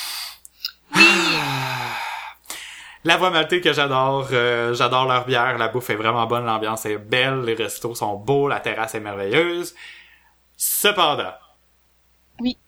La 3.06 3.16
Voie 3.16 3.30
Maltais 3.30 3.60
que 3.60 3.72
j'adore, 3.72 4.28
euh, 4.32 4.74
j'adore 4.74 5.06
leur 5.06 5.26
bière, 5.26 5.56
la 5.58 5.68
bouffe 5.68 5.90
est 5.90 5.94
vraiment 5.94 6.26
bonne, 6.26 6.44
l'ambiance 6.44 6.86
est 6.86 6.98
belle, 6.98 7.42
les 7.42 7.54
restos 7.54 7.94
sont 7.94 8.16
beaux, 8.16 8.48
la 8.48 8.58
terrasse 8.58 8.96
est 8.96 9.00
merveilleuse. 9.00 9.76
Cependant, 10.56 11.34
Oui. 12.40 12.58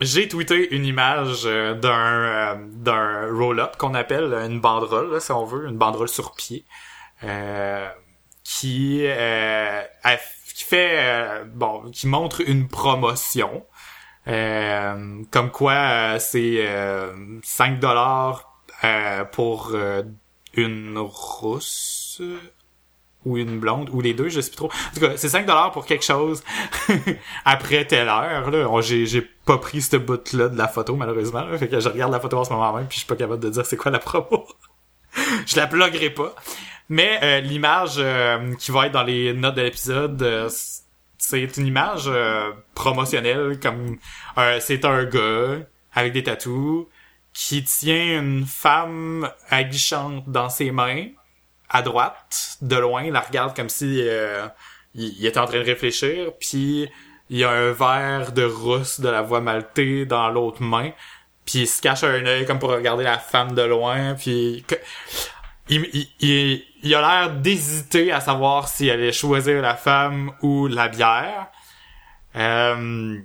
j'ai 0.00 0.28
tweeté 0.28 0.72
une 0.76 0.84
image 0.84 1.40
euh, 1.44 1.74
d'un 1.74 1.90
euh, 2.22 2.54
d'un 2.68 3.36
roll-up 3.36 3.76
qu'on 3.78 3.94
appelle 3.94 4.32
une 4.48 4.60
banderole, 4.60 5.10
là, 5.12 5.18
si 5.18 5.32
on 5.32 5.44
veut, 5.44 5.66
une 5.68 5.76
banderole 5.76 6.08
sur 6.08 6.36
pied, 6.36 6.64
euh, 7.24 7.88
qui 8.44 9.00
euh, 9.06 9.82
a- 10.04 10.16
qui 10.54 10.64
fait 10.64 10.90
euh, 11.00 11.44
bon, 11.46 11.90
qui 11.90 12.06
montre 12.06 12.42
une 12.46 12.68
promotion, 12.68 13.66
euh, 14.28 15.22
comme 15.32 15.50
quoi 15.50 15.72
euh, 15.72 16.18
c'est 16.20 16.58
euh, 16.68 17.12
5 17.42 17.80
dollars 17.80 18.49
pour 19.32 19.72
euh, 19.74 20.02
une 20.54 20.98
rousse 20.98 22.18
euh, 22.20 22.38
ou 23.24 23.36
une 23.36 23.60
blonde 23.60 23.90
ou 23.92 24.00
les 24.00 24.14
deux, 24.14 24.28
je 24.28 24.40
sais 24.40 24.50
plus 24.50 24.56
trop. 24.56 24.66
En 24.68 24.94
tout 24.94 25.00
cas, 25.00 25.16
c'est 25.16 25.28
5 25.28 25.46
dollars 25.46 25.72
pour 25.72 25.84
quelque 25.84 26.04
chose 26.04 26.42
après 27.44 27.84
telle 27.86 28.08
heure 28.08 28.50
là. 28.50 28.80
J'ai 28.80 29.06
j'ai 29.06 29.20
pas 29.20 29.58
pris 29.58 29.82
ce 29.82 29.96
bout 29.96 30.32
là 30.32 30.48
de 30.48 30.56
la 30.56 30.68
photo 30.68 30.96
malheureusement, 30.96 31.44
là. 31.44 31.58
fait 31.58 31.68
que 31.68 31.80
je 31.80 31.88
regarde 31.88 32.12
la 32.12 32.20
photo 32.20 32.38
en 32.38 32.44
ce 32.44 32.52
moment 32.52 32.72
même 32.72 32.86
puis 32.86 32.96
je 32.96 33.00
suis 33.00 33.08
pas 33.08 33.16
capable 33.16 33.42
de 33.42 33.50
dire 33.50 33.66
c'est 33.66 33.76
quoi 33.76 33.90
la 33.90 33.98
promo. 33.98 34.46
je 35.46 35.56
la 35.56 35.66
bloguerai 35.66 36.10
pas. 36.10 36.34
Mais 36.88 37.20
euh, 37.22 37.40
l'image 37.40 37.96
euh, 37.98 38.54
qui 38.56 38.72
va 38.72 38.86
être 38.86 38.92
dans 38.92 39.04
les 39.04 39.32
notes 39.32 39.54
de 39.54 39.62
l'épisode, 39.62 40.20
euh, 40.22 40.48
c'est 41.18 41.56
une 41.56 41.66
image 41.66 42.04
euh, 42.06 42.50
promotionnelle 42.74 43.60
comme 43.60 43.98
euh, 44.38 44.58
c'est 44.60 44.84
un 44.84 45.04
gars 45.04 45.58
avec 45.92 46.12
des 46.12 46.22
tatous 46.24 46.86
qui 47.32 47.62
tient 47.64 48.20
une 48.20 48.46
femme 48.46 49.30
aguichante 49.48 50.28
dans 50.28 50.48
ses 50.48 50.70
mains 50.70 51.06
à 51.68 51.82
droite, 51.82 52.58
de 52.62 52.76
loin, 52.76 53.04
il 53.04 53.12
la 53.12 53.20
regarde 53.20 53.54
comme 53.54 53.68
si 53.68 54.02
euh, 54.02 54.46
il, 54.94 55.24
était 55.24 55.38
en 55.38 55.46
train 55.46 55.60
de 55.60 55.64
réfléchir, 55.64 56.32
puis 56.40 56.88
il 57.28 57.38
y 57.38 57.44
a 57.44 57.50
un 57.50 57.70
verre 57.70 58.32
de 58.32 58.42
rousse 58.42 59.00
de 59.00 59.08
la 59.08 59.22
voie 59.22 59.40
maltée 59.40 60.04
dans 60.04 60.28
l'autre 60.30 60.62
main, 60.62 60.90
puis 61.44 61.60
il 61.60 61.66
se 61.68 61.80
cache 61.80 62.02
un 62.02 62.26
œil 62.26 62.44
comme 62.44 62.58
pour 62.58 62.70
regarder 62.70 63.04
la 63.04 63.18
femme 63.18 63.54
de 63.54 63.62
loin, 63.62 64.14
puis 64.14 64.64
il, 65.68 66.94
a 66.94 67.00
l'air 67.00 67.30
d'hésiter 67.30 68.10
à 68.10 68.20
savoir 68.20 68.68
s'il 68.68 68.90
allait 68.90 69.12
choisir 69.12 69.62
la 69.62 69.76
femme 69.76 70.32
ou 70.42 70.66
la 70.66 70.88
bière. 70.88 71.46
Euh, 72.34 73.20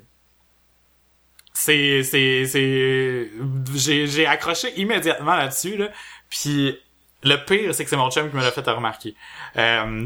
c'est 1.56 2.04
c'est 2.04 2.46
c'est 2.46 3.32
j'ai 3.74 4.08
j'ai 4.08 4.28
accroché 4.28 4.78
immédiatement 4.78 5.36
là-dessus 5.36 5.78
là. 5.78 5.88
Puis 6.30 6.78
le 7.24 7.38
pire 7.46 7.74
c'est 7.74 7.86
que 7.86 7.90
c'est 7.90 7.96
mon 7.98 8.12
chum 8.12 8.30
qui 8.30 8.36
me 8.36 8.42
l'a 8.42 8.52
fait 8.52 8.68
remarquer. 8.70 9.16
Euh, 9.56 10.06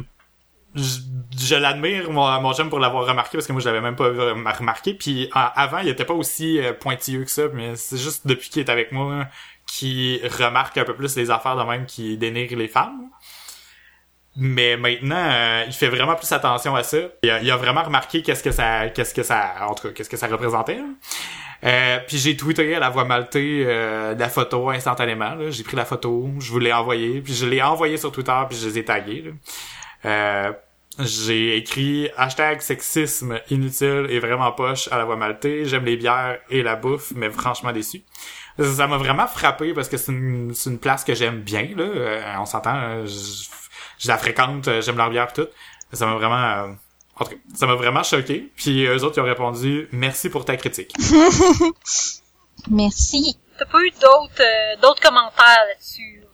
je, 0.75 0.99
je 1.37 1.55
l'admire 1.55 2.11
mon, 2.11 2.39
mon 2.39 2.53
chum 2.53 2.69
pour 2.69 2.77
l'avoir 2.79 3.07
remarqué 3.07 3.37
parce 3.37 3.47
que 3.47 3.51
moi 3.51 3.61
je 3.61 3.67
l'avais 3.67 3.81
même 3.81 3.95
pas 3.95 4.09
remarqué. 4.09 4.93
Puis 4.93 5.29
avant 5.33 5.79
il 5.79 5.87
était 5.89 6.05
pas 6.05 6.13
aussi 6.13 6.59
euh, 6.59 6.71
pointilleux 6.71 7.23
que 7.25 7.31
ça 7.31 7.47
mais 7.51 7.75
c'est 7.75 7.97
juste 7.97 8.27
depuis 8.27 8.49
qu'il 8.49 8.61
est 8.61 8.69
avec 8.69 8.91
moi 8.91 9.25
qui 9.65 10.21
remarque 10.39 10.77
un 10.77 10.85
peu 10.85 10.95
plus 10.95 11.15
les 11.15 11.31
affaires 11.31 11.55
de 11.55 11.63
même 11.63 11.87
qui 11.87 12.15
dénigrent 12.17 12.57
les 12.57 12.67
femmes 12.67 13.09
mais 14.39 14.77
maintenant 14.77 15.15
euh, 15.29 15.63
il 15.67 15.73
fait 15.73 15.89
vraiment 15.89 16.15
plus 16.15 16.31
attention 16.31 16.75
à 16.75 16.83
ça 16.83 16.97
il 17.23 17.29
a, 17.29 17.41
il 17.41 17.51
a 17.51 17.57
vraiment 17.57 17.83
remarqué 17.83 18.21
qu'est-ce 18.21 18.43
que 18.43 18.51
ça 18.51 18.89
qu'est-ce 18.89 19.13
que 19.13 19.23
ça 19.23 19.53
en 19.67 19.73
tout 19.73 19.87
cas 19.87 19.93
qu'est-ce 19.93 20.09
que 20.09 20.17
ça 20.17 20.27
représentait 20.27 20.75
là. 20.75 20.85
Euh, 21.65 21.99
puis 22.07 22.17
j'ai 22.17 22.37
tweeté 22.37 22.75
à 22.75 22.79
la 22.79 22.89
voix 22.89 23.03
maltée 23.03 23.65
euh, 23.67 24.15
la 24.15 24.29
photo 24.29 24.69
instantanément. 24.69 25.35
J'ai 25.49 25.63
pris 25.63 25.75
la 25.75 25.85
photo, 25.85 26.29
je 26.39 26.51
vous 26.51 26.59
l'ai 26.59 26.71
envoyée, 26.71 27.21
puis 27.21 27.33
je 27.33 27.45
l'ai 27.45 27.61
envoyée 27.61 27.97
sur 27.97 28.11
Twitter, 28.11 28.37
puis 28.47 28.57
je 28.57 28.67
les 28.67 28.77
ai 28.77 28.85
tagués. 28.85 29.33
Euh, 30.05 30.53
j'ai 30.99 31.55
écrit 31.57 32.09
hashtag 32.17 32.61
sexisme 32.61 33.39
inutile 33.49 34.07
et 34.09 34.19
vraiment 34.19 34.51
poche 34.51 34.89
à 34.91 34.97
la 34.97 35.05
voix 35.05 35.15
maltée. 35.15 35.65
J'aime 35.65 35.85
les 35.85 35.95
bières 35.97 36.39
et 36.49 36.61
la 36.61 36.75
bouffe, 36.75 37.11
mais 37.15 37.29
franchement 37.29 37.71
déçu. 37.71 38.03
Ça 38.61 38.87
m'a 38.87 38.97
vraiment 38.97 39.27
frappé 39.27 39.73
parce 39.73 39.87
que 39.87 39.95
c'est 39.95 40.11
une, 40.11 40.53
une 40.65 40.79
place 40.79 41.05
que 41.05 41.13
j'aime 41.13 41.39
bien. 41.39 41.69
Là. 41.77 41.83
Euh, 41.83 42.33
on 42.39 42.45
s'entend, 42.45 42.75
euh, 42.75 43.05
je, 43.05 43.47
je 43.99 44.07
la 44.07 44.17
fréquente, 44.17 44.67
euh, 44.67 44.81
j'aime 44.81 44.97
leur 44.97 45.09
bière 45.11 45.27
et 45.29 45.33
tout. 45.33 45.47
Ça 45.93 46.05
m'a 46.07 46.15
vraiment... 46.15 46.35
euh, 46.35 46.73
en 47.17 47.25
tout 47.25 47.31
cas, 47.31 47.37
ça 47.53 47.67
m'a 47.67 47.75
vraiment 47.75 48.01
choqué. 48.01 48.51
Puis 48.55 48.85
eux 48.85 49.03
autres, 49.03 49.17
ils 49.17 49.21
ont 49.21 49.25
répondu 49.25 49.87
«Merci 49.91 50.29
pour 50.29 50.45
ta 50.45 50.57
critique». 50.57 50.93
Merci. 52.71 53.37
T'as 53.57 53.65
pas 53.65 53.81
eu 53.81 53.91
d'autres 53.91 54.41
euh, 54.41 54.81
d'autres 54.81 55.01
commentaires 55.01 55.65
là-dessus? 55.67 56.21
là? 56.21 56.27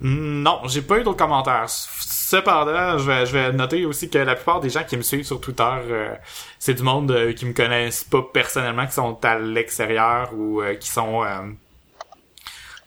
Non, 0.00 0.60
j'ai 0.66 0.82
pas 0.82 0.98
eu 0.98 1.04
d'autres 1.04 1.16
commentaires. 1.18 1.66
Cependant, 1.68 2.98
je 2.98 3.04
vais, 3.06 3.24
je 3.24 3.32
vais 3.32 3.52
noter 3.52 3.86
aussi 3.86 4.10
que 4.10 4.18
la 4.18 4.34
plupart 4.34 4.60
des 4.60 4.68
gens 4.68 4.82
qui 4.84 4.96
me 4.96 5.02
suivent 5.02 5.24
sur 5.24 5.40
Twitter, 5.40 5.62
euh, 5.62 6.14
c'est 6.58 6.74
du 6.74 6.82
monde 6.82 7.10
euh, 7.12 7.32
qui 7.32 7.46
me 7.46 7.52
connaissent 7.52 8.04
pas 8.04 8.20
personnellement, 8.22 8.86
qui 8.86 8.92
sont 8.94 9.24
à 9.24 9.38
l'extérieur 9.38 10.30
ou 10.34 10.60
euh, 10.60 10.74
qui 10.74 10.88
sont 10.88 11.24
euh, 11.24 11.42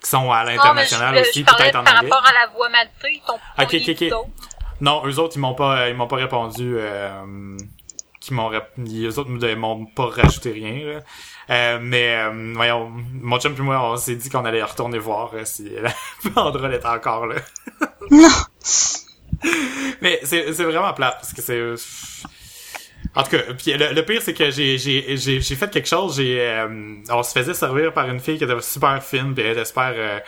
qui 0.02 0.10
sont 0.10 0.32
à 0.32 0.44
l'international 0.44 1.18
aussi, 1.18 1.44
peut-être 1.44 1.76
en 1.76 1.84
par 1.84 1.98
anglais. 1.98 2.10
rapport 2.10 2.28
à 2.28 2.34
la 2.34 2.48
voix 2.54 2.70
maltée, 2.70 2.92
ils 3.14 3.22
t'ont 3.26 3.40
pas 3.56 3.64
Ok, 3.64 3.70
dit 3.76 3.92
ok, 3.92 4.02
ok. 4.02 4.10
d'autres. 4.10 4.30
Non, 4.82 5.02
eux 5.06 5.20
autres, 5.20 5.36
ils 5.36 5.40
m'ont 5.40 5.56
pas, 5.56 5.90
ils 5.90 5.96
m'ont 5.96 6.08
pas 6.08 6.16
répondu. 6.16 6.76
Euh, 6.78 7.58
qui 8.20 8.34
m'ont, 8.34 8.52
eux 8.52 9.20
autres 9.20 9.56
m'ont 9.56 9.86
pas 9.86 10.08
rajouté 10.08 10.52
rien. 10.52 10.94
Là. 10.94 11.00
Euh, 11.50 11.80
mais 11.82 12.16
euh, 12.16 12.54
voyons, 12.54 12.92
mon 13.14 13.40
chum 13.40 13.56
et 13.58 13.62
moi, 13.62 13.92
on 13.92 13.98
s'est 13.98 14.16
dit 14.16 14.30
qu'on 14.30 14.46
allait 14.46 14.62
retourner 14.64 15.00
voir 15.00 15.32
euh, 15.34 15.46
si 15.46 15.70
la 15.70 15.92
banderole 16.32 16.76
était 16.76 16.86
encore 16.86 17.26
là. 17.26 17.36
Non. 18.12 18.28
Mais 20.02 20.20
c'est 20.24 20.54
c'est 20.54 20.64
vraiment 20.66 20.94
plat 20.94 21.12
parce 21.12 21.34
que 21.34 21.42
c'est 21.42 21.74
en 23.20 23.24
tout 23.24 23.32
cas, 23.32 23.40
puis 23.58 23.74
le, 23.74 23.94
le 23.94 24.04
pire 24.06 24.22
c'est 24.22 24.34
que 24.34 24.50
j'ai 24.50 24.78
j'ai 24.78 25.18
j'ai 25.18 25.42
j'ai 25.42 25.56
fait 25.56 25.70
quelque 25.70 25.88
chose, 25.88 26.16
j'ai 26.18 26.40
euh, 26.40 26.68
on 27.12 27.24
se 27.24 27.38
faisait 27.38 27.54
servir 27.54 27.92
par 27.94 28.08
une 28.10 28.20
fille 28.20 28.38
qui 28.38 28.44
était 28.46 28.62
super 28.62 29.04
fine, 29.04 29.34
puis 29.34 29.44
elle 29.44 29.52
était 29.54 29.66
super 29.66 29.92
euh, 29.96 30.20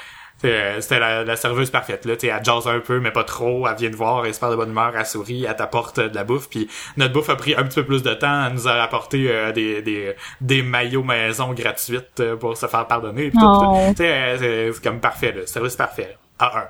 c'était 0.79 0.99
la, 0.99 1.23
la 1.23 1.35
serveuse 1.35 1.69
parfaite 1.69 2.03
là, 2.05 2.15
tu 2.15 2.25
elle 2.25 2.43
jase 2.43 2.67
un 2.67 2.79
peu 2.79 2.99
mais 2.99 3.11
pas 3.11 3.23
trop, 3.23 3.67
elle 3.67 3.75
vient 3.77 3.91
te 3.91 3.95
voir, 3.95 4.23
elle 4.23 4.31
est 4.31 4.33
super 4.33 4.49
de 4.49 4.55
bonne 4.55 4.71
humeur, 4.71 4.91
elle 4.97 5.05
sourit, 5.05 5.45
elle 5.45 5.55
t'apporte 5.55 5.99
de 5.99 6.15
la 6.15 6.23
bouffe, 6.23 6.49
puis 6.49 6.67
notre 6.97 7.13
bouffe 7.13 7.29
a 7.29 7.35
pris 7.35 7.53
un 7.55 7.63
petit 7.63 7.75
peu 7.81 7.85
plus 7.85 8.01
de 8.01 8.13
temps, 8.15 8.47
elle 8.47 8.53
nous 8.53 8.67
a 8.67 8.73
apporté 8.81 9.27
euh, 9.29 9.51
des 9.51 9.83
des 9.83 10.15
des 10.41 10.63
maillots 10.63 11.03
maison 11.03 11.53
gratuites 11.53 12.19
euh, 12.19 12.35
pour 12.37 12.57
se 12.57 12.65
faire 12.65 12.87
pardonner, 12.87 13.31
Oh. 13.39 13.93
euh, 13.99 14.71
c'est 14.73 14.83
comme 14.83 14.99
parfait 14.99 15.31
là, 15.31 15.45
service 15.45 15.75
parfait. 15.75 16.17
À 16.39 16.57
un. 16.57 16.63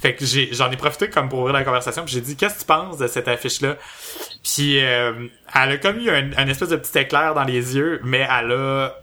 Fait 0.00 0.14
que 0.14 0.24
j'ai 0.24 0.48
j'en 0.52 0.70
ai 0.70 0.76
profité 0.76 1.10
comme 1.10 1.28
pour 1.28 1.40
ouvrir 1.40 1.54
la 1.54 1.64
conversation, 1.64 2.04
puis 2.04 2.14
j'ai 2.14 2.20
dit 2.20 2.36
qu'est-ce 2.36 2.54
que 2.54 2.60
tu 2.60 2.66
penses 2.66 2.96
de 2.96 3.06
cette 3.06 3.28
affiche 3.28 3.60
là 3.60 3.76
Puis 4.42 4.82
euh, 4.82 5.28
elle 5.54 5.72
a 5.72 5.76
comme 5.78 5.98
eu 5.98 6.10
un, 6.10 6.30
un 6.36 6.48
espèce 6.48 6.70
de 6.70 6.76
petit 6.76 6.98
éclair 6.98 7.34
dans 7.34 7.44
les 7.44 7.76
yeux, 7.76 8.00
mais 8.02 8.26
elle 8.30 8.52
a 8.52 8.94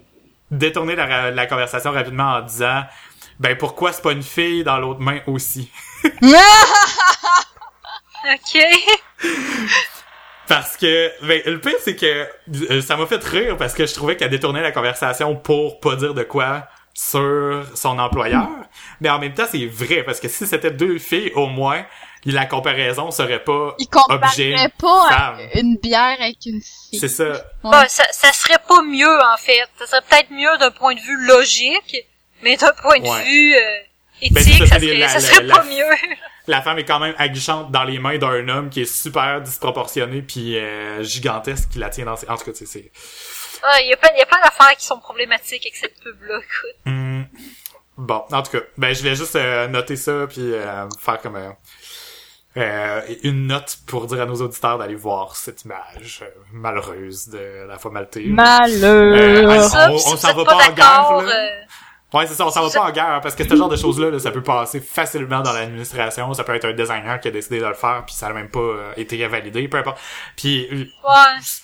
détourné 0.50 0.96
la, 0.96 1.32
la 1.32 1.46
conversation 1.46 1.92
rapidement 1.92 2.38
en 2.38 2.42
disant 2.42 2.84
ben 3.40 3.56
pourquoi 3.56 3.92
c'est 3.92 4.02
pas 4.02 4.14
une 4.14 4.24
fille 4.24 4.64
dans 4.64 4.80
l'autre 4.80 5.02
main 5.02 5.20
aussi? 5.28 5.72
Ok. 8.34 8.62
Parce 10.48 10.78
que 10.78 11.12
ben, 11.26 11.42
le 11.46 11.60
pire 11.60 11.76
c'est 11.82 11.96
que 11.96 12.28
euh, 12.72 12.82
ça 12.82 12.98
m'a 12.98 13.06
fait 13.06 13.24
rire 13.24 13.58
parce 13.58 13.74
que 13.74 13.86
je 13.86 13.94
trouvais 13.94 14.16
qu'elle 14.18 14.30
détournait 14.30 14.62
la 14.62 14.72
conversation 14.72 15.36
pour 15.36 15.80
pas 15.80 15.96
dire 15.96 16.14
de 16.14 16.24
quoi 16.24 16.68
sur 17.00 17.64
son 17.76 18.00
employeur. 18.00 18.48
Mais 19.02 19.10
en 19.10 19.20
même 19.20 19.34
temps, 19.36 19.46
c'est 19.50 19.68
vrai 19.68 20.02
parce 20.04 20.20
que 20.20 20.28
si 20.28 20.48
c'était 20.48 20.72
deux 20.72 20.98
filles 20.98 21.32
au 21.36 21.46
moins, 21.46 21.86
la 22.26 22.48
comparaison 22.48 23.12
serait 23.12 23.44
pas 23.44 23.76
Il 23.78 23.86
objet 23.86 24.54
comparerait 24.56 24.74
pas 24.80 25.08
femme. 25.10 25.40
une 25.54 25.78
bière 25.78 26.18
avec 26.20 26.38
une 26.48 26.60
fille. 26.60 27.00
C'est 27.00 27.08
ça. 27.08 27.26
Ouais. 27.30 27.40
Bah, 27.72 27.86
ça, 27.88 28.04
ça 28.12 28.34
serait 28.34 28.58
pas 28.68 28.82
mieux, 28.82 29.08
en 29.22 29.38
fait. 29.38 29.62
Ça 29.78 29.86
serait 29.86 30.02
peut-être 30.10 30.32
mieux 30.32 30.58
d'un 30.60 30.72
point 30.72 30.96
de 30.96 31.00
vue 31.00 31.28
logique, 31.28 31.98
mais 32.42 32.58
d'un 32.58 32.74
point 32.82 32.98
de 33.00 33.08
Ouais. 33.08 33.24
vue 33.24 33.56
euh, 33.56 33.60
Ben, 34.32 34.42
éthique, 34.42 34.58
ça, 34.58 34.66
ça, 34.66 34.80
des- 34.80 34.88
serait, 34.88 34.98
la- 34.98 35.08
ça 35.10 35.20
serait 35.20 35.44
la- 35.44 35.56
pas 35.56 35.64
mieux. 35.66 35.86
La 36.50 36.62
femme 36.62 36.80
est 36.80 36.86
quand 36.86 37.00
même 37.02 37.14
aguichante 37.18 37.72
dans 37.72 37.84
les 37.84 38.00
mains 38.00 38.18
d'un 38.18 38.48
homme 38.48 38.70
qui 38.70 38.80
est 38.82 38.86
super 38.86 39.42
disproportionné 39.42 40.22
puis 40.22 40.56
euh, 40.58 41.04
gigantesque 41.04 41.68
qui 41.74 41.78
la 41.78 41.90
tient 41.90 42.06
dans 42.06 42.16
ses... 42.16 42.30
En 42.30 42.38
tout 42.38 42.46
cas, 42.46 42.54
tu 42.54 42.66
sais, 42.66 42.66
c'est... 42.66 42.92
Ah, 43.64 43.82
Il 43.82 43.90
y 43.90 43.94
a 43.94 43.98
plein, 43.98 44.10
il 44.16 44.20
y 44.20 44.22
a 44.22 44.26
plein 44.26 44.40
d'affaires 44.42 44.76
qui 44.78 44.86
sont 44.86 45.00
problématiques 45.00 45.64
avec 45.66 45.76
cette 45.76 46.00
pub-là, 46.02 46.38
écoute. 46.38 46.76
Hmm. 46.86 47.24
Bon, 47.98 48.24
en 48.32 48.44
tout 48.44 48.52
cas, 48.52 48.64
ben 48.78 48.94
je 48.94 49.02
vais 49.02 49.16
juste 49.16 49.36
euh, 49.36 49.68
noter 49.68 49.96
ça 49.96 50.28
puis 50.30 50.54
euh, 50.54 50.88
faire 51.00 51.20
comme 51.20 51.36
euh, 51.36 51.50
euh, 52.58 53.02
une 53.24 53.48
note 53.48 53.78
pour 53.88 54.06
dire 54.06 54.22
à 54.22 54.26
nos 54.26 54.36
auditeurs 54.42 54.78
d'aller 54.78 54.94
voir 54.96 55.36
cette 55.36 55.64
image 55.66 56.20
euh, 56.22 56.28
malheureuse 56.54 57.28
de 57.30 57.66
la 57.68 57.78
fois 57.80 57.90
maltée. 57.92 58.26
Malheur. 58.28 59.50
Euh, 59.50 59.68
Ça, 59.68 59.90
on- 59.92 59.96
on 59.96 60.00
s'en 60.18 60.34
va 60.34 60.46
pas 60.46 60.58
pas 60.76 61.10
en 61.10 61.26
euh, 61.28 61.48
Ouais, 62.14 62.26
c'est 62.26 62.36
ça, 62.36 62.46
on 62.46 62.50
s'en 62.52 62.66
va 62.66 62.70
pas 62.70 62.86
en 62.86 62.92
guerre, 62.92 63.10
hein, 63.10 63.20
parce 63.22 63.36
que 63.36 63.44
ce 63.46 63.54
genre 63.54 63.68
de 63.68 63.76
choses-là, 63.76 64.10
là, 64.12 64.18
ça 64.20 64.32
peut 64.32 64.42
passer 64.42 64.80
facilement 64.80 65.42
dans 65.42 65.52
l'administration, 65.52 66.34
ça 66.34 66.46
peut 66.46 66.56
être 66.56 66.64
un 66.66 66.72
designer 66.72 67.20
qui 67.20 67.28
a 67.28 67.32
décidé 67.32 67.60
de 67.60 67.66
le 67.66 67.74
faire, 67.74 68.04
puis 68.06 68.16
ça 68.16 68.28
a 68.28 68.34
même 68.34 68.50
pas 68.50 68.60
euh, 68.60 68.94
été 68.96 69.28
validé, 69.28 69.68
peu 69.68 69.78
importe. 69.78 70.00
Puis 70.38 70.68
euh, 70.72 70.86
Ouais, 71.04 71.16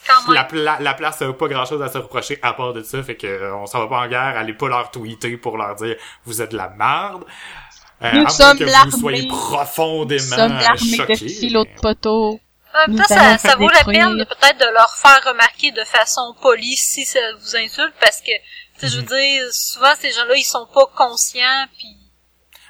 quand 0.05 0.33
la, 0.33 0.43
pla- 0.43 0.77
la 0.81 0.93
place 0.95 1.21
a 1.21 1.31
pas 1.31 1.47
grand-chose 1.47 1.81
à 1.81 1.87
se 1.87 1.97
reprocher 1.97 2.39
à 2.41 2.51
part 2.51 2.73
de 2.73 2.83
ça, 2.83 3.01
fait 3.03 3.15
que 3.15 3.25
euh, 3.25 3.55
on 3.55 3.67
s'en 3.67 3.79
va 3.79 3.87
pas 3.87 3.99
en 4.05 4.07
guerre, 4.09 4.35
allez 4.37 4.53
pas 4.53 4.67
leur 4.67 4.91
tweeter 4.91 5.37
pour 5.37 5.57
leur 5.57 5.75
dire 5.75 5.95
«vous 6.25 6.41
êtes 6.41 6.51
de 6.51 6.57
la 6.57 6.67
merde 6.69 7.23
Euh, 8.03 8.11
Nous 8.11 8.27
sommes 8.29 8.57
que 8.59 8.65
vous 8.65 8.99
soyez 8.99 9.25
Nous 9.25 9.29
profondément 9.29 10.19
sommes 10.35 10.57
l'armée 10.57 10.91
de 10.91 10.95
choqués. 10.97 11.29
philo 11.29 11.63
de 11.63 11.69
poteau. 11.81 12.39
En 12.75 12.79
même 12.87 12.97
Nous 12.97 12.97
temps, 12.97 13.15
ça, 13.15 13.37
ça 13.37 13.55
vaut 13.55 13.69
la 13.69 13.83
peine 13.85 14.17
de 14.17 14.23
peut-être 14.25 14.59
de 14.59 14.73
leur 14.73 14.93
faire 14.95 15.21
remarquer 15.25 15.71
de 15.71 15.83
façon 15.85 16.35
polie 16.41 16.75
si 16.75 17.05
ça 17.05 17.19
vous 17.39 17.55
insulte, 17.55 17.93
parce 18.01 18.19
que, 18.19 18.31
tu 18.83 18.89
sais, 18.89 18.93
je 18.93 18.97
veux 18.97 19.03
Mhm. 19.03 19.07
dire, 19.07 19.53
souvent 19.53 19.93
ces 19.99 20.11
gens-là, 20.11 20.35
ils 20.35 20.43
sont 20.43 20.67
pas 20.73 20.85
conscients, 20.95 21.65
puis 21.77 21.87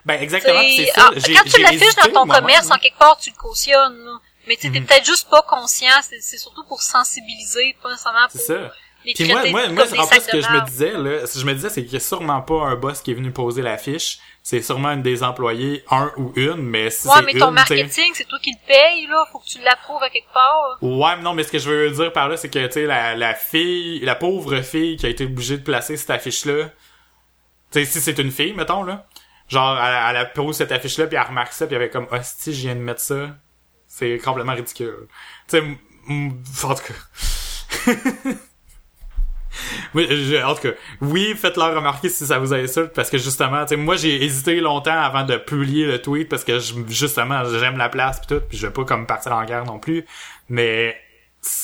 Ben 0.06 0.22
exactement, 0.22 0.62
c'est 0.76 0.86
ça. 0.88 1.10
ah, 1.10 1.10
quand 1.14 1.50
tu 1.50 1.62
l'affiches 1.62 1.96
dans 1.96 2.12
ton 2.26 2.28
commerce, 2.28 2.70
en 2.72 2.78
quelque 2.78 2.98
part, 2.98 3.18
tu 3.18 3.30
le 3.30 3.36
cautionnes, 3.36 4.04
là. 4.06 4.20
mais 4.48 4.58
tu 4.58 4.70
Mhm. 4.70 4.86
peut-être 4.86 5.06
juste 5.06 5.30
pas 5.30 5.42
conscient, 5.44 5.88
c'est 6.02 6.38
surtout 6.38 6.66
pour 6.66 6.82
sensibiliser, 6.82 7.76
pas 7.82 7.90
nécessairement 7.92 8.28
pour 8.30 8.40
C'est 8.40 8.48
ça. 8.48 8.72
les 9.06 9.14
Puis 9.14 9.26
moi, 9.26 9.46
moi, 9.50 9.68
moi 9.70 9.84
en 9.84 10.08
plus, 10.08 10.20
ce 10.22 10.28
que 10.32 10.42
je 10.42 10.50
me 10.50 10.66
disais, 10.66 10.92
là, 10.98 11.26
ce 11.28 11.34
que 11.34 11.40
je 11.40 11.46
me 11.46 11.54
disais, 11.54 11.70
c'est 11.70 11.84
qu'il 11.84 11.94
y 11.94 11.98
a 11.98 12.00
sûrement 12.02 12.42
pas 12.42 12.62
un 12.64 12.76
boss 12.76 13.02
qui 13.02 13.12
est 13.12 13.14
venu 13.14 13.32
poser 13.32 13.62
la 13.62 13.78
fiche. 13.78 14.20
C'est 14.46 14.62
sûrement 14.62 14.90
une 14.90 15.02
des 15.02 15.24
employés, 15.24 15.86
un 15.90 16.12
ou 16.18 16.34
une, 16.36 16.58
mais 16.58 16.90
si 16.90 17.08
Ouais, 17.08 17.14
c'est 17.16 17.22
mais 17.24 17.32
une, 17.32 17.40
ton 17.40 17.52
marketing, 17.52 18.12
c'est 18.14 18.28
toi 18.28 18.38
qui 18.44 18.52
le 18.52 18.68
payes, 18.68 19.08
là, 19.08 19.24
faut 19.32 19.40
que 19.40 19.46
tu 19.46 19.60
l'approuves 19.62 20.04
à 20.04 20.10
quelque 20.10 20.34
part. 20.34 20.78
Ouais, 20.82 21.16
mais 21.16 21.24
non, 21.24 21.34
mais 21.34 21.44
ce 21.44 21.52
que 21.54 21.60
je 21.60 21.70
veux 21.70 21.90
dire 21.90 22.12
par 22.12 22.28
là, 22.28 22.36
c'est 22.36 22.50
que, 22.50 22.66
tu 22.68 22.74
sais, 22.74 22.86
la, 22.86 23.16
la 23.16 23.36
fille, 23.36 24.02
la 24.02 24.16
pauvre 24.16 24.60
fille 24.60 24.98
qui 24.98 25.06
a 25.06 25.10
été 25.10 25.24
obligée 25.24 25.58
de 25.58 25.64
placer 25.64 25.96
cette 25.96 26.10
affiche-là, 26.10 26.66
tu 27.72 27.80
sais, 27.80 27.86
si 27.86 28.02
c'est 28.02 28.20
une 28.20 28.32
fille, 28.32 28.52
mettons, 28.52 28.84
là, 28.84 29.08
genre, 29.48 29.78
elle, 29.82 30.10
elle 30.10 30.18
a 30.18 30.26
posé 30.26 30.58
cette 30.58 30.74
affiche-là, 30.74 31.08
puis 31.08 31.16
elle 31.16 31.24
remarque 31.26 31.54
ça, 31.54 31.66
puis 31.66 31.76
elle 31.78 31.82
avait 31.82 31.90
comme, 31.90 32.08
hostie, 32.12 32.54
je 32.54 32.60
viens 32.60 32.76
de 32.76 32.82
mettre 32.82 33.02
ça. 33.02 33.30
C'est 33.88 34.18
complètement 34.18 34.56
ridicule. 34.56 35.08
Tu 35.48 35.58
sais, 35.58 35.64
en 36.66 36.76
tout 36.76 36.84
cas... 36.84 37.94
Oui, 39.94 40.08
cas, 40.62 40.70
oui, 41.02 41.36
faites-leur 41.36 41.76
remarquer 41.76 42.10
si 42.10 42.26
ça 42.26 42.40
vous 42.40 42.54
insulte 42.54 42.94
parce 42.94 43.10
que 43.10 43.18
justement, 43.18 43.66
tu 43.66 43.76
moi 43.78 43.96
j'ai 43.96 44.24
hésité 44.24 44.60
longtemps 44.60 45.00
avant 45.00 45.24
de 45.24 45.38
publier 45.38 45.86
le 45.86 46.02
tweet 46.02 46.30
parce 46.30 46.44
que 46.44 46.60
je- 46.60 46.74
justement 46.90 47.44
j'aime 47.46 47.78
la 47.78 47.90
place 47.90 48.20
pis 48.22 48.28
tout, 48.28 48.42
puis 48.48 48.58
je 48.58 48.68
veux 48.68 48.74
pas 48.74 48.86
comme 48.86 49.06
partir 49.08 49.34
en 49.34 49.46
guerre 49.46 49.66
non 49.66 49.80
plus, 49.80 50.06
mais 50.50 50.96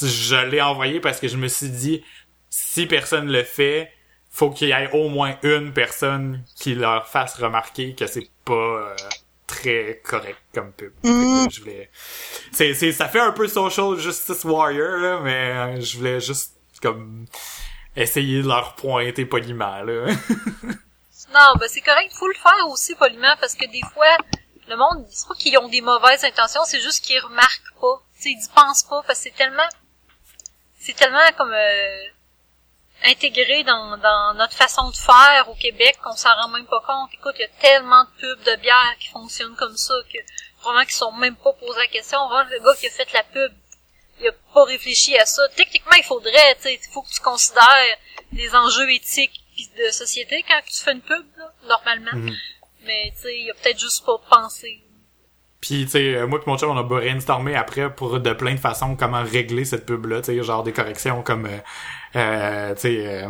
je 0.01 0.35
l'ai 0.49 0.61
envoyé 0.61 0.99
parce 0.99 1.19
que 1.19 1.27
je 1.27 1.37
me 1.37 1.47
suis 1.47 1.69
dit 1.69 2.03
si 2.49 2.85
personne 2.85 3.31
le 3.31 3.43
fait, 3.43 3.91
faut 4.31 4.49
qu'il 4.51 4.67
y 4.69 4.71
ait 4.71 4.89
au 4.93 5.09
moins 5.09 5.35
une 5.43 5.73
personne 5.73 6.43
qui 6.55 6.75
leur 6.75 7.07
fasse 7.07 7.35
remarquer 7.35 7.95
que 7.95 8.05
c'est 8.07 8.29
pas 8.45 8.53
euh, 8.53 8.95
très 9.47 10.01
correct 10.03 10.37
comme 10.53 10.71
pub. 10.71 10.91
Mm. 11.03 11.47
que 11.47 11.53
je 11.53 11.59
voulais 11.61 11.89
c'est 12.51 12.73
c'est 12.73 12.91
ça 12.91 13.07
fait 13.07 13.19
un 13.19 13.31
peu 13.31 13.47
social 13.47 13.97
justice 13.97 14.43
warrior 14.43 14.97
là, 14.97 15.19
mais 15.23 15.51
euh, 15.55 15.81
je 15.81 15.97
voulais 15.97 16.19
juste 16.19 16.53
comme 16.81 17.25
essayer 17.95 18.41
de 18.41 18.47
leur 18.47 18.75
pointer 18.75 19.25
poliment 19.25 19.81
là. 19.83 20.07
Non, 21.33 21.53
ben 21.59 21.67
c'est 21.69 21.81
correct, 21.81 22.11
faut 22.13 22.27
le 22.27 22.33
faire 22.33 22.67
aussi 22.69 22.95
poliment 22.95 23.35
parce 23.39 23.53
que 23.53 23.65
des 23.69 23.83
fois, 23.93 24.17
le 24.67 24.75
monde, 24.75 25.05
c'est 25.11 25.27
pas 25.27 25.35
qu'ils 25.35 25.57
ont 25.59 25.67
des 25.67 25.81
mauvaises 25.81 26.23
intentions, 26.23 26.63
c'est 26.65 26.79
juste 26.79 27.03
qu'ils 27.03 27.19
remarquent 27.19 27.73
pas. 27.79 28.01
Tu 28.15 28.21
sais, 28.21 28.29
ils 28.31 28.43
y 28.43 28.49
pensent 28.55 28.83
pas 28.83 29.03
parce 29.05 29.19
que 29.19 29.25
c'est 29.25 29.35
tellement, 29.35 29.69
c'est 30.79 30.93
tellement 30.93 31.19
comme 31.37 31.53
euh, 31.53 32.03
intégré 33.05 33.63
dans, 33.63 33.97
dans 33.97 34.33
notre 34.35 34.53
façon 34.53 34.89
de 34.89 34.95
faire 34.95 35.47
au 35.49 35.55
Québec 35.55 35.99
qu'on 36.03 36.15
s'en 36.15 36.33
rend 36.33 36.49
même 36.49 36.65
pas 36.65 36.81
compte. 36.81 37.09
Écoute, 37.13 37.35
il 37.37 37.41
y 37.41 37.45
a 37.45 37.61
tellement 37.61 38.03
de 38.05 38.09
pubs 38.19 38.43
de 38.45 38.55
bière 38.61 38.95
qui 38.99 39.09
fonctionnent 39.09 39.55
comme 39.55 39.77
ça 39.77 39.93
que 40.11 40.17
vraiment 40.63 40.83
qu'ils 40.83 40.93
sont 40.93 41.11
même 41.11 41.35
pas 41.35 41.53
posé 41.53 41.79
la 41.79 41.87
question. 41.87 42.27
Vraiment, 42.27 42.49
le 42.49 42.59
gars 42.59 42.75
qui 42.75 42.87
a 42.87 42.89
fait 42.89 43.11
la 43.13 43.23
pub, 43.23 43.51
il 44.21 44.27
a 44.27 44.31
pas 44.53 44.63
réfléchi 44.65 45.17
à 45.17 45.25
ça. 45.25 45.41
Techniquement, 45.55 45.93
il 45.97 46.03
faudrait, 46.03 46.55
tu 46.55 46.63
sais, 46.63 46.73
il 46.73 46.93
faut 46.93 47.01
que 47.01 47.09
tu 47.13 47.21
considères 47.21 47.63
les 48.33 48.53
enjeux 48.55 48.89
éthiques 48.91 49.41
pis 49.55 49.69
de 49.77 49.91
société 49.91 50.43
quand 50.47 50.59
tu 50.67 50.81
fais 50.83 50.93
une 50.93 51.01
pub, 51.01 51.25
là, 51.37 51.51
normalement. 51.67 52.11
Mhm. 52.13 52.35
Mais, 52.85 53.11
tu 53.15 53.23
sais, 53.23 53.37
il 53.39 53.49
a 53.49 53.53
peut-être 53.55 53.79
juste 53.79 54.05
pas 54.05 54.17
pensé. 54.29 54.79
Puis 55.61 55.83
tu 55.83 55.89
sais 55.91 56.15
euh, 56.15 56.25
moi 56.25 56.39
et 56.39 56.49
mon 56.49 56.57
chum 56.57 56.69
on 56.69 56.77
a 56.77 56.83
brainstormé 56.83 57.53
après 57.53 57.93
pour 57.93 58.17
de 58.21 58.31
plein 58.31 58.53
de 58.53 58.59
façons 58.61 58.95
comment 58.95 59.21
régler 59.23 59.65
cette 59.65 59.85
pub 59.85 60.05
là, 60.05 60.21
tu 60.21 60.27
sais 60.27 60.41
genre 60.41 60.63
des 60.63 60.71
corrections 60.71 61.21
comme 61.21 61.47
euh, 61.47 61.57
euh, 62.15 62.73
tu 62.75 62.79
sais 62.79 63.05
euh, 63.05 63.27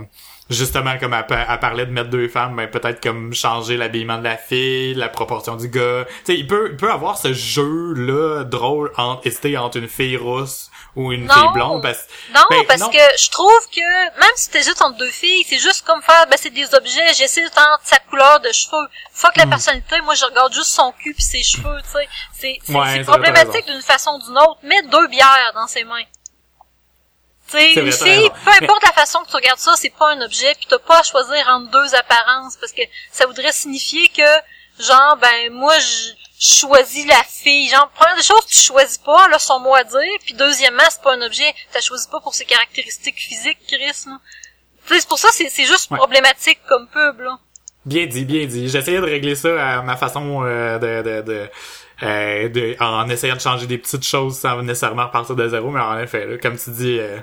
justement 0.48 1.00
comme 1.00 1.16
elle, 1.16 1.26
pa- 1.26 1.48
elle 1.50 1.60
parlait 1.60 1.88
de 1.88 1.92
mettre 1.92 2.12
deux 2.12 2.28
femmes, 2.28 2.56
ben 2.56 2.70
peut-être 2.70 3.02
comme 3.02 3.34
changer 3.34 3.78
l'habillement 3.78 4.20
de 4.20 4.26
la 4.26 4.38
fille, 4.38 4.94
la 4.94 5.10
proportion 5.10 5.56
du 5.56 5.70
gars. 5.70 6.06
Tu 6.24 6.34
sais 6.34 6.38
il 6.38 6.46
peut 6.46 6.70
il 6.70 6.78
peut 6.78 6.92
avoir 6.92 7.18
ce 7.18 7.34
jeu 7.34 7.94
là 7.96 8.44
drôle 8.44 8.92
entre 8.96 9.26
hésiter 9.26 9.58
entre 9.58 9.78
une 9.78 9.88
fille 9.88 10.16
rousse 10.16 10.70
ou 11.00 11.14
une 11.14 11.26
Non. 11.26 11.34
fille 11.34 11.54
blonde 11.54 11.82
parce 11.82 12.00
Non, 12.36 12.42
Ben, 12.50 12.66
parce 12.68 12.82
non. 12.82 12.90
que 12.90 12.98
je 13.18 13.30
trouve 13.30 13.70
que 13.74 14.20
même 14.20 14.32
si 14.36 14.50
t'es 14.50 14.62
juste 14.64 14.82
entre 14.82 14.98
deux 14.98 15.10
filles, 15.10 15.46
c'est 15.48 15.58
juste 15.60 15.86
comme 15.86 16.02
faire, 16.02 16.28
ben 16.28 16.38
c'est 16.38 16.50
des 16.50 16.76
objets, 16.76 17.14
j'essaie 17.14 17.46
entre 17.46 17.80
sa 17.84 18.00
couleur 18.00 18.40
de 18.42 18.52
cheveux. 18.52 18.88
Fuck 19.14 19.38
la 19.38 19.46
Hmm. 19.46 19.50
personnalité, 19.52 20.02
moi 20.02 20.16
je 20.16 20.26
regarde 20.26 20.54
juste 20.54 20.72
son 20.72 20.92
cul 20.92 21.14
puis 21.14 21.24
ses 21.24 21.42
cheveux, 21.42 21.82
tu 21.84 21.90
sais. 21.92 22.10
C'est 22.34 22.58
c'est- 22.66 22.74
Ouais, 22.74 23.04
problématique 23.04 23.66
d'une 23.66 23.82
façon 23.82 24.12
ou 24.12 24.20
d'une 24.26 24.38
autre. 24.38 24.60
Mets 24.64 24.82
deux 24.84 25.08
bières 25.08 25.52
dans 25.56 25.68
ses 25.68 25.86
mains. 25.86 26.04
Tu 27.52 27.58
sais, 27.58 27.72
C'est 27.74 27.80
une 27.82 27.92
fille, 27.92 28.30
peu 28.46 28.52
importe 28.52 28.84
la 28.84 28.92
façon 28.92 29.24
que 29.24 29.30
tu 29.30 29.36
regardes 29.36 29.58
ça, 29.60 29.74
c'est 29.76 29.90
pas 29.90 30.10
un 30.12 30.22
objet, 30.22 30.54
puis 30.56 30.68
t'as 30.70 30.78
pas 30.80 31.00
à 31.00 31.04
choisir 31.04 31.48
entre 31.48 31.72
deux 31.72 31.96
apparences, 31.96 32.56
parce 32.58 32.72
que 32.72 32.82
ça 33.12 33.26
voudrait 33.26 33.52
signifier 33.52 34.08
que, 34.10 34.84
genre, 34.84 35.16
ben 35.18 35.52
moi 35.52 35.80
je 35.80 36.12
choisis 36.40 37.06
la 37.06 37.22
fille. 37.24 37.68
Genre, 37.70 37.90
première 37.90 38.16
des 38.16 38.24
choses, 38.24 38.46
tu 38.48 38.60
choisis 38.60 38.98
pas, 38.98 39.28
là, 39.28 39.38
son 39.40 39.60
mot 39.60 39.76
à 39.76 39.84
dire, 39.84 40.00
puis 40.24 40.34
deuxièmement, 40.34 40.84
c'est 40.90 41.02
pas 41.02 41.14
un 41.16 41.22
objet, 41.22 41.54
t'as 41.72 41.82
choisi 41.82 42.08
pas 42.10 42.20
pour 42.22 42.34
ses 42.34 42.46
caractéristiques 42.46 43.18
physiques, 43.18 43.60
Chris, 43.68 44.06
là. 44.08 44.18
C'est 44.88 45.08
pour 45.08 45.20
ça, 45.20 45.28
c'est 45.32 45.50
c'est 45.50 45.66
juste 45.66 45.92
Ouais. 45.92 45.98
problématique 45.98 46.60
comme 46.68 46.88
pub, 46.88 47.20
là. 47.20 47.38
Bien 47.86 48.06
dit, 48.08 48.26
bien 48.26 48.46
dit. 48.46 48.70
J'essayais 48.70 48.98
de 49.00 49.06
régler 49.06 49.36
ça 49.36 49.78
à 49.78 49.82
ma 49.82 49.96
façon 49.96 50.44
euh, 50.44 50.78
de, 50.80 51.02
de, 51.08 51.22
de, 51.22 51.50
euh, 52.04 52.50
de- 52.50 52.76
en 52.80 53.08
essayant 53.10 53.36
de 53.36 53.42
changer 53.42 53.68
des 53.68 53.78
petites 53.78 54.06
choses 54.06 54.38
sans 54.40 54.62
nécessairement 54.64 55.06
repartir 55.08 55.36
de 55.36 55.48
zéro, 55.48 55.70
mais 55.72 55.80
en 55.80 56.00
effet, 56.00 56.26
là, 56.26 56.38
comme 56.38 56.58
tu 56.58 56.72
dis, 56.72 56.98
euh, 57.00 57.20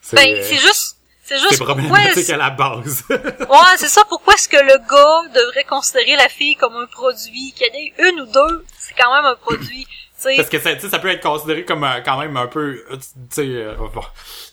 c'est 0.00 0.16
Ben, 0.16 0.42
c'est 0.42 0.58
juste, 0.58 0.96
c'est 1.32 1.38
juste 1.38 1.54
c'est 1.56 1.64
problématique 1.64 2.30
à 2.30 2.36
la 2.36 2.50
base. 2.50 3.04
Ouais, 3.10 3.76
c'est 3.76 3.88
ça. 3.88 4.02
Pourquoi 4.08 4.34
est-ce 4.34 4.48
que 4.48 4.56
le 4.56 4.78
gars 4.78 5.40
devrait 5.40 5.64
considérer 5.64 6.16
la 6.16 6.28
fille 6.28 6.56
comme 6.56 6.74
un 6.76 6.86
produit? 6.86 7.52
Qu'il 7.52 7.66
y 7.66 7.70
en 7.70 7.74
ait 7.74 8.10
une 8.10 8.20
ou 8.20 8.26
deux, 8.26 8.64
c'est 8.78 8.94
quand 8.94 9.14
même 9.14 9.24
un 9.24 9.36
produit. 9.36 9.86
Tu 9.86 10.28
sais, 10.28 10.36
Parce 10.36 10.48
que 10.48 10.58
ça, 10.58 10.74
tu 10.74 10.82
sais, 10.82 10.88
ça 10.88 10.98
peut 10.98 11.08
être 11.08 11.22
considéré 11.22 11.64
comme 11.64 11.84
euh, 11.84 12.00
quand 12.04 12.18
même 12.18 12.36
un 12.36 12.46
peu, 12.46 12.84
euh, 12.90 12.96
tu 12.96 13.02
sais, 13.30 13.46
euh, 13.46 13.74
bon, 13.92 14.02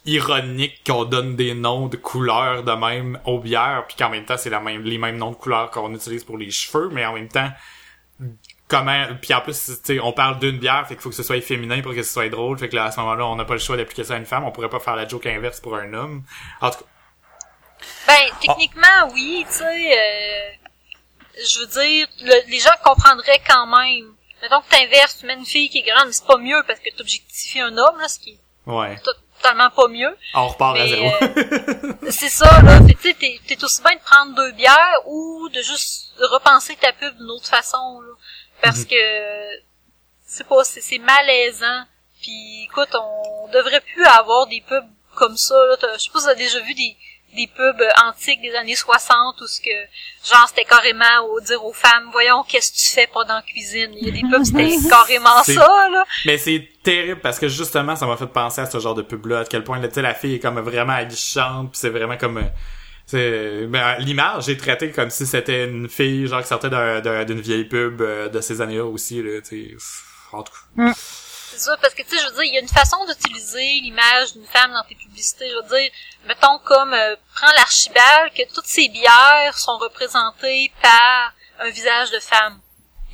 ironique 0.06 0.82
qu'on 0.86 1.06
donne 1.06 1.36
des 1.36 1.54
noms 1.54 1.88
de 1.88 1.98
couleurs 1.98 2.64
de 2.64 2.72
même 2.72 3.20
aux 3.26 3.40
bières, 3.40 3.86
puis 3.88 3.96
qu'en 3.98 4.10
même 4.10 4.26
temps 4.26 4.38
c'est 4.38 4.50
la 4.50 4.62
même, 4.62 4.84
les 4.84 4.98
mêmes 4.98 5.18
noms 5.18 5.32
de 5.32 5.36
couleurs 5.36 5.70
qu'on 5.70 5.94
utilise 5.94 6.24
pour 6.24 6.38
les 6.38 6.50
cheveux, 6.50 6.90
mais 6.92 7.06
en 7.06 7.14
même 7.14 7.28
temps, 7.28 7.50
comment, 8.70 9.08
puis 9.22 9.34
en 9.34 9.42
plus, 9.42 9.82
tu 9.84 10.00
on 10.00 10.14
parle 10.14 10.40
d'une 10.40 10.58
bière, 10.60 10.88
fait 10.88 10.94
qu'il 10.96 11.02
faut 11.04 11.10
que 11.10 11.16
ce 11.16 11.24
soit 11.24 11.42
féminin 11.42 11.82
pour 11.82 11.94
que 11.94 12.02
ce 12.04 12.14
soit 12.14 12.30
drôle, 12.30 12.58
fait 12.58 12.70
que 12.70 12.76
là 12.78 12.86
à 12.86 12.92
ce 12.92 13.00
moment-là, 13.02 13.26
on 13.26 13.36
n'a 13.36 13.44
pas 13.46 13.54
le 13.56 13.60
choix 13.60 13.76
d'appliquer 13.76 14.06
ça 14.06 14.14
à 14.14 14.18
une 14.18 14.26
femme, 14.26 14.46
on 14.46 14.52
pourrait 14.52 14.70
pas 14.70 14.80
faire 14.80 14.96
la 14.96 15.08
joke 15.08 15.26
inverse 15.26 15.60
pour 15.60 15.76
un 15.76 15.94
homme. 15.94 16.24
En 16.62 16.70
tout 16.72 16.78
cas, 16.80 16.86
ben, 18.08 18.30
techniquement, 18.42 19.10
oui, 19.14 19.46
tu 19.50 19.56
sais, 19.58 19.64
euh, 19.98 20.50
je 21.46 21.60
veux 21.60 21.68
dire, 21.68 22.08
le- 22.22 22.50
les 22.52 22.60
gens 22.60 22.70
comprendraient 22.84 23.42
quand 23.48 23.66
même. 23.68 24.14
Mettons 24.42 24.62
que 24.62 24.70
t'inverses, 24.70 25.18
tu 25.20 25.26
mets 25.26 25.34
une 25.36 25.46
fille 25.46 25.70
qui 25.70 25.80
est 25.80 25.90
grande, 25.92 26.08
mais 26.08 26.14
c'est 26.14 26.26
pas 26.26 26.38
mieux 26.38 26.62
parce 26.68 26.80
que 26.80 26.90
t'objectifies 26.96 27.62
un 27.62 27.78
homme, 27.78 28.00
là, 28.00 28.08
ce 28.08 28.20
qui 28.20 28.32
est 28.32 28.40
ouais, 28.72 28.98
totalement 29.42 29.70
pas 29.70 29.88
mieux. 29.90 30.16
on 30.34 30.48
repart 30.48 30.78
à 30.78 30.88
zéro. 30.88 31.10
euh, 31.22 31.94
c'est 32.10 32.30
ça, 32.30 32.62
là. 32.62 32.80
Tu 32.88 32.98
sais, 33.02 33.14
t'es, 33.14 33.40
t'es 33.48 33.64
aussi 33.64 33.82
bien 33.82 33.96
de 33.96 34.02
prendre 34.02 34.36
deux 34.36 34.52
bières 34.54 35.02
ou 35.08 35.50
de 35.50 35.62
juste 35.62 36.14
repenser 36.20 36.76
ta 36.76 36.92
pub 36.94 37.16
d'une 37.18 37.30
autre 37.32 37.48
façon, 37.48 38.02
là. 38.02 38.14
Parce 38.62 38.86
que, 38.86 38.96
c'est 40.26 40.48
pas, 40.48 40.64
c'est, 40.64 40.82
c'est 40.82 41.00
malaisant. 41.00 41.84
Puis, 42.22 42.64
écoute, 42.66 42.94
on 42.96 43.48
devrait 43.52 43.82
plus 43.82 44.06
avoir 44.06 44.48
des 44.48 44.62
pubs 44.68 44.86
comme 45.16 45.38
ça, 45.38 45.56
là. 45.68 45.78
T'as- 45.80 45.94
Je 45.98 46.04
sais 46.04 46.10
pas 46.14 46.20
si 46.20 46.26
t'as 46.26 46.36
déjà 46.36 46.60
vu 46.60 46.74
des, 46.74 46.96
des 47.36 47.48
pubs 47.48 47.82
euh, 47.82 47.90
antiques 48.08 48.42
des 48.42 48.54
années 48.56 48.76
60 48.76 49.40
où 49.42 49.48
ce 49.48 49.62
que, 49.62 49.70
genre, 50.30 50.46
c'était 50.50 50.66
carrément 50.66 51.26
au 51.32 51.40
dire 51.42 51.64
aux 51.64 51.74
femmes, 51.74 52.10
voyons, 52.12 52.44
qu'est-ce 52.44 52.72
que 52.72 52.78
tu 52.78 52.92
fais 52.94 53.08
pas 53.08 53.24
dans 53.24 53.36
la 53.36 53.42
cuisine? 53.42 53.92
Il 53.94 54.06
y 54.06 54.10
a 54.10 54.12
des 54.12 54.22
pubs, 54.30 54.44
c'était 54.44 54.76
carrément 54.90 55.42
C'est- 55.44 55.56
ça, 55.56 55.90
là. 55.92 56.06
Mais 56.26 56.38
c'est 56.38 56.68
terrible 56.84 57.22
parce 57.22 57.40
que 57.40 57.48
justement, 57.48 57.96
ça 57.96 58.06
m'a 58.06 58.18
fait 58.18 58.28
penser 58.28 58.62
à 58.62 58.66
ce 58.70 58.80
genre 58.80 58.96
de 58.96 59.02
pub-là, 59.02 59.40
à 59.40 59.46
quel 59.46 59.64
point, 59.64 59.80
là, 59.80 59.88
tu 59.88 59.96
sais, 59.96 60.02
la 60.02 60.14
fille 60.14 60.36
est 60.36 60.40
comme 60.40 60.60
vraiment 60.60 60.94
aguichante, 60.94 61.72
puis 61.72 61.80
c'est 61.80 61.90
vraiment 61.90 62.18
comme... 62.18 62.44
C'est, 63.12 63.66
ben, 63.66 63.96
l'image 64.00 64.50
est 64.50 64.58
traitée 64.58 64.92
comme 64.92 65.10
si 65.10 65.26
c'était 65.26 65.64
une 65.66 65.90
fille, 65.90 66.28
genre, 66.28 66.42
qui 66.44 66.48
sortait 66.48 66.70
d'un- 66.70 67.00
d'un- 67.02 67.26
d'une 67.26 67.42
vieille 67.42 67.66
pub 67.66 68.02
euh, 68.02 68.30
de 68.30 68.40
ces 68.40 68.62
années-là 68.62 68.86
aussi, 68.86 69.24
là, 69.24 69.42
tu. 69.42 69.76
En 70.32 70.44
tout 70.44 70.54
cas. 70.54 70.94
C'est 70.94 71.58
c'est 71.58 71.66
ça, 71.66 71.78
parce 71.82 71.96
que 71.96 72.04
tu 72.04 72.10
sais, 72.10 72.20
je 72.22 72.28
veux 72.28 72.34
dire, 72.36 72.44
il 72.44 72.54
y 72.54 72.58
a 72.58 72.62
une 72.62 72.68
façon 72.68 72.98
d'utiliser 73.08 73.64
l'image 73.82 74.34
d'une 74.34 74.46
femme 74.46 74.72
dans 74.72 74.84
tes 74.88 74.94
publicités. 74.94 75.50
Je 75.50 75.56
veux 75.56 75.80
dire, 75.82 75.90
mettons 76.28 76.60
comme 76.64 76.94
euh, 76.94 77.16
prends 77.34 77.52
l'archibald, 77.58 78.32
que 78.38 78.44
toutes 78.54 78.68
ces 78.68 78.88
bières 78.90 79.58
sont 79.58 79.78
représentées 79.80 80.72
par 80.84 81.34
un 81.62 81.70
visage 81.72 82.12
de 82.12 82.20
femme. 82.20 82.60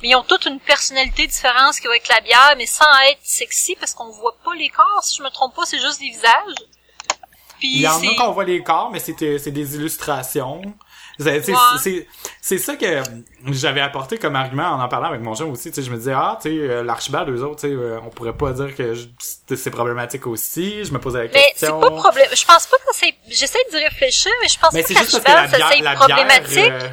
Mais 0.02 0.10
ils 0.10 0.14
ont 0.16 0.22
toutes 0.24 0.44
une 0.44 0.60
personnalité 0.60 1.26
différente 1.26 1.74
qui 1.76 1.84
va 1.86 1.92
avec 1.92 2.06
la 2.08 2.20
bière, 2.20 2.54
mais 2.58 2.66
sans 2.66 2.84
être 3.10 3.18
sexy, 3.22 3.74
parce 3.80 3.94
qu'on 3.94 4.10
voit 4.10 4.36
pas 4.44 4.54
les 4.54 4.68
corps, 4.68 5.02
si 5.02 5.16
je 5.16 5.22
me 5.22 5.30
trompe 5.30 5.54
pas, 5.56 5.64
c'est 5.64 5.80
juste 5.80 6.00
des 6.00 6.10
visages. 6.10 6.54
Il 7.62 7.80
y 7.80 7.88
en 7.88 8.00
a 8.00 8.14
qu'on 8.16 8.32
voit 8.32 8.44
les 8.44 8.62
corps, 8.62 8.90
mais 8.92 8.98
c'est 8.98 9.38
c'est 9.38 9.50
des 9.50 9.76
illustrations. 9.76 10.62
C'est 11.18 11.42
c'est- 11.42 11.52
Ouais. 12.52 12.58
ça 12.58 12.76
que 12.76 13.02
j'avais 13.52 13.80
apporté 13.80 14.18
comme 14.18 14.36
argument 14.36 14.66
en 14.68 14.80
en 14.82 14.88
parlant 14.88 15.08
avec 15.08 15.22
mon 15.22 15.34
chum 15.34 15.50
aussi. 15.50 15.70
Tu 15.70 15.76
sais, 15.76 15.82
je 15.82 15.90
me 15.90 15.96
disais, 15.96 16.12
ah, 16.12 16.36
tu 16.42 16.50
sais, 16.50 16.54
euh, 16.58 16.82
l'archibald, 16.82 17.30
eux 17.30 17.42
autres, 17.42 17.60
tu 17.62 17.68
sais, 17.68 17.72
euh, 17.74 17.98
on 18.04 18.10
pourrait 18.10 18.36
pas 18.36 18.52
dire 18.52 18.74
que 18.76 18.94
c'est 19.56 19.70
problématique 19.70 20.26
aussi. 20.26 20.84
Je 20.84 20.92
me 20.92 20.98
posais 20.98 21.18
la 21.20 21.24
Mais 21.24 21.30
c'est 21.32 21.50
question. 21.68 21.80
pas 21.80 21.90
problème. 21.90 22.28
Je 22.34 22.44
pense 22.44 22.66
pas 22.66 22.76
que 22.76 22.92
c'est. 22.92 23.14
J'essaie 23.28 23.58
d'y 23.70 23.78
réfléchir, 23.78 24.30
mais 24.42 24.48
je 24.48 24.58
pense 24.58 24.72
Mais 24.74 24.82
pas 24.82 24.88
que 24.88 25.26
la 25.26 25.58
l'archibald, 25.58 25.98
c'est 25.98 26.14
problématique. 26.14 26.58
euh, 26.58 26.88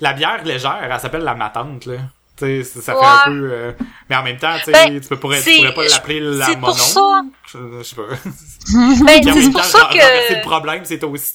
la 0.00 0.12
bière 0.14 0.44
légère, 0.44 0.78
elle 0.90 1.00
s'appelle 1.00 1.22
la 1.24 1.34
matante, 1.34 1.84
là. 1.84 1.96
Tu 2.38 2.62
sais, 2.64 2.80
ça 2.80 2.92
fait 2.92 2.98
Ouais. 2.98 3.04
un 3.04 3.24
peu, 3.24 3.48
euh, 3.52 3.72
mais 4.08 4.16
en 4.16 4.22
même 4.22 4.36
temps, 4.38 4.54
tu 4.58 4.66
sais, 4.66 4.72
Ben, 4.72 5.00
tu 5.00 5.08
peux 5.08 5.18
pourrais, 5.18 5.38
tu 5.38 5.50
c'est- 5.50 5.56
pourrais 5.56 5.74
pas 5.74 5.84
l'appeler 5.88 6.20
la 6.20 6.46
c'est 6.46 6.52
pour 6.56 6.68
monon. 6.68 6.74
ça. 6.74 7.22
Je, 7.52 7.58
je 7.78 7.82
sais 7.82 7.96
pas. 7.96 8.02
Ben, 9.04 9.22
c'est 9.42 9.50
pour 9.50 9.64
ça 9.64 9.78
renverser 9.84 10.34
le 10.34 10.40
que. 10.40 10.46
problème, 10.46 10.84
c'est 10.84 11.02
aussi, 11.02 11.32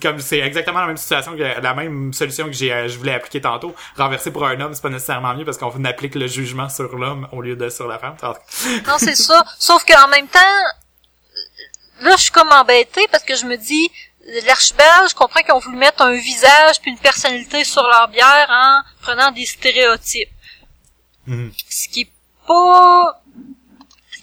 comme 0.00 0.20
c'est 0.20 0.38
exactement 0.38 0.80
la 0.80 0.86
même 0.86 0.96
situation 0.96 1.32
que 1.36 1.42
la 1.60 1.74
même 1.74 2.12
solution 2.12 2.46
que 2.46 2.52
j'ai, 2.52 2.72
euh, 2.72 2.88
je 2.88 2.98
voulais 2.98 3.14
appliquer 3.14 3.40
tantôt. 3.40 3.74
Renverser 3.96 4.30
pour 4.30 4.46
un 4.46 4.60
homme, 4.60 4.74
c'est 4.74 4.82
pas 4.82 4.90
nécessairement 4.90 5.34
mieux 5.34 5.44
parce 5.44 5.58
qu'on 5.58 5.84
applique 5.84 6.14
le 6.14 6.26
jugement 6.28 6.68
sur 6.68 6.94
l'homme 6.96 7.26
au 7.32 7.40
lieu 7.42 7.56
de 7.56 7.68
sur 7.68 7.88
la 7.88 7.98
femme. 7.98 8.16
Non, 8.86 8.94
c'est 8.98 9.16
ça. 9.16 9.42
Sauf 9.58 9.84
qu'en 9.84 10.06
même 10.08 10.28
temps, 10.28 10.38
là, 12.02 12.16
je 12.16 12.22
suis 12.22 12.30
comme 12.32 12.50
embêtée 12.52 13.06
parce 13.10 13.24
que 13.24 13.34
je 13.34 13.46
me 13.46 13.56
dis, 13.56 13.90
l'archibald, 14.46 15.08
je 15.10 15.14
comprends 15.14 15.40
qu'ils 15.42 15.52
ont 15.52 15.58
voulu 15.58 15.76
mettre 15.76 16.02
un 16.02 16.14
visage 16.14 16.80
puis 16.80 16.90
une 16.90 16.98
personnalité 16.98 17.64
sur 17.64 17.82
leur 17.86 18.08
bière 18.08 18.46
en 18.48 18.82
prenant 19.02 19.30
des 19.32 19.46
stéréotypes. 19.46 20.30
Mhm. 21.26 21.52
Ce 21.68 21.88
qui 21.88 22.02
est 22.02 22.12
pas 22.46 23.18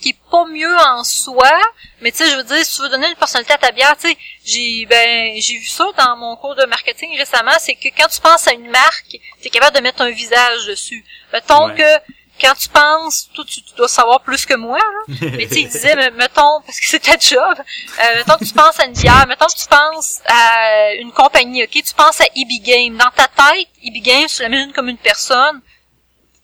qui 0.01 0.09
est 0.11 0.17
pas 0.31 0.45
mieux 0.45 0.77
en 0.77 1.03
soi, 1.03 1.51
mais 1.99 2.11
tu 2.13 2.19
sais, 2.19 2.31
je 2.31 2.37
veux 2.37 2.43
dire, 2.45 2.63
si 2.65 2.75
tu 2.77 2.81
veux 2.83 2.87
donner 2.87 3.09
une 3.09 3.15
personnalité 3.17 3.51
à 3.51 3.57
ta 3.57 3.71
bière, 3.73 3.97
tu 3.97 4.07
sais, 4.07 4.17
j'ai 4.45 4.85
ben 4.85 5.35
j'ai 5.41 5.57
vu 5.57 5.65
ça 5.65 5.85
dans 5.97 6.15
mon 6.15 6.37
cours 6.37 6.55
de 6.55 6.63
marketing 6.67 7.17
récemment, 7.17 7.51
c'est 7.59 7.75
que 7.75 7.89
quand 7.97 8.07
tu 8.07 8.21
penses 8.21 8.47
à 8.47 8.53
une 8.53 8.69
marque, 8.69 9.09
tu 9.09 9.19
es 9.47 9.49
capable 9.49 9.75
de 9.75 9.81
mettre 9.81 10.01
un 10.01 10.09
visage 10.11 10.67
dessus. 10.67 11.03
Mettons 11.33 11.67
Ouais. 11.67 11.75
que 11.75 12.11
quand 12.39 12.53
tu 12.55 12.69
penses, 12.69 13.29
toi 13.33 13.43
tu, 13.47 13.61
tu 13.61 13.73
dois 13.75 13.87
savoir 13.87 14.21
plus 14.21 14.45
que 14.45 14.55
moi, 14.55 14.77
là. 14.79 15.15
mais 15.37 15.47
tu 15.47 15.53
sais, 15.55 15.61
il 15.61 15.67
disait, 15.69 15.95
me- 15.95 16.15
mettons, 16.17 16.61
parce 16.65 16.79
que 16.79 16.85
c'est 16.87 16.99
ta 16.99 17.17
job, 17.17 17.39
euh, 17.57 18.15
mettons 18.17 18.37
que 18.37 18.45
tu 18.45 18.53
penses 18.53 18.79
à 18.79 18.85
une 18.85 18.93
bière, 18.93 19.25
mettons 19.27 19.45
que 19.47 19.59
tu 19.59 19.67
penses 19.67 20.19
à 20.25 20.93
une 20.95 21.11
compagnie, 21.11 21.63
ok, 21.63 21.71
tu 21.71 21.93
penses 21.95 22.21
à 22.21 22.25
EB 22.35 22.63
Game. 22.63 22.97
Dans 22.97 23.11
ta 23.15 23.27
tête, 23.27 23.67
EB 23.83 24.01
Game, 24.03 24.27
tu 24.27 24.43
l'imagines 24.43 24.71
comme 24.73 24.89
une 24.89 24.97
personne, 24.97 25.61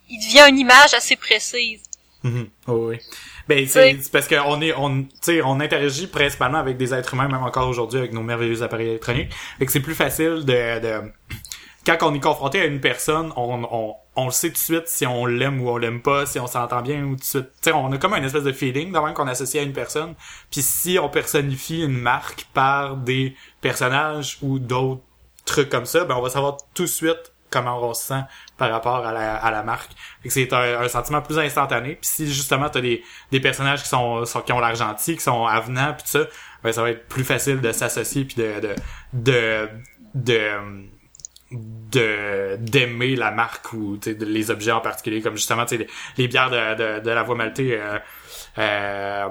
il 0.09 0.19
devient 0.19 0.45
une 0.49 0.59
image 0.59 0.93
assez 0.93 1.15
précise. 1.15 1.81
Mhm. 2.23 2.49
Oh, 2.67 2.89
oui. 2.89 2.99
Ben, 3.47 3.67
c'est 3.67 3.99
parce 4.11 4.27
qu'on 4.27 4.59
est, 4.61 4.73
on, 4.73 5.03
tu 5.03 5.09
sais, 5.21 5.41
on 5.43 5.59
interagit 5.59 6.07
principalement 6.07 6.57
avec 6.57 6.77
des 6.77 6.93
êtres 6.95 7.13
humains, 7.13 7.27
même 7.27 7.43
encore 7.43 7.67
aujourd'hui, 7.67 7.99
avec 7.99 8.11
nos 8.11 8.23
merveilleux 8.23 8.63
appareils 8.63 8.87
électroniques. 8.87 9.31
Fait 9.59 9.65
que 9.67 9.71
c'est 9.71 9.81
plus 9.81 9.93
facile 9.93 10.43
de, 10.45 10.79
de, 10.79 11.01
quand 11.85 11.97
on 12.01 12.15
est 12.15 12.19
confronté 12.19 12.59
à 12.61 12.65
une 12.65 12.81
personne, 12.81 13.31
on, 13.35 13.63
on, 13.69 13.95
on 14.15 14.25
le 14.25 14.31
sait 14.31 14.47
tout 14.47 14.53
de 14.53 14.57
suite 14.59 14.87
si 14.87 15.05
on 15.05 15.25
l'aime 15.25 15.61
ou 15.61 15.69
on 15.69 15.77
l'aime 15.77 16.01
pas, 16.01 16.25
si 16.25 16.39
on 16.39 16.47
s'entend 16.47 16.81
bien 16.81 17.03
ou 17.03 17.11
tout 17.11 17.15
de 17.17 17.23
suite. 17.23 17.49
Tu 17.61 17.69
sais, 17.69 17.71
on 17.73 17.91
a 17.91 17.97
comme 17.97 18.13
un 18.13 18.23
espèce 18.23 18.43
de 18.43 18.51
feeling, 18.51 18.91
même 18.91 19.13
qu'on 19.13 19.27
associe 19.27 19.61
à 19.61 19.65
une 19.65 19.73
personne. 19.73 20.15
Puis 20.51 20.61
si 20.61 20.97
on 21.01 21.09
personnifie 21.09 21.83
une 21.83 21.97
marque 21.97 22.45
par 22.53 22.95
des 22.97 23.35
personnages 23.61 24.37
ou 24.41 24.59
d'autres 24.59 25.01
trucs 25.45 25.69
comme 25.69 25.85
ça, 25.85 26.05
ben 26.05 26.15
on 26.15 26.21
va 26.21 26.29
savoir 26.29 26.57
tout 26.73 26.83
de 26.83 26.87
suite 26.87 27.33
comment 27.51 27.79
on 27.81 27.93
se 27.93 28.03
sent 28.07 28.21
par 28.57 28.69
rapport 28.71 29.05
à 29.05 29.13
la, 29.13 29.35
à 29.35 29.51
la 29.51 29.63
marque. 29.63 29.91
C'est 30.27 30.51
un, 30.53 30.87
sentiment 30.87 31.21
plus 31.21 31.37
instantané. 31.39 31.95
Puis 31.95 32.09
si 32.09 32.27
justement 32.33 32.69
t'as 32.69 32.81
des, 32.81 33.03
des 33.31 33.39
personnages 33.39 33.83
qui 33.83 33.89
sont, 33.89 34.25
sont- 34.25 34.41
qui 34.41 34.51
ont 34.53 34.59
l'air 34.59 34.75
gentils, 34.75 35.15
qui 35.15 35.23
sont 35.23 35.45
avenants 35.45 35.93
puis 35.93 36.03
tout 36.03 36.09
ça, 36.19 36.25
ben 36.63 36.71
ça 36.71 36.81
va 36.81 36.89
être 36.91 37.07
plus 37.07 37.23
facile 37.23 37.61
de 37.61 37.71
s'associer 37.71 38.25
puis 38.25 38.35
de 38.35 38.59
de 38.61 38.75
de 39.13 39.69
de 40.15 40.49
de 41.91 42.57
d'aimer 42.57 43.15
la 43.15 43.31
marque 43.31 43.71
ou 43.73 43.97
de- 43.97 44.25
les 44.25 44.51
objets 44.51 44.71
en 44.71 44.81
particulier 44.81 45.21
comme 45.21 45.35
justement 45.35 45.65
les, 45.71 45.87
les 46.17 46.27
bières 46.27 46.49
de, 46.49 46.75
de, 46.75 46.99
de 47.03 47.09
la 47.11 47.23
voie 47.23 47.35
maltée 47.35 47.77
euh, 47.79 47.97
euh, 48.57 49.25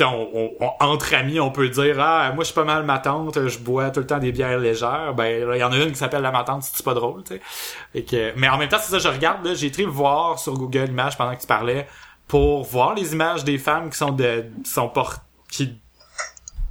on, 0.00 0.04
on- 0.34 0.52
on- 0.60 0.72
entre 0.84 1.14
amis 1.14 1.40
on 1.40 1.50
peut 1.50 1.68
dire 1.68 1.96
ah 2.00 2.30
moi 2.34 2.44
je 2.44 2.48
suis 2.48 2.54
pas 2.54 2.64
mal 2.64 2.84
ma 2.84 2.98
tante 2.98 3.48
je 3.48 3.58
bois 3.58 3.90
tout 3.90 4.00
le 4.00 4.06
temps 4.06 4.18
des 4.18 4.32
bières 4.32 4.58
légères. 4.58 5.14
Ben 5.14 5.48
il 5.54 5.58
y 5.58 5.64
en 5.64 5.72
a 5.72 5.76
une 5.76 5.90
qui 5.92 5.96
s'appelle 5.98 6.22
la 6.22 6.30
matante 6.32 6.62
c'est 6.62 6.84
pas 6.84 6.94
drôle 6.94 7.22
tu 7.24 7.40
sais. 8.06 8.32
Mais 8.36 8.48
en 8.48 8.58
même 8.58 8.68
temps 8.68 8.78
c'est 8.80 8.90
ça 8.90 8.98
je 8.98 9.08
regarde 9.08 9.48
j'ai 9.54 9.66
été 9.66 9.84
voir 9.84 10.38
sur 10.38 10.54
Google 10.54 10.88
Images 10.88 11.16
pendant 11.16 11.34
que 11.34 11.40
tu 11.40 11.46
parlais 11.46 11.86
pour 12.26 12.64
voir 12.64 12.94
les 12.94 13.12
images 13.12 13.44
des 13.44 13.58
femmes 13.58 13.90
qui 13.90 13.96
sont 13.98 14.12
de 14.12 14.44
qui 14.64 14.70
sont 14.70 14.88
port 14.88 15.16
qui 15.50 15.78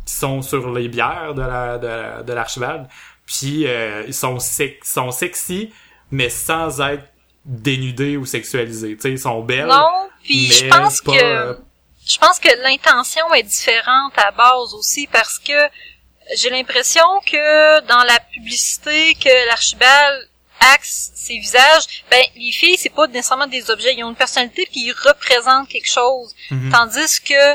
sont 0.06 0.42
sur 0.42 0.72
les 0.74 0.88
bières 0.88 1.34
de 1.36 1.42
la 1.42 1.78
de, 1.78 2.24
de 2.24 2.34
l'archibald 2.34 2.88
puis 3.28 3.68
euh, 3.68 4.04
ils 4.08 4.14
sont 4.16 4.40
sex- 4.40 4.92
sont 4.92 5.12
sexy 5.12 5.72
mais 6.10 6.30
sans 6.30 6.82
être 6.82 7.04
dénudés 7.46 8.18
ou 8.18 8.26
sexualisés 8.26 8.96
tu 8.96 9.02
sais 9.04 9.12
ils 9.12 9.20
sont 9.20 9.42
belles 9.42 9.68
Non, 9.68 10.10
puis 10.24 10.48
je 10.52 10.68
pense 10.68 11.02
pas, 11.02 11.12
que 11.12 11.24
euh, 11.24 11.54
je 12.06 12.18
pense 12.18 12.40
que 12.40 12.50
l'intention 12.64 13.32
est 13.34 13.44
différente 13.44 14.14
à 14.18 14.32
base 14.32 14.74
aussi 14.74 15.08
parce 15.08 15.38
que 15.40 15.54
j'ai 16.36 16.50
l'impression 16.50 17.06
que 17.26 17.80
dans 17.88 18.04
la 18.04 18.20
publicité 18.34 19.14
que 19.16 19.48
l'archibald 19.48 20.30
axe 20.74 21.12
ses 21.14 21.38
visages, 21.38 22.04
ben 22.10 22.22
les 22.36 22.52
filles 22.52 22.78
c'est 22.78 22.90
pas 22.90 23.08
nécessairement 23.08 23.48
des 23.48 23.70
objets, 23.70 23.94
ils 23.96 24.04
ont 24.04 24.10
une 24.10 24.16
personnalité 24.16 24.68
puis 24.72 24.82
ils 24.88 24.92
représentent 25.08 25.70
quelque 25.70 25.90
chose. 25.90 26.34
Mhm. 26.50 26.72
Tandis 26.72 27.22
que 27.22 27.54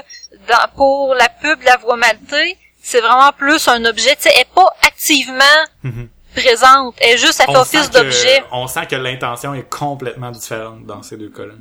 dans, 0.49 0.69
pour 0.77 1.15
la 1.15 1.29
pub 1.29 1.61
la 1.63 1.77
voix 1.79 1.97
maltée, 1.97 2.57
c'est 2.83 3.01
vraiment 3.01 3.33
plus 3.33 3.67
un 3.69 3.85
objet, 3.85 4.17
tu 4.17 4.23
sais, 4.23 4.31
elle 4.35 4.43
est 4.43 4.55
pas 4.55 4.69
activement 4.87 5.45
Mhm. 5.83 6.09
présente, 6.35 6.95
elle 7.01 7.15
est 7.15 7.19
juste 7.19 7.41
elle 7.41 7.47
fait 7.55 7.59
on 7.59 7.65
sent 7.65 7.77
office 7.79 7.89
que- 7.89 7.99
d'objet. 7.99 8.45
on 8.53 8.67
sent 8.67 8.87
que 8.87 8.97
l'intention 8.97 9.55
est 9.55 9.69
complètement 9.69 10.31
différente 10.31 10.85
dans 10.87 11.03
ces 11.03 11.17
deux 11.17 11.31
cas-là 11.31 11.55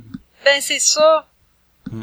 Ben 0.44 0.60
c'est 0.60 0.78
ça. 0.80 1.26
Mm. 1.90 2.02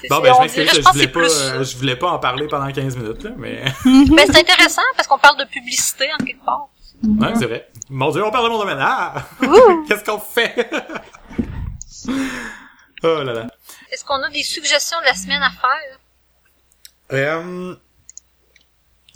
C'est 0.00 0.08
bon 0.08 0.20
ben 0.20 0.32
je 0.34 0.40
m'excuse 0.40 0.64
dirait- 0.70 0.82
je 0.82 0.88
voulais 0.92 1.08
pas 1.08 1.20
euh, 1.20 1.64
je 1.64 1.76
voulais 1.76 1.96
pas 1.96 2.10
en 2.10 2.18
parler 2.18 2.46
pendant 2.48 2.70
15 2.72 2.96
minutes 2.96 3.22
là 3.24 3.30
mais 3.36 3.62
Ben, 3.84 4.26
c'est 4.26 4.38
intéressant 4.40 4.82
parce 4.96 5.06
qu'on 5.08 5.18
parle 5.18 5.36
de 5.38 5.44
publicité 5.44 6.08
en 6.18 6.24
quelque 6.24 6.42
part. 6.44 6.68
ouais, 7.02 7.32
c'est 7.38 7.44
vrai 7.46 7.68
mon 7.90 8.10
dieu 8.10 8.24
on 8.24 8.30
parle 8.30 8.44
de 8.46 8.50
mon 8.50 8.58
domaine 8.58 8.78
ah 8.80 9.14
qu'est-ce 9.88 10.04
qu'on 10.04 10.18
fait? 10.18 10.70
Oh 13.02 13.22
là 13.22 13.32
là 13.32 13.46
Est-ce 13.90 14.04
qu'on 14.04 14.22
a 14.22 14.28
des 14.30 14.42
suggestions 14.42 14.98
de 15.00 15.04
la 15.06 15.14
semaine 15.14 15.42
à 15.42 15.50
faire? 15.50 15.98
Euh, 17.12 17.74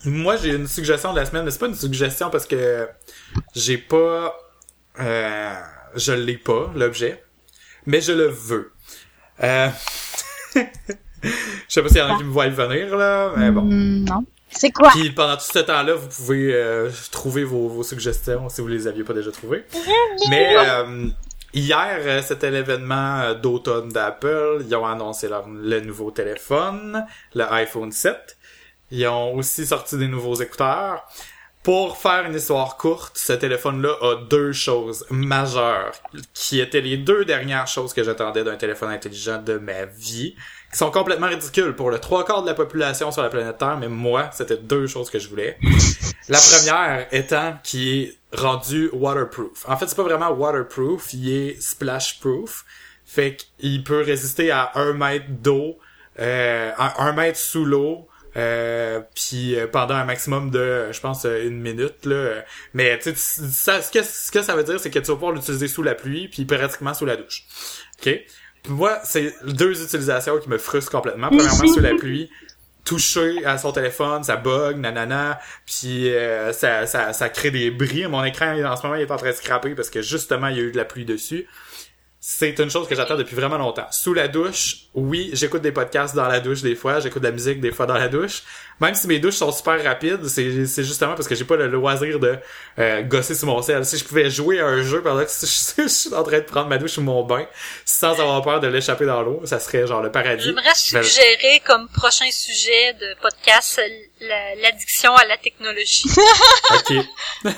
moi, 0.05 0.37
j'ai 0.37 0.55
une 0.55 0.67
suggestion 0.67 1.13
de 1.13 1.19
la 1.19 1.27
semaine, 1.27 1.45
mais 1.45 1.51
c'est 1.51 1.59
pas 1.59 1.67
une 1.67 1.75
suggestion 1.75 2.31
parce 2.31 2.47
que 2.47 2.89
j'ai 3.55 3.79
pas, 3.79 4.37
euh, 5.01 5.55
je 5.95 6.13
l'ai 6.13 6.37
pas 6.37 6.71
l'objet, 6.75 7.25
mais 7.87 8.01
je 8.01 8.13
le 8.13 8.27
veux. 8.27 8.73
Euh, 9.43 9.69
je 10.55 11.31
sais 11.69 11.83
pas 11.83 11.89
s'il 11.89 11.99
y 11.99 12.03
en 12.03 12.15
a 12.15 12.19
qui 12.19 12.25
me 12.25 12.31
voient 12.31 12.49
venir 12.49 12.97
là, 12.97 13.33
mais 13.37 13.51
bon. 13.51 13.63
Hmm, 13.63 14.05
non. 14.05 14.25
C'est 14.57 14.71
quoi? 14.71 14.91
Puis 14.91 15.11
pendant 15.11 15.37
tout 15.37 15.51
ce 15.53 15.59
temps-là, 15.59 15.95
vous 15.95 16.09
pouvez 16.09 16.55
euh, 16.55 16.91
trouver 17.11 17.45
vos, 17.45 17.69
vos 17.69 17.83
suggestions 17.83 18.49
si 18.49 18.61
vous 18.61 18.69
les 18.69 18.87
aviez 18.87 19.03
pas 19.03 19.13
déjà 19.13 19.33
trouvées. 19.33 19.65
Mais 20.29 20.55
euh, 20.57 21.09
hier, 21.53 21.99
euh, 22.01 22.23
c'était 22.23 22.51
l'événement 22.51 23.35
d'automne 23.35 23.89
d'Apple. 23.89 24.63
Ils 24.67 24.75
ont 24.77 24.87
annoncé 24.87 25.29
leur, 25.29 25.49
le 25.49 25.81
nouveau 25.81 26.11
téléphone, 26.13 27.05
le 27.35 27.53
iPhone 27.53 27.91
7. 27.91 28.37
Ils 28.91 29.07
ont 29.07 29.35
aussi 29.35 29.67
sorti 29.67 29.97
des 29.97 30.09
nouveaux 30.09 30.35
écouteurs. 30.37 31.05
Pour 31.65 31.97
faire 31.97 32.27
une 32.27 32.35
histoire 32.35 32.77
courte, 32.77 33.17
ce 33.17 33.33
téléphone-là 33.33 33.97
a 34.03 34.17
deux 34.29 34.53
choses 34.53 35.07
majeures 35.09 35.93
qui 36.35 36.61
étaient 36.61 36.83
les 36.83 36.99
deux 36.99 37.25
dernières 37.25 37.67
choses 37.67 37.95
que 37.95 38.05
j'attendais 38.05 38.45
d'un 38.45 38.57
téléphone 38.57 38.91
intelligent 38.91 39.41
de 39.41 39.57
ma 39.57 39.87
vie, 39.87 40.35
qui 40.71 40.77
sont 40.77 40.91
complètement 40.91 41.29
ridicules 41.29 41.75
pour 41.75 41.91
le 41.91 41.99
trois 41.99 42.27
quarts 42.27 42.43
de 42.43 42.49
la 42.49 42.55
population 42.55 43.11
sur 43.11 43.23
la 43.23 43.31
planète 43.31 43.57
Terre, 43.57 43.79
mais 43.79 43.89
moi, 43.89 44.29
c'était 44.31 44.59
deux 44.59 44.87
choses 44.87 45.09
que 45.09 45.19
je 45.19 45.27
voulais. 45.27 45.57
La 46.29 46.39
première 46.39 47.07
étant 47.13 47.59
qui 47.63 47.99
est 47.99 48.19
rendu 48.37 48.91
waterproof. 48.93 49.65
En 49.67 49.79
fait, 49.79 49.87
c'est 49.87 49.97
pas 49.97 50.03
vraiment 50.03 50.33
waterproof, 50.33 51.15
il 51.15 51.33
est 51.33 51.63
splashproof. 51.63 52.67
Fait 53.07 53.37
qu'il 53.37 53.85
peut 53.85 54.03
résister 54.03 54.51
à 54.51 54.73
un 54.75 54.93
mètre 54.93 55.27
d'eau, 55.29 55.79
euh, 56.19 56.73
un 56.79 57.13
mètre 57.13 57.39
sous 57.39 57.65
l'eau, 57.65 58.07
euh, 58.37 59.01
puis 59.15 59.57
euh, 59.57 59.67
pendant 59.67 59.95
un 59.95 60.05
maximum 60.05 60.51
de, 60.51 60.93
je 60.93 61.01
pense, 61.01 61.25
euh, 61.25 61.47
une 61.47 61.61
minute 61.61 62.05
là. 62.05 62.43
Mais 62.73 62.99
tu 62.99 63.15
sais, 63.15 63.81
ce 63.83 63.91
que 63.93 64.03
ce 64.03 64.31
que 64.31 64.43
ça 64.43 64.57
veut 64.57 64.65
dire, 64.65 64.81
c'est 64.81 64.91
que 64.91 64.99
tu 64.99 65.07
vas 65.07 65.15
pouvoir 65.15 65.33
l'utiliser 65.33 65.69
sous 65.69 65.83
la 65.83 65.95
pluie, 65.95 66.29
puis 66.29 66.45
pratiquement 66.45 66.95
sous 66.95 67.07
la 67.07 67.17
douche. 67.17 67.45
Ok? 68.01 68.21
moi, 68.69 68.99
c'est 69.05 69.35
deux 69.45 69.83
utilisations 69.83 70.39
qui 70.39 70.49
me 70.49 70.59
frustrent 70.59 70.91
complètement. 70.91 71.29
Premièrement, 71.29 71.73
sur 71.73 71.83
la 71.83 71.95
pluie, 71.99 72.31
toucher 72.85 73.45
à 73.45 73.59
son 73.59 73.73
téléphone, 73.73 74.25
ça 74.25 74.37
bug, 74.37 74.79
nanana, 74.79 75.39
puis 75.67 76.09
euh, 76.11 76.53
ça, 76.53 76.87
ça, 76.87 77.13
ça 77.13 77.29
crée 77.29 77.51
des 77.51 77.71
bris. 77.71 78.07
Mon 78.07 78.25
écran, 78.25 78.53
en 78.65 78.77
ce 78.77 78.83
moment, 78.83 78.95
il 78.97 79.03
est 79.03 79.11
en 79.11 79.17
train 79.17 79.31
de 79.31 79.35
scraper 79.35 79.75
parce 79.75 79.91
que 79.91 80.03
justement, 80.03 80.49
il 80.49 80.57
y 80.57 80.61
a 80.61 80.63
eu 80.63 80.73
de 80.73 80.77
la 80.77 80.85
pluie 80.85 81.05
dessus 81.05 81.47
c'est 82.27 82.59
une 82.59 82.71
chose 82.71 82.89
que 82.89 82.95
j'attends 82.95 83.19
depuis 83.19 83.37
vraiment 83.37 83.59
longtemps. 83.59 83.87
Sous 83.91 84.15
la 84.15 84.29
douche, 84.29 84.87
oui, 84.95 85.29
j'écoute 85.35 85.61
des 85.61 85.73
podcasts 85.73 86.17
dans 86.17 86.27
la 86.27 86.41
douche 86.41 86.63
des 86.63 86.75
fois, 86.75 86.99
j'écoute 86.99 87.21
de 87.21 87.27
la 87.27 87.33
musique 87.33 87.61
des 87.61 87.71
fois 87.71 87.85
dans 87.85 87.99
la 87.99 88.09
douche. 88.09 88.43
Même 88.81 88.95
si 88.95 89.07
mes 89.07 89.19
douches 89.19 89.37
sont 89.37 89.53
super 89.53 89.83
rapides, 89.83 90.27
c'est, 90.27 90.67
c'est 90.67 90.85
justement 90.85 91.15
parce 91.15 91.29
que 91.29 91.35
j'ai 91.35 91.45
pas 91.45 91.57
le 91.57 91.69
loisir 91.69 92.19
de 92.19 92.37
euh, 92.79 93.03
gosser 93.03 93.35
sur 93.35 93.47
mon 93.47 93.63
sel. 93.63 93.85
Si 93.85 93.99
je 93.99 94.05
pouvais 94.05 94.31
jouer 94.31 94.61
à 94.61 94.67
un 94.67 94.83
jeu 94.83 95.03
pendant 95.03 95.25
que 95.25 95.31
je, 95.41 95.89
suis 95.89 96.15
en 96.15 96.23
train 96.23 96.39
de 96.39 96.45
prendre 96.45 96.69
ma 96.69 96.79
douche 96.79 96.99
ou 96.99 97.03
mon 97.03 97.25
bain 97.25 97.47
sans 97.85 98.21
avoir 98.21 98.43
peur 98.43 98.61
de 98.61 98.69
l'échapper 98.69 99.07
dans 99.07 99.23
l'eau, 99.23 99.41
ça 99.45 99.61
serait 99.61 99.87
genre 99.87 100.03
le 100.03 100.11
paradis. 100.11 100.45
J'aimerais 100.45 100.75
suggérer 100.75 101.63
comme 101.65 101.89
prochain 101.89 102.31
sujet 102.31 102.95
de 102.95 103.15
podcast 103.21 103.81
l'addiction 104.61 105.15
à 105.15 105.25
la 105.27 105.37
technologie. 105.37 106.05
ok. 106.75 106.93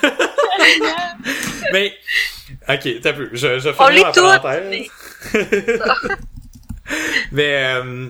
mais 1.73 1.95
Ok, 2.69 3.01
t'as 3.03 3.12
vu. 3.12 3.31
Je, 3.33 3.59
je 3.59 3.73
fais 3.73 4.03
ma 4.03 4.12
parenthèse. 4.12 4.71
Mais, 4.71 4.91
mais 7.33 7.64
euh, 7.64 8.09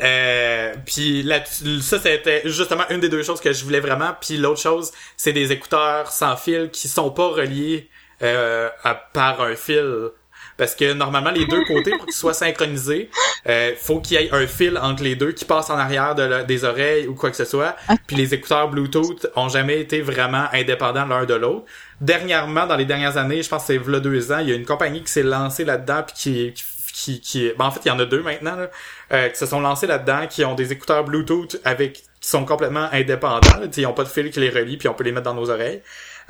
euh, 0.00 0.74
puis 0.84 1.22
là, 1.22 1.44
ça 1.44 1.98
c'était 1.98 2.42
justement 2.44 2.84
une 2.90 3.00
des 3.00 3.08
deux 3.08 3.22
choses 3.22 3.40
que 3.40 3.52
je 3.52 3.64
voulais 3.64 3.80
vraiment. 3.80 4.10
Puis 4.20 4.36
l'autre 4.36 4.60
chose, 4.60 4.92
c'est 5.16 5.32
des 5.32 5.52
écouteurs 5.52 6.10
sans 6.10 6.36
fil 6.36 6.70
qui 6.70 6.88
sont 6.88 7.10
pas 7.10 7.28
reliés 7.28 7.88
euh, 8.22 8.68
à, 8.82 8.94
par 8.94 9.40
un 9.40 9.54
fil. 9.54 10.10
Parce 10.56 10.76
que 10.76 10.92
normalement, 10.92 11.32
les 11.32 11.46
deux 11.46 11.64
côtés, 11.64 11.90
pour 11.96 12.04
qu'ils 12.06 12.14
soient 12.14 12.32
synchronisés, 12.32 13.10
euh, 13.48 13.72
faut 13.76 13.98
qu'il 13.98 14.20
y 14.20 14.24
ait 14.24 14.32
un 14.32 14.46
fil 14.46 14.78
entre 14.78 15.02
les 15.02 15.16
deux 15.16 15.32
qui 15.32 15.44
passe 15.44 15.68
en 15.68 15.76
arrière 15.76 16.14
de 16.14 16.44
des 16.44 16.62
oreilles 16.62 17.08
ou 17.08 17.14
quoi 17.14 17.30
que 17.30 17.36
ce 17.36 17.44
soit. 17.44 17.74
Puis 18.06 18.14
les 18.14 18.34
écouteurs 18.34 18.68
Bluetooth 18.68 19.26
ont 19.34 19.48
jamais 19.48 19.80
été 19.80 20.00
vraiment 20.00 20.46
indépendants 20.52 21.06
l'un 21.06 21.24
de 21.24 21.34
l'autre 21.34 21.66
dernièrement, 22.00 22.66
dans 22.66 22.76
les 22.76 22.84
dernières 22.84 23.16
années, 23.16 23.42
je 23.42 23.48
pense 23.48 23.62
que 23.62 23.66
c'est 23.68 23.78
v'là 23.78 24.00
deux 24.00 24.32
ans, 24.32 24.38
il 24.38 24.48
y 24.48 24.52
a 24.52 24.54
une 24.54 24.66
compagnie 24.66 25.02
qui 25.02 25.10
s'est 25.10 25.22
lancée 25.22 25.64
là-dedans 25.64 26.02
puis 26.06 26.14
qui, 26.14 26.52
qui, 26.52 26.64
qui, 26.94 27.52
ben, 27.58 27.66
en 27.66 27.70
fait, 27.70 27.80
il 27.84 27.88
y 27.88 27.90
en 27.90 27.98
a 27.98 28.04
deux 28.06 28.22
maintenant, 28.22 28.54
là, 28.54 28.70
euh, 29.12 29.28
qui 29.28 29.36
se 29.36 29.46
sont 29.46 29.60
lancés 29.60 29.86
là-dedans, 29.86 30.26
qui 30.28 30.44
ont 30.44 30.54
des 30.54 30.72
écouteurs 30.72 31.04
Bluetooth 31.04 31.60
avec, 31.64 32.04
qui 32.20 32.28
sont 32.28 32.44
complètement 32.44 32.88
indépendants, 32.92 33.58
là, 33.60 33.66
ils 33.76 33.86
ont 33.86 33.92
pas 33.92 34.04
de 34.04 34.08
fil 34.08 34.30
qui 34.30 34.40
les 34.40 34.50
relie 34.50 34.76
puis 34.76 34.88
on 34.88 34.94
peut 34.94 35.04
les 35.04 35.12
mettre 35.12 35.24
dans 35.24 35.34
nos 35.34 35.50
oreilles, 35.50 35.82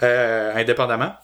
euh, 0.02 0.54
indépendamment. 0.54 1.14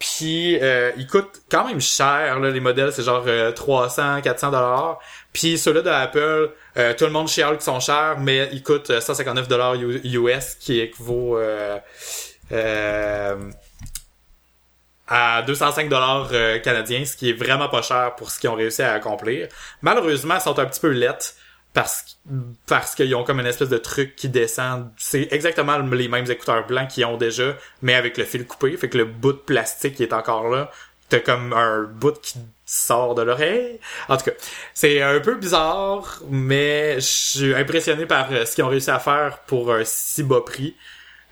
Puis 0.00 0.58
euh, 0.62 0.92
ils 0.96 1.06
coûtent 1.06 1.42
quand 1.50 1.66
même 1.66 1.80
cher 1.80 2.40
là, 2.40 2.50
les 2.50 2.60
modèles, 2.60 2.90
c'est 2.90 3.02
genre 3.02 3.26
300, 3.54 4.22
400 4.22 4.50
dollars. 4.50 4.98
Puis 5.34 5.58
ceux-là 5.58 5.82
de 5.82 5.90
Apple, 5.90 6.50
euh, 6.78 6.94
tout 6.94 7.04
le 7.04 7.10
monde 7.10 7.28
chiale 7.28 7.56
qu'ils 7.56 7.64
sont 7.64 7.80
chers, 7.80 8.16
mais 8.18 8.48
ils 8.52 8.62
coûtent 8.62 8.98
159 8.98 9.46
dollars 9.46 9.74
US 9.74 10.54
qui 10.58 10.80
équivaut 10.80 11.38
euh, 12.52 13.36
à 15.10 15.42
205 15.42 15.88
dollars 15.88 16.28
euh, 16.32 16.60
canadiens, 16.60 17.04
ce 17.04 17.16
qui 17.16 17.30
est 17.30 17.34
vraiment 17.34 17.68
pas 17.68 17.82
cher 17.82 18.14
pour 18.14 18.30
ce 18.30 18.38
qu'ils 18.38 18.48
ont 18.48 18.54
réussi 18.54 18.82
à 18.82 18.92
accomplir. 18.94 19.48
Malheureusement, 19.82 20.36
ils 20.36 20.40
sont 20.40 20.58
un 20.58 20.66
petit 20.66 20.80
peu 20.80 20.90
lettres 20.90 21.34
parce 21.74 22.18
parce 22.66 22.94
qu'ils 22.94 23.14
ont 23.14 23.24
comme 23.24 23.40
une 23.40 23.46
espèce 23.46 23.68
de 23.68 23.78
truc 23.78 24.14
qui 24.16 24.28
descend. 24.28 24.88
C'est 24.96 25.28
exactement 25.32 25.78
les 25.78 26.08
mêmes 26.08 26.30
écouteurs 26.30 26.66
blancs 26.66 26.88
qu'ils 26.88 27.04
ont 27.04 27.16
déjà, 27.16 27.56
mais 27.82 27.94
avec 27.94 28.16
le 28.18 28.24
fil 28.24 28.46
coupé. 28.46 28.76
Fait 28.76 28.88
que 28.88 28.98
le 28.98 29.04
bout 29.04 29.32
de 29.32 29.38
plastique 29.38 29.96
qui 29.96 30.04
est 30.04 30.12
encore 30.12 30.48
là, 30.48 30.70
t'as 31.08 31.18
comme 31.18 31.52
un 31.52 31.82
bout 31.82 32.20
qui 32.20 32.38
sort 32.64 33.16
de 33.16 33.22
l'oreille. 33.22 33.80
En 34.08 34.16
tout 34.16 34.24
cas, 34.26 34.36
c'est 34.74 35.02
un 35.02 35.18
peu 35.18 35.34
bizarre, 35.34 36.20
mais 36.30 36.94
je 36.96 37.00
suis 37.00 37.54
impressionné 37.54 38.06
par 38.06 38.30
euh, 38.30 38.44
ce 38.44 38.54
qu'ils 38.54 38.64
ont 38.64 38.68
réussi 38.68 38.90
à 38.90 39.00
faire 39.00 39.40
pour 39.46 39.72
un 39.72 39.82
si 39.84 40.22
bas 40.22 40.42
prix. 40.46 40.76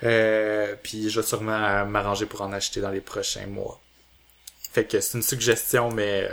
Euh, 0.04 0.74
puis 0.82 1.10
je 1.10 1.20
vais 1.20 1.26
sûrement 1.26 1.84
m'arranger 1.86 2.26
pour 2.26 2.42
en 2.42 2.52
acheter 2.52 2.80
dans 2.80 2.90
les 2.90 3.00
prochains 3.00 3.46
mois. 3.46 3.80
Fait 4.72 4.84
que 4.84 5.00
c'est 5.00 5.16
une 5.16 5.22
suggestion, 5.22 5.90
mais 5.90 6.28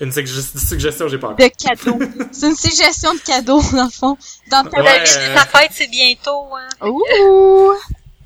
une 0.00 0.10
suggestion, 0.10 1.08
j'ai 1.08 1.18
pas 1.18 1.28
encore. 1.28 1.36
De 1.36 1.48
cadeau. 1.48 1.98
c'est 2.32 2.48
une 2.48 2.56
suggestion 2.56 3.14
de 3.14 3.20
cadeau, 3.20 3.60
dans 3.72 3.84
le 3.84 3.90
fond. 3.90 4.16
Dans 4.50 4.64
ta, 4.64 4.82
ouais. 4.82 5.04
ta 5.04 5.46
fête, 5.46 5.70
c'est 5.72 5.88
bientôt, 5.88 6.48
hein. 6.56 6.88
Ouh! 6.88 7.74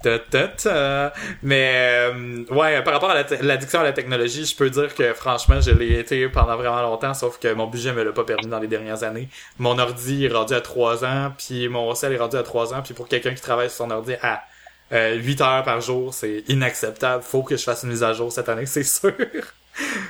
Ta, 0.03 0.19
ta, 0.19 0.49
ta. 0.49 1.13
Mais 1.43 2.11
euh, 2.13 2.45
ouais, 2.51 2.83
par 2.83 2.95
rapport 2.95 3.11
à 3.11 3.23
l'addiction 3.43 3.81
à 3.81 3.83
la 3.83 3.93
technologie, 3.93 4.45
je 4.45 4.57
peux 4.57 4.71
dire 4.71 4.95
que 4.95 5.13
franchement, 5.13 5.61
je 5.61 5.71
l'ai 5.71 5.99
été 5.99 6.29
pendant 6.29 6.57
vraiment 6.57 6.83
longtemps, 6.83 7.13
sauf 7.13 7.39
que 7.39 7.53
mon 7.53 7.67
budget 7.67 7.93
me 7.93 8.05
l'a 8.05 8.13
pas 8.13 8.25
permis 8.25 8.47
dans 8.47 8.61
les 8.61 8.69
dernières 8.69 9.03
années. 9.03 9.29
Mon 9.59 9.79
ordi 9.79 10.25
est 10.25 10.33
rendu 10.33 10.55
à 10.55 10.61
3 10.61 11.05
ans, 11.05 11.33
puis 11.37 11.69
mon 11.69 11.95
sel 11.95 12.13
est 12.13 12.19
rendu 12.19 12.37
à 12.37 12.43
3 12.43 12.75
ans, 12.75 12.83
puis 12.83 12.95
pour 12.95 13.09
quelqu'un 13.09 13.35
qui 13.35 13.43
travaille 13.43 13.69
sur 13.69 13.79
son 13.79 13.91
ordi 13.91 14.15
à 14.23 14.45
euh, 14.93 15.17
8 15.17 15.41
heures 15.41 15.65
par 15.65 15.81
jour, 15.81 16.15
c'est 16.15 16.45
inacceptable. 16.49 17.23
Faut 17.23 17.43
que 17.43 17.57
je 17.57 17.63
fasse 17.63 17.83
une 17.83 17.91
mise 17.91 18.03
à 18.03 18.13
jour 18.13 18.33
cette 18.33 18.49
année, 18.49 18.67
c'est 18.67 18.85
sûr. 18.85 19.13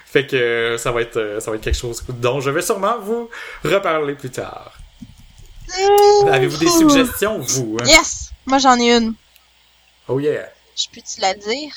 fait 0.06 0.26
que 0.26 0.36
euh, 0.36 0.78
ça 0.78 0.92
va 0.92 1.00
être 1.00 1.16
euh, 1.16 1.40
ça 1.40 1.50
va 1.50 1.56
être 1.56 1.62
quelque 1.62 1.78
chose 1.78 2.04
dont 2.08 2.40
je 2.40 2.50
vais 2.50 2.62
sûrement 2.62 2.98
vous 3.00 3.28
reparler 3.64 4.14
plus 4.14 4.30
tard. 4.30 4.72
Avez-vous 6.28 6.58
des 6.58 6.68
suggestions, 6.68 7.40
vous? 7.40 7.76
Hein? 7.80 7.84
Yes! 7.86 8.30
Moi, 8.46 8.58
j'en 8.58 8.78
ai 8.78 8.96
une. 8.96 9.14
Oh 10.06 10.20
yeah! 10.20 10.48
Je 10.76 10.86
peux-tu 10.92 11.20
la 11.20 11.34
dire? 11.34 11.72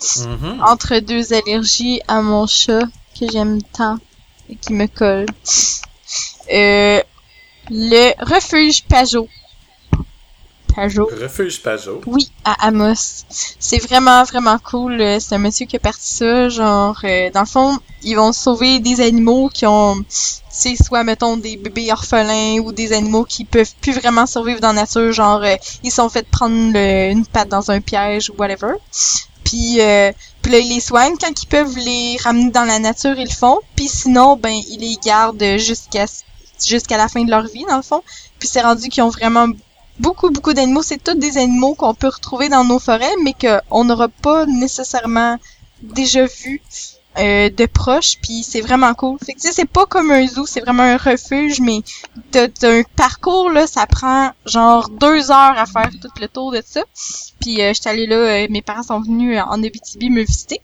Mm-hmm. 0.00 0.60
Entre 0.62 0.98
deux 0.98 1.32
allergies 1.32 2.00
à 2.06 2.20
mon 2.20 2.46
chat 2.46 2.84
que 3.18 3.30
j'aime 3.30 3.62
tant 3.62 3.98
et 4.50 4.56
qui 4.56 4.72
me 4.72 4.86
colle. 4.86 5.26
Euh, 6.52 7.02
le 7.70 8.24
refuge 8.24 8.84
Pajot. 8.84 9.28
Refuge 10.86 11.62
Pajot. 11.62 12.00
Oui, 12.06 12.30
à 12.44 12.66
Amos. 12.66 13.24
C'est 13.58 13.78
vraiment, 13.78 14.22
vraiment 14.24 14.58
cool. 14.58 15.00
Euh, 15.00 15.18
c'est 15.20 15.34
un 15.34 15.38
monsieur 15.38 15.66
qui 15.66 15.76
a 15.76 15.78
parti 15.78 16.14
ça. 16.14 16.48
Genre, 16.48 16.98
euh, 17.04 17.30
dans 17.30 17.40
le 17.40 17.46
fond, 17.46 17.78
ils 18.02 18.14
vont 18.14 18.32
sauver 18.32 18.78
des 18.78 19.00
animaux 19.00 19.48
qui 19.52 19.66
ont, 19.66 19.96
c'est 20.08 20.76
soit, 20.76 21.04
mettons, 21.04 21.36
des 21.36 21.56
bébés 21.56 21.90
orphelins 21.92 22.58
ou 22.60 22.72
des 22.72 22.92
animaux 22.92 23.24
qui 23.24 23.44
peuvent 23.44 23.74
plus 23.80 23.92
vraiment 23.92 24.26
survivre 24.26 24.60
dans 24.60 24.68
la 24.68 24.82
nature. 24.82 25.12
Genre, 25.12 25.42
euh, 25.42 25.56
ils 25.82 25.92
sont 25.92 26.08
fait 26.08 26.26
prendre 26.28 26.76
une 26.76 27.26
patte 27.26 27.48
dans 27.48 27.70
un 27.70 27.80
piège 27.80 28.30
ou 28.30 28.34
whatever. 28.38 28.74
Puis, 29.44 29.78
puis 30.42 30.52
là, 30.52 30.58
ils 30.58 30.68
les 30.68 30.80
soignent. 30.80 31.16
Quand 31.18 31.42
ils 31.42 31.46
peuvent 31.46 31.76
les 31.78 32.18
ramener 32.22 32.50
dans 32.50 32.64
la 32.64 32.78
nature, 32.78 33.18
ils 33.18 33.28
le 33.28 33.34
font. 33.34 33.58
Puis 33.76 33.88
sinon, 33.88 34.36
ben, 34.36 34.50
ils 34.50 34.80
les 34.80 34.96
gardent 35.02 35.56
jusqu'à 35.56 36.04
jusqu'à 36.66 36.96
la 36.96 37.08
fin 37.08 37.24
de 37.24 37.30
leur 37.30 37.46
vie, 37.46 37.64
dans 37.68 37.76
le 37.76 37.82
fond. 37.82 38.02
Puis 38.38 38.48
c'est 38.48 38.60
rendu 38.60 38.88
qu'ils 38.88 39.02
ont 39.02 39.08
vraiment 39.08 39.48
beaucoup, 39.98 40.30
beaucoup 40.30 40.52
d'animaux. 40.52 40.82
C'est 40.82 41.02
tous 41.02 41.14
des 41.14 41.38
animaux 41.38 41.74
qu'on 41.74 41.94
peut 41.94 42.08
retrouver 42.08 42.48
dans 42.48 42.64
nos 42.64 42.78
forêts, 42.78 43.14
mais 43.22 43.34
qu'on 43.34 43.84
n'aura 43.84 44.08
pas 44.08 44.46
nécessairement 44.46 45.38
déjà 45.82 46.26
vu 46.26 46.60
euh, 47.18 47.50
de 47.50 47.66
proche, 47.66 48.18
puis 48.22 48.44
c'est 48.44 48.60
vraiment 48.60 48.94
cool. 48.94 49.18
Fait 49.24 49.32
que 49.32 49.40
c'est 49.40 49.64
pas 49.64 49.86
comme 49.86 50.12
un 50.12 50.26
zoo, 50.26 50.46
c'est 50.46 50.60
vraiment 50.60 50.84
un 50.84 50.96
refuge, 50.96 51.60
mais 51.60 51.80
t'as 52.30 52.46
un 52.62 52.82
parcours 52.94 53.50
là, 53.50 53.66
ça 53.66 53.86
prend 53.86 54.30
genre 54.46 54.88
deux 54.88 55.30
heures 55.32 55.58
à 55.58 55.66
faire 55.66 55.90
tout 56.00 56.10
le 56.20 56.28
tour 56.28 56.52
de 56.52 56.62
ça. 56.64 56.82
Puis 57.40 57.60
euh, 57.60 57.72
j'étais 57.74 57.88
allée 57.88 58.06
là, 58.06 58.16
euh, 58.16 58.46
mes 58.50 58.62
parents 58.62 58.84
sont 58.84 59.00
venus 59.00 59.40
en 59.40 59.62
Abitibi 59.64 60.10
me 60.10 60.22
visiter. 60.22 60.60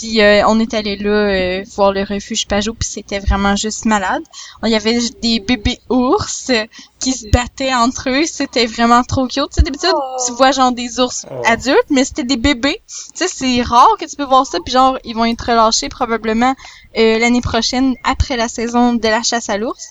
Puis 0.00 0.22
euh, 0.22 0.42
on 0.46 0.58
est 0.58 0.72
allé 0.72 0.96
là 0.96 1.10
euh, 1.10 1.64
voir 1.76 1.92
le 1.92 2.04
refuge 2.04 2.46
Pajot, 2.46 2.72
puis 2.72 2.88
c'était 2.88 3.18
vraiment 3.18 3.54
juste 3.54 3.84
malade. 3.84 4.22
Il 4.64 4.70
y 4.70 4.74
avait 4.74 4.98
des 5.20 5.40
bébés 5.40 5.78
ours 5.90 6.50
qui 6.98 7.12
se 7.12 7.28
battaient 7.28 7.74
entre 7.74 8.08
eux, 8.08 8.24
c'était 8.24 8.64
vraiment 8.64 9.04
trop 9.04 9.26
cute. 9.26 9.50
Tu 9.50 9.56
sais, 9.56 9.62
d'habitude, 9.62 9.92
oh. 9.94 10.16
tu 10.26 10.32
vois 10.32 10.52
genre 10.52 10.72
des 10.72 11.00
ours 11.00 11.26
oh. 11.30 11.42
adultes, 11.44 11.90
mais 11.90 12.04
c'était 12.04 12.24
des 12.24 12.38
bébés. 12.38 12.80
Tu 12.88 13.26
sais, 13.26 13.28
c'est 13.28 13.60
rare 13.60 13.94
que 14.00 14.06
tu 14.06 14.16
peux 14.16 14.24
voir 14.24 14.46
ça, 14.46 14.58
puis 14.64 14.72
genre, 14.72 14.98
ils 15.04 15.14
vont 15.14 15.26
être 15.26 15.42
relâchés 15.42 15.90
probablement 15.90 16.54
euh, 16.96 17.18
l'année 17.18 17.42
prochaine, 17.42 17.94
après 18.02 18.38
la 18.38 18.48
saison 18.48 18.94
de 18.94 19.06
la 19.06 19.22
chasse 19.22 19.50
à 19.50 19.58
l'ours. 19.58 19.90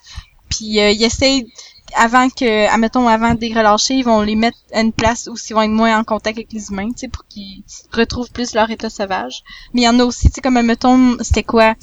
Puis 0.49 0.79
ils 0.79 1.03
essayent 1.03 1.45
avant 1.95 2.29
que, 2.29 2.67
admettons, 2.67 3.07
avant 3.07 3.33
de 3.33 3.41
les 3.41 3.53
relâcher, 3.53 3.95
ils 3.95 4.05
vont 4.05 4.21
les 4.21 4.35
mettre 4.35 4.57
à 4.73 4.81
une 4.81 4.93
place 4.93 5.27
où 5.31 5.35
ils 5.49 5.53
vont 5.53 5.61
être 5.61 5.69
moins 5.71 5.99
en 5.99 6.03
contact 6.03 6.37
avec 6.37 6.53
les 6.53 6.69
humains, 6.69 6.89
tu 6.89 6.99
sais, 6.99 7.07
pour 7.07 7.25
qu'ils 7.27 7.63
retrouvent 7.91 8.31
plus 8.31 8.53
leur 8.53 8.69
état 8.69 8.89
sauvage. 8.89 9.43
Mais 9.73 9.81
il 9.81 9.85
y 9.85 9.89
en 9.89 9.99
a 9.99 10.03
aussi, 10.03 10.27
tu 10.27 10.35
sais, 10.35 10.41
comme, 10.41 10.57
admettons, 10.57 11.17
c'était 11.21 11.43
quoi? 11.43 11.75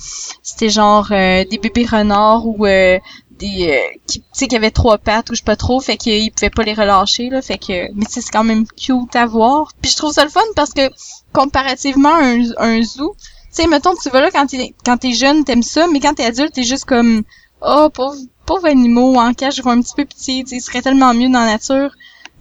C'était 0.43 0.71
genre 0.71 1.09
euh, 1.11 1.45
des 1.45 1.59
bébés 1.59 1.87
renards 1.87 2.47
ou 2.47 2.67
euh, 2.67 2.99
des 3.39 3.69
euh, 3.71 3.99
tu 4.09 4.21
sais 4.33 4.49
qui 4.49 4.57
avaient 4.57 4.71
trois 4.71 4.99
pattes 4.99 5.31
ou 5.31 5.35
je 5.35 5.39
sais 5.39 5.45
pas 5.45 5.57
trop 5.57 5.81
fait 5.81 5.97
qu'ils 5.97 6.33
pouvaient 6.33 6.51
pas 6.51 6.63
les 6.63 6.75
relâcher 6.75 7.29
là 7.29 7.43
fait 7.43 7.59
que 7.59 7.93
mais 7.95 8.07
c'est 8.09 8.23
quand 8.31 8.45
même 8.45 8.67
cute 8.67 9.15
à 9.15 9.27
voir 9.27 9.73
puis 9.81 9.91
je 9.91 9.97
trouve 9.97 10.13
ça 10.13 10.25
le 10.25 10.31
fun 10.31 10.41
parce 10.55 10.73
que 10.73 10.91
comparativement 11.33 12.15
à 12.15 12.25
un, 12.25 12.43
un 12.59 12.83
zoo 12.83 13.15
tu 13.19 13.63
sais 13.63 13.67
mettons 13.67 13.95
tu 13.95 14.09
vas 14.11 14.21
là 14.21 14.31
quand 14.31 14.47
t'es 14.47 14.75
quand 14.85 14.97
t'es 14.97 15.13
jeune 15.13 15.45
t'aimes 15.45 15.63
ça 15.63 15.87
mais 15.89 16.01
quand 16.01 16.15
t'es 16.15 16.25
adulte 16.25 16.55
t'es 16.55 16.63
juste 16.63 16.87
comme 16.87 17.23
oh 17.61 17.89
pauvre 17.93 18.17
pauvres 18.47 18.67
animaux 18.67 19.17
en 19.17 19.35
cage, 19.35 19.57
je 19.57 19.69
un 19.69 19.81
petit 19.83 19.95
peu 19.95 20.05
petit, 20.05 20.45
ils 20.51 20.61
seraient 20.61 20.83
tellement 20.83 21.13
mieux 21.15 21.29
dans 21.29 21.41
la 21.41 21.53
nature. 21.53 21.91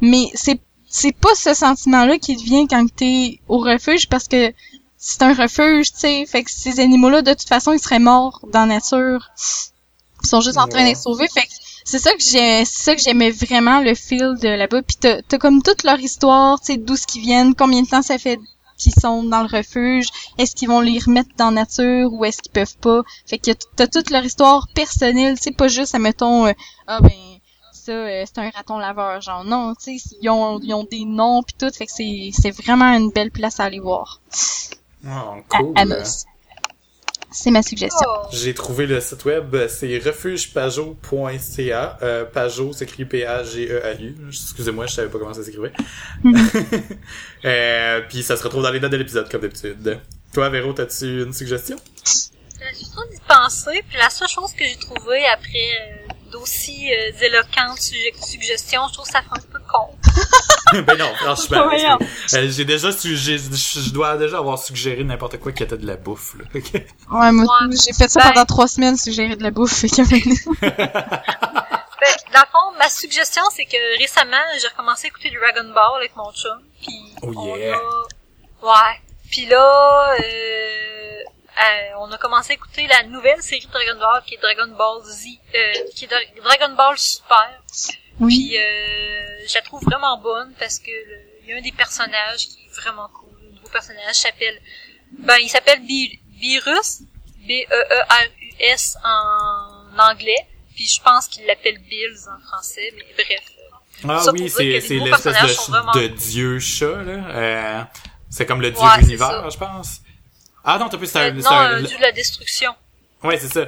Mais 0.02 0.30
c'est 0.34 0.60
c'est 0.88 1.16
pas 1.16 1.36
ce 1.36 1.54
sentiment-là 1.54 2.18
qui 2.20 2.36
vient 2.36 2.68
quand 2.68 2.86
t'es 2.96 3.40
au 3.50 3.58
refuge 3.58 4.08
parce 4.08 4.30
que 4.30 4.54
c'est 4.98 5.24
un 5.24 5.34
refuge, 5.34 5.92
tu 5.92 6.00
sais. 6.00 6.26
Fait 6.26 6.44
que 6.44 6.50
ces 6.50 6.80
animaux-là, 6.80 7.22
de 7.22 7.34
toute 7.34 7.50
façon, 7.50 7.74
ils 7.74 7.80
seraient 7.80 8.00
morts 8.00 8.40
dans 8.54 8.62
la 8.62 8.76
nature. 8.76 9.30
Ils 10.24 10.28
sont 10.28 10.40
juste 10.40 10.58
en 10.58 10.68
train 10.68 10.86
d'être 10.86 11.02
sauvés. 11.02 11.28
Fait 11.28 11.42
que 11.42 11.54
c'est 11.84 12.00
ça 12.00 12.12
que 12.12 12.22
j'ai, 12.22 12.64
c'est 12.66 12.84
ça 12.84 12.96
que 12.96 13.02
j'aimais 13.02 13.32
vraiment 13.32 13.82
le 13.82 13.94
feel 13.94 14.36
de 14.42 14.48
là-bas. 14.48 14.82
Puis 14.84 14.98
t'as, 15.00 15.22
t'as 15.22 15.38
comme 15.38 15.62
toute 15.62 15.84
leur 15.84 16.00
histoire, 16.00 16.60
tu 16.62 16.74
sais, 16.74 16.78
d'où 16.78 16.96
ce 16.96 17.06
qu'ils 17.06 17.22
viennent, 17.22 17.56
combien 17.56 17.82
de 17.82 17.88
temps 17.88 18.02
ça 18.02 18.18
fait 18.18 18.40
qu'ils 18.78 18.94
sont 18.94 19.24
dans 19.24 19.42
le 19.42 19.48
refuge, 19.58 20.08
est-ce 20.38 20.56
qu'ils 20.56 20.68
vont 20.68 20.82
les 20.82 21.00
remettre 21.00 21.30
dans 21.38 21.46
la 21.52 21.62
nature 21.64 22.12
ou 22.14 22.26
est-ce 22.26 22.42
qu'ils 22.42 22.52
peuvent 22.52 22.78
pas? 22.78 23.02
Fait 23.26 23.38
que 23.38 23.52
t'as 23.76 23.88
toute 23.88 24.10
leur 24.10 24.24
histoire 24.26 24.68
personnelle, 24.74 25.38
sais, 25.40 25.52
pas 25.52 25.68
juste, 25.68 25.96
admettons, 25.96 26.48
euh, 26.48 26.54
ah 26.88 27.00
ben 27.02 27.12
ça, 27.72 27.92
euh, 27.92 28.24
c'est 28.26 28.40
un 28.40 28.50
raton 28.50 28.78
laveur, 28.78 29.22
genre 29.22 29.44
non, 29.44 29.74
tu 29.76 29.98
sais, 30.00 30.16
ils 30.22 30.30
ont, 30.30 30.60
ils 30.62 30.74
ont 30.74 30.84
des 30.84 31.06
noms 31.06 31.44
puis 31.44 31.56
tout, 31.58 31.72
fait 31.74 31.86
que 31.86 31.92
c'est, 31.92 32.32
c'est 32.34 32.52
vraiment 32.52 32.86
une 32.98 33.12
belle 33.12 33.32
place 33.32 33.60
à 33.60 33.66
aller 33.66 33.80
voir. 33.80 34.20
Oh, 35.06 35.08
À- 35.08 35.58
cool. 35.58 35.74
à 35.76 35.86
Moss. 35.86 36.26
C'est 37.36 37.52
ma 37.52 37.62
suggestion. 37.62 38.08
Oh. 38.08 38.28
J'ai 38.32 38.54
trouvé 38.54 38.88
le 38.88 39.02
site 39.02 39.26
web, 39.26 39.54
c'est 39.68 39.98
refugepajot.ca. 39.98 41.98
Euh, 42.02 42.24
Pajot 42.24 42.72
s'écrit 42.72 43.04
P-A-G-E-A-U. 43.04 44.16
Excusez-moi, 44.30 44.88
je 44.88 44.94
savais 44.94 45.10
pas 45.10 45.20
comment 45.20 45.34
ça 45.34 45.44
s'écrivait. 45.44 45.74
euh, 47.46 48.02
puis 48.08 48.24
ça 48.24 48.38
se 48.38 48.44
retrouve 48.44 48.64
dans 48.64 48.72
les 48.72 48.80
notes 48.80 48.94
de 48.94 48.98
l'épisode, 48.98 49.30
comme 49.30 49.42
d'habitude. 49.42 50.00
Toi, 50.34 50.50
Véro, 50.50 50.72
t'as-tu 50.72 51.24
une 51.24 51.34
suggestion? 51.34 51.76
Je 52.06 52.78
suis 52.78 52.90
trop 52.90 53.04
d'y 53.12 53.20
penser, 53.28 53.84
puis 53.90 53.98
la 53.98 54.10
seule 54.10 54.30
chose 54.30 54.54
que 54.54 54.64
j'ai 54.64 54.78
trouvée 54.78 55.26
après 55.26 55.72
euh, 55.82 56.14
d'aussi 56.36 56.92
euh, 56.94 57.12
éloquentes 57.22 57.80
suggestions, 57.80 58.88
je 58.90 58.94
trouve 58.94 59.06
que 59.06 59.12
ça 59.12 59.22
fait 59.22 59.28
un 59.32 59.42
peu 59.52 59.60
con. 59.72 59.88
ben 60.84 60.98
non, 60.98 61.14
franchement. 61.16 61.70
Euh, 62.34 62.48
j'ai 62.50 62.66
déjà 62.66 62.90
je 62.92 63.92
dois 63.92 64.18
déjà 64.18 64.38
avoir 64.40 64.60
suggéré 64.60 65.04
n'importe 65.04 65.38
quoi 65.40 65.52
qui 65.54 65.64
était 65.64 65.78
de 65.78 65.88
la 65.88 65.96
bouffe, 65.96 66.36
là. 66.38 66.46
Ouais, 67.12 67.32
moi, 67.32 67.46
Ouais. 67.46 67.76
j'ai 67.86 67.94
fait 67.94 68.10
ça 68.10 68.20
Ben- 68.22 68.34
pendant 68.34 68.46
trois 68.46 68.68
semaines, 68.68 68.98
suggérer 68.98 69.36
de 69.36 69.44
la 69.44 69.52
bouffe, 69.52 69.82
Ben, 72.02 72.12
dans 72.34 72.42
le 72.42 72.48
fond, 72.52 72.78
ma 72.78 72.90
suggestion, 72.90 73.44
c'est 73.56 73.66
que 73.66 73.98
récemment, 74.00 74.36
j'ai 74.62 74.68
recommencé 74.68 75.06
à 75.06 75.08
écouter 75.08 75.32
Dragon 75.32 75.70
Ball 75.74 75.98
avec 75.98 76.16
mon 76.16 76.32
chum, 76.34 76.60
puis 76.82 76.94
Oh 77.22 77.32
on 77.36 77.56
yeah. 77.56 77.76
a... 77.76 78.66
Ouais. 78.66 79.02
Puis 79.32 79.46
là, 79.48 80.14
euh, 80.20 80.95
euh, 81.58 81.90
on 82.00 82.12
a 82.12 82.18
commencé 82.18 82.52
à 82.52 82.56
écouter 82.56 82.86
la 82.88 83.04
nouvelle 83.04 83.42
série 83.42 83.66
de 83.66 83.72
Dragon 83.72 83.98
Ball, 84.00 84.24
qui 84.26 84.36
est 84.36 84.38
Dragon 84.42 84.68
Ball 84.76 85.04
Z, 85.06 85.26
euh, 85.56 85.74
qui 85.96 86.06
est 86.06 86.08
Dra- 86.08 86.42
Dragon 86.44 86.76
Ball 86.76 86.98
Super. 86.98 87.62
oui. 88.20 88.50
Puis 88.50 88.58
euh, 88.58 89.48
je 89.48 89.54
la 89.56 89.62
trouve 89.62 89.82
vraiment 89.84 90.18
bonne 90.18 90.54
parce 90.60 90.80
que 90.80 90.92
le- 90.92 91.22
il 91.44 91.50
y 91.50 91.54
a 91.54 91.58
un 91.58 91.62
des 91.62 91.72
personnages 91.72 92.48
qui 92.48 92.66
est 92.66 92.76
vraiment 92.82 93.08
cool. 93.10 93.30
Le 93.44 93.52
nouveau 93.56 93.70
personnage 93.70 94.16
s'appelle 94.16 94.60
ben 95.20 95.38
il 95.42 95.50
s'appelle 95.50 95.80
Bi- 95.86 96.20
Beerus, 96.42 97.02
B 97.48 97.52
E 97.52 97.66
E 97.72 98.02
R 98.10 98.26
U 98.42 98.54
S 98.60 98.98
en 99.04 100.00
anglais. 100.00 100.48
Puis 100.76 100.88
je 100.88 101.02
pense 101.02 101.28
qu'il 101.28 101.46
l'appelle 101.46 101.78
Bills 101.80 102.28
en 102.28 102.40
français, 102.48 102.92
mais 102.98 103.06
bref. 103.14 103.44
Ah 104.10 104.20
Ça 104.20 104.32
oui, 104.34 104.50
c'est 104.50 104.64
l'espèce 104.66 104.90
de, 104.90 106.00
de 106.02 106.08
dieu 106.08 106.60
chat, 106.60 107.02
là. 107.04 107.30
Euh, 107.30 107.84
c'est 108.30 108.46
comme 108.46 108.62
le 108.62 108.72
dieu 108.72 108.82
Ouais, 108.82 108.98
de 108.98 109.02
l'univers, 109.04 109.50
je 109.50 109.58
pense. 109.58 110.02
Ah 110.66 110.78
non, 110.80 110.90
t'as 110.90 110.98
plus, 110.98 111.08
c'est 111.08 111.20
Euh, 111.20 111.30
un... 111.30 111.34
non, 111.34 111.42
c'est 111.42 111.48
un- 111.54 111.82
dieu 111.84 111.98
de 111.98 112.02
la 112.02 112.12
destruction. 112.12 112.72
Ouais, 113.24 113.38
c'est 113.38 113.52
ça. 113.54 113.68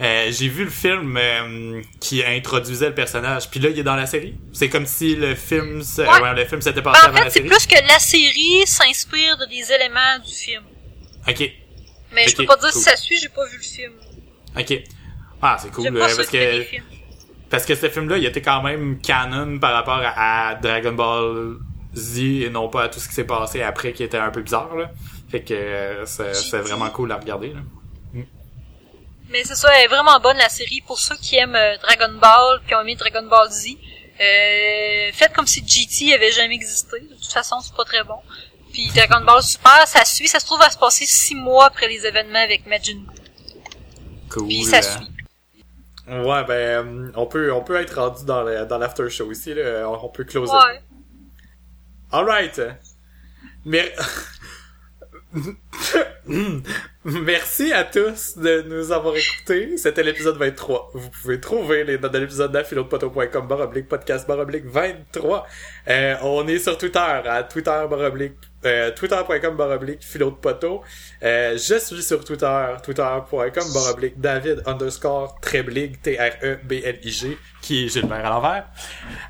Euh, 0.00 0.30
j'ai 0.32 0.48
vu 0.48 0.64
le 0.64 0.70
film 0.70 1.16
euh, 1.16 1.80
qui 2.00 2.24
introduisait 2.24 2.88
le 2.88 2.94
personnage, 2.94 3.48
puis 3.48 3.60
là 3.60 3.68
il 3.68 3.78
est 3.78 3.84
dans 3.84 3.94
la 3.94 4.06
série. 4.06 4.34
C'est 4.52 4.68
comme 4.68 4.86
si 4.86 5.14
le 5.14 5.36
film, 5.36 5.82
Ouais. 5.98 6.04
ouais, 6.20 6.34
le 6.34 6.44
film 6.46 6.60
s'était 6.60 6.80
Ben, 6.82 6.90
passé 6.90 7.06
en 7.06 7.08
avant 7.10 7.18
la 7.20 7.24
fait, 7.26 7.30
c'est 7.30 7.40
plus 7.42 7.66
que 7.66 7.80
la 7.86 7.98
série 8.00 8.66
s'inspire 8.66 9.36
de 9.38 9.46
des 9.46 9.70
éléments 9.72 10.18
du 10.26 10.32
film. 10.34 10.64
Ok, 11.28 11.50
Mais 12.12 12.24
je 12.26 12.30
Ok, 12.32 12.36
peux 12.38 12.46
pas 12.46 12.56
dire 12.56 12.70
cool. 12.72 12.82
si 12.82 12.88
ça 12.90 12.96
suit, 12.96 13.18
j'ai 13.18 13.28
pas 13.28 13.46
vu 13.46 13.56
le 13.56 13.62
film. 13.62 13.92
ok. 14.58 14.82
Ah, 15.42 15.56
c'est 15.60 15.70
cool 15.70 15.86
euh, 15.86 15.92
pas 15.92 16.14
parce 16.16 16.28
que 16.28 16.62
parce 17.50 17.64
que 17.66 17.74
ce 17.76 17.88
film-là, 17.88 18.16
il 18.18 18.24
était 18.26 18.42
quand 18.42 18.62
même 18.62 19.00
canon 19.00 19.58
par 19.60 19.74
rapport 19.74 20.00
à, 20.04 20.48
à 20.48 20.54
Dragon 20.56 20.92
Ball 20.92 21.56
Z 21.94 22.18
et 22.18 22.50
non 22.50 22.68
pas 22.68 22.84
à 22.84 22.88
tout 22.88 22.98
ce 22.98 23.08
qui 23.08 23.14
s'est 23.14 23.24
passé 23.24 23.62
après 23.62 23.92
qui 23.92 24.02
était 24.02 24.18
un 24.18 24.30
peu 24.30 24.42
bizarre 24.42 24.74
là. 24.74 24.90
Fait 25.34 25.42
que 25.42 25.52
euh, 25.52 26.06
c'est 26.06 26.32
c'est 26.32 26.60
vraiment 26.60 26.88
cool 26.90 27.10
à 27.10 27.16
regarder 27.16 27.48
là. 27.48 27.60
Mais 29.30 29.42
c'est 29.42 29.56
ça, 29.56 29.68
elle 29.76 29.86
est 29.86 29.88
vraiment 29.88 30.20
bonne 30.20 30.36
la 30.36 30.48
série 30.48 30.80
pour 30.86 31.00
ceux 31.00 31.16
qui 31.16 31.34
aiment 31.34 31.56
euh, 31.56 31.76
Dragon 31.78 32.12
Ball, 32.20 32.60
qui 32.68 32.74
ont 32.76 32.82
aimé 32.82 32.94
Dragon 32.94 33.26
Ball 33.26 33.50
Z. 33.50 33.70
Euh, 33.70 35.10
faites 35.12 35.32
comme 35.32 35.48
si 35.48 35.66
GT 35.66 36.14
avait 36.14 36.30
jamais 36.30 36.54
existé. 36.54 37.00
De 37.00 37.14
toute 37.16 37.32
façon, 37.32 37.58
c'est 37.58 37.74
pas 37.74 37.82
très 37.82 38.04
bon. 38.04 38.18
Puis 38.72 38.88
Dragon 38.94 39.24
Ball 39.24 39.42
Super, 39.42 39.88
ça 39.88 40.04
suit. 40.04 40.28
Ça 40.28 40.38
se 40.38 40.46
trouve 40.46 40.62
à 40.62 40.70
se 40.70 40.78
passer 40.78 41.04
six 41.04 41.34
mois 41.34 41.66
après 41.66 41.88
les 41.88 42.06
événements 42.06 42.38
avec 42.38 42.64
Majin 42.68 42.98
Buu. 42.98 43.20
Cool. 44.30 44.46
Puis 44.46 44.64
ça 44.66 44.82
suit. 44.82 45.10
Ouais, 46.06 46.44
ben 46.44 47.10
on 47.16 47.26
peut 47.26 47.52
on 47.52 47.64
peut 47.64 47.80
être 47.80 48.00
rendu 48.00 48.24
dans 48.24 48.78
l'after 48.78 49.10
show 49.10 49.32
ici 49.32 49.52
là, 49.52 49.90
on, 49.90 50.04
on 50.04 50.08
peut 50.10 50.22
closer. 50.22 50.52
Ouais. 50.52 50.80
Alright. 52.12 52.60
Mais... 53.64 53.92
Merci 57.04 57.72
à 57.72 57.84
tous 57.84 58.38
de 58.38 58.62
nous 58.62 58.92
avoir 58.92 59.14
écoutés. 59.16 59.76
C'était 59.76 60.02
l'épisode 60.02 60.36
23. 60.36 60.92
Vous 60.94 61.10
pouvez 61.10 61.40
trouver 61.40 61.84
les 61.84 61.98
notes 61.98 62.12
de 62.12 62.18
l'épisode 62.18 62.52
dans 62.52 62.64
philodepoto.com 62.64 63.46
baroblique 63.46 63.88
podcast 63.88 64.26
baroblique 64.26 64.64
23. 64.64 65.46
Euh, 65.88 66.14
on 66.22 66.46
est 66.48 66.58
sur 66.58 66.78
Twitter 66.78 66.98
à 66.98 67.42
Twitter 67.42 67.84
baroblique 67.90 68.34
euh, 68.64 68.90
twitter.com 68.92 69.56
baroblique 69.56 70.02
philodepoto. 70.02 70.82
Euh, 71.22 71.58
je 71.58 71.78
suis 71.78 72.02
sur 72.02 72.24
Twitter 72.24 72.66
twitter.com 72.82 73.72
baroblique 73.74 74.18
David 74.18 74.62
underscore 74.66 75.38
Treblig 75.40 76.00
T-R-E-B-L-I-G 76.00 77.36
qui 77.60 77.84
est 77.84 77.88
Gilbert 77.88 78.24
à 78.24 78.30
l'envers. 78.30 78.64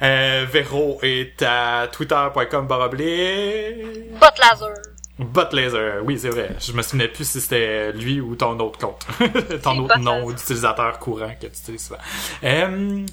Euh, 0.03 0.47
Véro 0.49 1.01
est 1.03 1.43
à 1.43 1.89
twitter.com 1.91 2.69
baroblique 2.69 4.13
Bot 4.21 4.27
laser. 4.39 4.94
Bot 5.19 5.53
Laser, 5.53 6.03
oui, 6.05 6.19
c'est 6.19 6.29
vrai. 6.31 6.57
Je 6.61 6.73
me 6.73 6.83
souvenais 6.83 7.07
plus 7.09 7.29
si 7.29 7.41
c'était 7.41 7.93
lui 7.93 8.21
ou 8.21 8.35
ton 8.35 8.59
autre 8.59 8.79
compte. 8.79 9.07
ton 9.63 9.79
autre 9.79 9.99
nom 10.01 10.29
d'utilisateur 10.31 10.99
courant 10.99 11.33
que 11.41 11.47
tu 11.47 11.53
utilises 11.59 11.87
souvent. 11.87 12.01
Euh, 12.43 13.07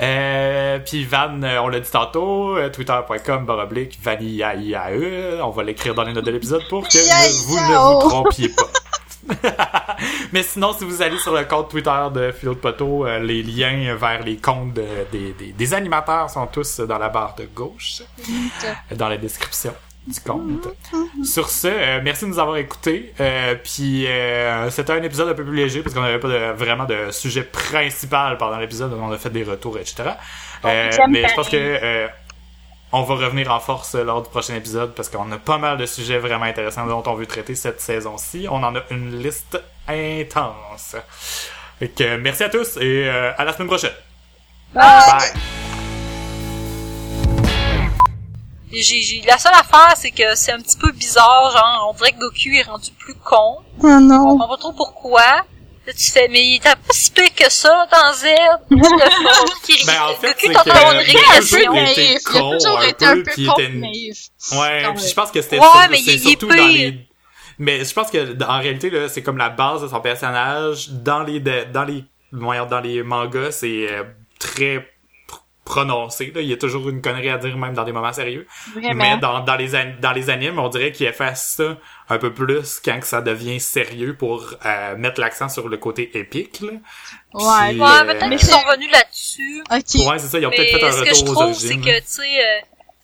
euh, 0.00 0.78
puis 0.78 1.04
Van, 1.04 1.42
euh, 1.42 1.58
on 1.58 1.68
l'a 1.68 1.80
dit 1.80 1.90
tantôt, 1.90 2.56
euh, 2.56 2.68
twitter.com 2.70 3.44
baroblique 3.44 3.98
vanillae. 4.02 5.40
On 5.42 5.50
va 5.50 5.62
l'écrire 5.64 5.94
dans 5.94 6.04
les 6.04 6.12
notes 6.12 6.24
de 6.24 6.30
l'épisode 6.30 6.62
pour 6.68 6.86
que 6.88 6.96
ne- 6.96 7.46
vous 7.46 7.56
ne 7.56 7.94
vous 8.02 8.08
trompiez 8.08 8.48
pas. 8.48 8.70
Mais 10.32 10.42
sinon, 10.42 10.72
si 10.72 10.84
vous 10.84 11.02
allez 11.02 11.18
sur 11.18 11.34
le 11.34 11.44
compte 11.44 11.70
Twitter 11.70 12.04
de 12.14 12.32
Philo 12.32 12.54
de 12.54 12.58
Poteau, 12.60 13.06
euh, 13.06 13.18
les 13.18 13.42
liens 13.42 13.94
vers 13.96 14.22
les 14.24 14.36
comptes 14.36 14.74
de- 14.74 14.84
des, 15.10 15.32
des- 15.32 15.52
des 15.52 15.74
animateurs 15.74 16.30
sont 16.30 16.46
tous 16.46 16.80
dans 16.80 16.98
la 16.98 17.08
barre 17.08 17.34
de 17.36 17.44
gauche, 17.52 18.02
dans 18.92 19.08
la 19.08 19.16
description 19.16 19.74
du 20.06 20.20
compte. 20.20 20.68
Sur 21.24 21.48
ce, 21.48 21.68
euh, 21.68 22.00
merci 22.02 22.24
de 22.24 22.30
nous 22.30 22.38
avoir 22.38 22.56
écoutés. 22.56 23.12
Euh, 23.20 23.54
puis 23.62 24.06
euh, 24.06 24.68
c'était 24.70 24.92
un 24.92 25.02
épisode 25.02 25.28
un 25.28 25.34
peu 25.34 25.44
plus 25.44 25.54
léger 25.56 25.82
parce 25.82 25.94
qu'on 25.94 26.02
n'avait 26.02 26.18
pas 26.18 26.28
de- 26.28 26.52
vraiment 26.56 26.84
de 26.84 27.10
sujet 27.10 27.42
principal 27.44 28.36
pendant 28.38 28.58
l'épisode. 28.58 28.92
On 29.00 29.12
a 29.12 29.18
fait 29.18 29.30
des 29.30 29.44
retours, 29.44 29.78
etc. 29.78 30.02
Mais 31.08 31.26
je 31.28 31.34
pense 31.34 31.48
que 31.48 32.08
on 32.94 33.02
va 33.04 33.14
revenir 33.14 33.50
en 33.50 33.58
force 33.60 33.94
lors 33.94 34.22
du 34.22 34.28
prochain 34.28 34.54
épisode 34.54 34.94
parce 34.94 35.08
qu'on 35.08 35.30
a 35.32 35.38
pas 35.38 35.56
mal 35.56 35.78
de 35.78 35.86
sujets 35.86 36.18
vraiment 36.18 36.44
intéressants 36.44 36.86
dont 36.86 37.02
on 37.06 37.14
veut 37.14 37.24
traiter 37.26 37.54
cette 37.54 37.80
saison-ci. 37.80 38.46
On 38.50 38.62
en 38.62 38.76
a 38.76 38.80
une 38.90 39.18
liste 39.22 39.58
intense. 39.88 40.96
Euh, 42.00 42.18
merci 42.20 42.44
à 42.44 42.48
tous 42.50 42.76
et 42.80 43.08
à 43.08 43.44
la 43.44 43.52
semaine 43.52 43.68
prochaine. 43.68 43.92
Bye. 44.74 44.82
Et 45.34 45.61
J'ai, 48.72 49.22
la 49.26 49.36
seule 49.38 49.52
affaire, 49.54 49.94
c'est 49.96 50.10
que 50.10 50.34
c'est 50.34 50.52
un 50.52 50.58
petit 50.60 50.76
peu 50.76 50.90
bizarre, 50.92 51.50
genre, 51.52 51.90
on 51.90 51.96
dirait 51.96 52.12
que 52.12 52.18
Goku 52.18 52.54
est 52.54 52.62
rendu 52.62 52.90
plus 52.98 53.14
con. 53.14 53.58
Oh 53.80 53.86
On 53.86 54.00
non. 54.00 54.24
comprend 54.30 54.48
pas 54.48 54.56
trop 54.56 54.72
pourquoi. 54.72 55.20
Là, 55.84 55.92
tu 55.92 56.10
fais, 56.12 56.28
mais 56.28 56.40
il 56.46 56.54
était 56.56 56.70
pas 56.70 56.92
si 56.92 57.10
pire 57.10 57.34
que 57.34 57.50
ça 57.50 57.86
dans 57.90 58.12
Z. 58.14 58.26
Ben, 59.86 60.02
en 60.02 60.14
fait, 60.14 60.36
Goku 60.40 60.48
de 60.48 60.54
Goku 60.54 60.96
régression. 60.98 61.74
il 61.74 62.16
a 62.16 62.18
con 62.30 62.52
toujours 62.52 62.78
un 62.78 62.86
été 62.88 63.04
un 63.04 63.16
peu, 63.22 63.46
con 63.46 63.62
naïf. 63.80 64.18
Ouais, 64.52 64.84
puis 64.94 65.08
je 65.08 65.14
pense 65.14 65.30
que 65.30 65.42
c'était 65.42 65.58
Ouais, 65.58 65.66
sur- 65.66 65.90
mais 65.90 65.98
il- 66.00 66.08
il 66.08 66.14
est 66.14 66.18
surtout 66.18 66.46
dans 66.48 66.54
les 66.66 67.06
mais 67.58 67.84
je 67.84 67.92
pense 67.92 68.10
que 68.10 68.42
en 68.44 68.58
réalité 68.60 68.90
là, 68.90 69.08
c'est 69.08 69.22
comme 69.22 69.36
la 69.38 69.50
base 69.50 69.82
de 69.82 69.88
son 69.88 70.00
personnage 70.00 70.88
dans 70.90 71.22
les 71.22 71.38
de- 71.40 71.64
dans 71.72 71.84
les 71.84 72.04
dans 72.32 72.80
les 72.80 73.02
mangas, 73.02 73.52
c'est 73.52 73.88
euh, 73.90 74.04
très 74.38 74.88
prononcé 75.64 76.32
là, 76.34 76.40
il 76.40 76.48
y 76.48 76.52
a 76.52 76.56
toujours 76.56 76.88
une 76.88 77.00
connerie 77.00 77.28
à 77.30 77.38
dire 77.38 77.56
même 77.56 77.74
dans 77.74 77.84
des 77.84 77.92
moments 77.92 78.12
sérieux. 78.12 78.46
Vraiment. 78.74 78.94
Mais 78.94 79.16
dans, 79.18 79.40
dans 79.40 79.54
les 79.56 79.74
an- 79.76 79.94
dans 80.00 80.12
les 80.12 80.28
animes, 80.28 80.58
on 80.58 80.68
dirait 80.68 80.90
qu'il 80.92 81.06
efface 81.06 81.54
ça 81.56 81.76
un 82.08 82.18
peu 82.18 82.32
plus 82.34 82.80
quand 82.84 82.98
que 83.00 83.06
ça 83.06 83.20
devient 83.22 83.60
sérieux 83.60 84.16
pour 84.16 84.54
euh, 84.66 84.96
mettre 84.96 85.20
l'accent 85.20 85.48
sur 85.48 85.68
le 85.68 85.76
côté 85.76 86.16
épique 86.18 86.60
là. 86.60 86.72
Ouais. 87.34 87.70
Puis, 87.70 87.80
Ouais, 87.80 87.88
euh, 88.00 88.04
peut-être 88.04 88.28
qu'ils 88.30 88.40
sont 88.40 88.58
revenus 88.58 88.90
là-dessus. 88.90 89.62
Ok. 89.70 90.06
Ouais, 90.10 90.18
c'est 90.18 90.26
ça, 90.28 90.38
ils 90.38 90.46
ont 90.46 90.50
peut-être 90.50 90.78
fait 90.78 90.84
un 90.84 90.92
ce 90.92 90.98
que 91.04 91.14
je 91.14 91.20
retour 91.20 91.34
trouve, 91.34 91.54
c'est 91.54 91.76
que, 91.76 91.98
tu 92.00 92.06
sais, 92.06 92.22
euh, 92.22 92.60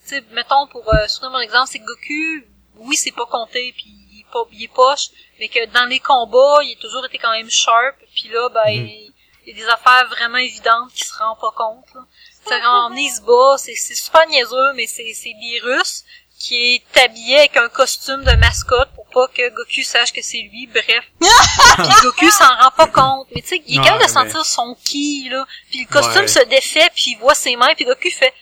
tu 0.07 0.17
sais, 0.17 0.25
mettons, 0.33 0.67
pour 0.67 0.83
euh, 0.93 1.07
soutenir 1.07 1.31
mon 1.33 1.41
exemple, 1.41 1.69
c'est 1.71 1.79
que 1.79 1.85
Goku, 1.85 2.47
oui, 2.79 2.97
c'est 2.97 3.15
pas 3.15 3.27
compté, 3.27 3.73
puis 3.77 3.87
il 4.13 4.21
est 4.21 4.33
pas, 4.33 4.41
il 4.53 4.65
est 4.65 4.73
poche, 4.75 5.09
mais 5.39 5.49
que 5.49 5.65
dans 5.73 5.87
les 5.87 6.01
combats, 6.01 6.59
il 6.65 6.77
a 6.77 6.81
toujours 6.81 7.05
été 7.07 7.19
quand 7.19 7.31
même 7.33 7.49
sharp. 7.51 7.97
Puis 8.15 8.29
là, 8.33 8.49
ben, 8.49 8.63
Mhm. 8.83 8.89
il 8.89 9.13
y 9.47 9.53
a 9.53 9.55
des 9.65 9.69
affaires 9.69 10.07
vraiment 10.11 10.37
évidentes 10.39 10.91
qui 10.93 11.05
se 11.05 11.17
rend 11.17 11.37
pas 11.41 11.51
compte. 11.57 11.87
Là. 11.95 12.01
C'est 12.49 13.17
se 13.17 13.21
bat, 13.23 13.59
c'est 13.59 13.75
c'est 13.75 13.95
super 13.95 14.27
niaiseux, 14.29 14.73
mais 14.75 14.87
c'est 14.87 15.13
c'est 15.15 15.35
des 15.41 15.61
Russes 15.63 16.05
qui 16.39 16.55
est 16.95 17.01
habillé 17.03 17.39
avec 17.39 17.57
un 17.57 17.69
costume 17.69 18.23
de 18.23 18.31
mascotte 18.37 18.89
pour 18.95 19.07
pas 19.09 19.27
que 19.29 19.49
Goku 19.51 19.83
sache 19.83 20.13
que 20.13 20.23
c'est 20.23 20.39
lui. 20.39 20.69
Bref, 20.69 21.05
puis 21.21 21.89
Goku 22.03 22.31
s'en 22.31 22.47
rend 22.57 22.71
pas 22.77 22.87
compte. 22.87 23.27
Mais 23.35 23.43
tu 23.43 23.49
sais, 23.49 23.63
il 23.67 23.77
est 23.77 23.79
Ouais, 23.81 23.85
capable 23.85 24.05
de 24.05 24.09
mais- 24.09 24.13
sentir 24.13 24.45
son 24.47 24.77
ki 24.85 25.29
là. 25.31 25.45
Puis 25.71 25.81
le 25.81 25.93
costume 25.93 26.23
Ouais. 26.23 26.29
se 26.29 26.45
défait, 26.45 26.89
puis 26.95 27.13
il 27.13 27.19
voit 27.19 27.35
ses 27.35 27.57
mains, 27.57 27.75
puis 27.75 27.85
Goku 27.85 28.09
fait. 28.11 28.33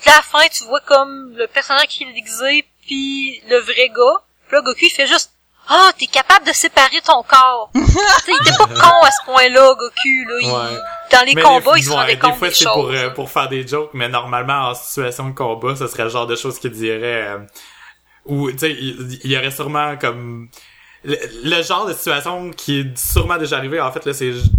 Puis 0.00 0.10
à 0.10 0.16
la 0.16 0.22
fin, 0.22 0.46
tu 0.48 0.64
vois 0.64 0.80
comme 0.80 1.34
le 1.36 1.46
personnage 1.48 1.88
qui 1.88 2.04
est 2.04 2.12
déguisé, 2.12 2.64
puis 2.86 3.42
le 3.48 3.58
vrai 3.58 3.88
gars. 3.88 4.22
Puis 4.46 4.56
là, 4.56 4.62
Goku 4.62 4.78
il 4.84 4.90
fait 4.90 5.06
juste. 5.08 5.31
Ah, 5.68 5.90
t'es 5.98 6.06
capable 6.06 6.46
de 6.46 6.52
séparer 6.52 7.00
ton 7.04 7.22
corps. 7.22 7.70
il 7.74 7.80
était 7.82 8.56
pas 8.58 8.66
con 8.66 9.02
à 9.04 9.10
ce 9.10 9.24
point-là, 9.26 9.74
Goku. 9.74 10.28
Là, 10.28 10.34
Il- 10.40 10.46
Ouais. 10.50 10.78
dans 11.12 11.26
les 11.26 11.34
Mais 11.34 11.42
combats, 11.42 11.74
des, 11.74 11.80
il 11.80 11.84
se 11.84 11.88
ouais, 11.90 11.94
rendait 11.96 12.14
des 12.14 12.18
compte 12.20 12.36
fois 12.36 12.48
des 12.48 12.54
c'est 12.54 12.64
choses. 12.64 12.72
pour 12.74 12.90
euh, 12.90 13.10
pour 13.10 13.30
faire 13.30 13.48
des 13.48 13.66
jokes 13.66 13.90
mais 13.94 14.08
normalement 14.08 14.68
en 14.70 14.74
situation 14.74 15.28
de 15.28 15.34
combat 15.34 15.76
ce 15.76 15.86
serait 15.86 16.04
le 16.04 16.08
genre 16.10 16.26
de 16.26 16.36
choses 16.36 16.58
qu'il 16.58 16.70
dirait 16.72 17.28
euh, 17.28 17.38
ou 18.24 18.50
tu 18.50 18.58
sais 18.58 18.70
il, 18.72 19.18
il 19.24 19.30
y 19.30 19.36
aurait 19.36 19.50
sûrement 19.50 19.96
comme 19.98 20.48
le, 21.04 21.16
le 21.44 21.62
genre 21.62 21.86
de 21.86 21.92
situation 21.92 22.50
qui 22.50 22.80
est 22.80 22.96
sûrement 22.98 23.36
déjà 23.36 23.58
arrivé 23.58 23.78
en 23.80 23.92
fait 23.92 24.04
là 24.06 24.14
c'est 24.14 24.32
j- 24.32 24.50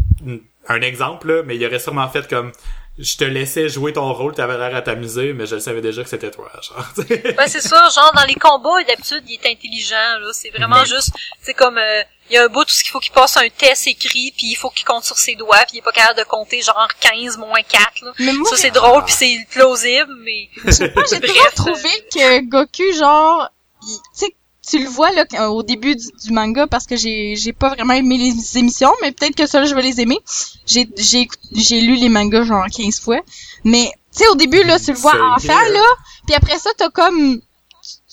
un 0.67 0.81
exemple 0.81 1.27
là, 1.27 1.41
mais 1.43 1.55
il 1.57 1.65
aurait 1.65 1.79
sûrement 1.79 2.07
fait 2.07 2.27
comme 2.29 2.51
je 2.99 3.17
te 3.17 3.23
laissais 3.23 3.69
jouer 3.69 3.91
ton 3.93 4.13
rôle 4.13 4.35
t'avais 4.35 4.57
l'air 4.57 4.75
à 4.75 4.81
t'amuser 4.83 5.33
mais 5.33 5.45
je 5.47 5.57
savais 5.57 5.81
déjà 5.81 6.03
que 6.03 6.09
c'était 6.09 6.29
toi 6.31 6.51
genre 6.61 6.85
tu 6.95 7.01
sais. 7.07 7.33
Ben 7.35 7.47
c'est 7.47 7.61
ça, 7.61 7.89
genre 7.89 8.11
dans 8.15 8.25
les 8.25 8.35
combats, 8.35 8.83
d'habitude, 8.87 9.23
il 9.27 9.33
est 9.33 9.51
intelligent, 9.51 10.19
là. 10.21 10.29
C'est 10.33 10.49
vraiment 10.51 10.85
juste, 10.85 11.09
c'est 11.41 11.53
comme, 11.55 11.77
euh, 11.77 12.01
il 12.29 12.35
y 12.35 12.37
a 12.37 12.43
un 12.43 12.47
bout 12.47 12.63
tout 12.65 12.71
ce 12.71 12.83
qu'il 12.83 12.91
faut 12.91 12.99
qu'il 12.99 13.11
passe 13.11 13.35
un 13.37 13.49
test 13.49 13.87
écrit, 13.87 14.31
puis 14.37 14.47
il 14.47 14.55
faut 14.55 14.69
qu'il 14.69 14.85
compte 14.85 15.03
sur 15.03 15.17
ses 15.17 15.35
doigts, 15.35 15.57
puis 15.67 15.73
il 15.73 15.77
est 15.79 15.81
pas 15.81 15.91
capable 15.91 16.19
de 16.19 16.23
compter 16.25 16.61
genre 16.61 16.87
15 16.99 17.37
moins 17.37 17.61
4, 17.61 18.01
là. 18.03 18.11
Mais 18.19 18.31
moi, 18.33 18.49
Ça 18.49 18.57
c'est 18.57 18.71
drôle, 18.71 19.03
puis 19.05 19.13
c'est 19.13 19.47
plausible, 19.51 20.13
mais 20.23 20.49
je 20.65 20.71
sais 20.71 20.89
pas, 20.89 21.01
j'ai 21.09 21.19
toujours 21.27 21.51
trouvé 21.53 21.89
que 22.13 22.41
Goku, 22.47 22.93
genre, 22.97 23.49
il- 23.83 23.97
tu 24.19 24.25
sais, 24.27 24.35
tu 24.67 24.79
le 24.79 24.87
vois 24.87 25.11
là 25.11 25.51
au 25.51 25.61
début 25.61 25.95
du, 25.95 26.07
du 26.23 26.31
manga 26.31 26.67
parce 26.67 26.85
que 26.85 26.95
j'ai 26.95 27.35
j'ai 27.35 27.53
pas 27.53 27.69
vraiment 27.69 27.93
aimé 27.93 28.17
les 28.17 28.57
émissions, 28.57 28.91
mais 29.01 29.11
peut-être 29.11 29.35
que 29.35 29.45
ça 29.45 29.59
là, 29.59 29.65
je 29.65 29.75
vais 29.75 29.81
les 29.81 29.99
aimer. 29.99 30.19
J'ai 30.65 30.87
j'ai 30.97 31.27
j'ai 31.51 31.81
lu 31.81 31.95
les 31.95 32.09
mangas 32.09 32.43
genre 32.43 32.65
15 32.65 32.99
fois, 33.01 33.19
mais 33.63 33.91
tu 34.15 34.23
sais 34.23 34.29
au 34.29 34.35
début 34.35 34.63
là, 34.63 34.79
tu 34.79 34.91
le 34.93 34.97
vois 34.97 35.15
enfant 35.35 35.39
bien. 35.39 35.69
là, 35.69 35.85
puis 36.25 36.35
après 36.35 36.57
ça 36.59 36.69
t'as 36.77 36.89
comme 36.89 37.41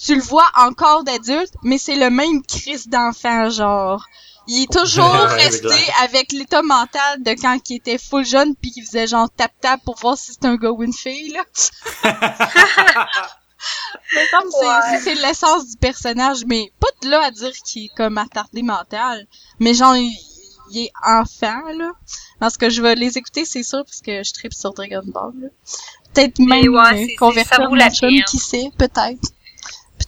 tu 0.02 0.14
le 0.16 0.22
vois 0.22 0.50
encore 0.56 1.04
d'adulte, 1.04 1.54
mais 1.62 1.78
c'est 1.78 1.96
le 1.96 2.10
même 2.10 2.42
crise 2.42 2.88
d'enfant 2.88 3.48
genre. 3.50 4.04
Il 4.48 4.64
est 4.64 4.72
toujours 4.72 5.04
resté 5.28 5.92
avec 6.02 6.32
l'état 6.32 6.62
mental 6.62 7.22
de 7.22 7.30
quand 7.40 7.58
il 7.70 7.76
était 7.76 7.98
full 7.98 8.24
jeune 8.24 8.56
puis 8.56 8.72
qu'il 8.72 8.84
faisait 8.84 9.06
genre 9.06 9.28
tap 9.36 9.52
tap 9.60 9.80
pour 9.84 9.96
voir 9.98 10.18
si 10.18 10.32
c'était 10.32 10.48
un 10.48 10.56
gars 10.56 10.72
ou 10.72 10.82
une 10.82 10.92
fille 10.92 11.32
là. 11.32 11.44
C'est- 15.02 15.14
l'essence 15.14 15.68
du 15.68 15.76
personnage, 15.76 16.44
mais 16.46 16.72
pas 16.80 16.88
de 17.02 17.10
là 17.10 17.24
à 17.24 17.30
dire 17.30 17.52
qu'il 17.64 17.84
est 17.86 17.94
comme 17.96 18.18
attardé 18.18 18.62
mental. 18.62 19.26
Mais 19.58 19.74
genre, 19.74 19.96
il, 19.96 20.12
il 20.70 20.84
est 20.84 20.92
enfant, 21.04 21.62
là. 21.76 21.92
Parce 22.38 22.56
que 22.56 22.70
je 22.70 22.80
vais 22.82 22.94
les 22.94 23.18
écouter, 23.18 23.44
c'est 23.44 23.62
sûr, 23.62 23.84
parce 23.84 24.00
que 24.00 24.22
je 24.22 24.32
tripe 24.32 24.54
sur 24.54 24.72
Dragon 24.72 25.02
Ball, 25.04 25.32
là. 25.40 25.48
Peut-être 26.14 26.38
même 26.40 26.74
ouais, 26.74 27.04
euh, 27.04 27.16
convertir 27.18 27.70
la 27.70 27.90
chum, 27.90 28.10
qui 28.28 28.38
sait, 28.38 28.70
peut-être. 28.76 29.20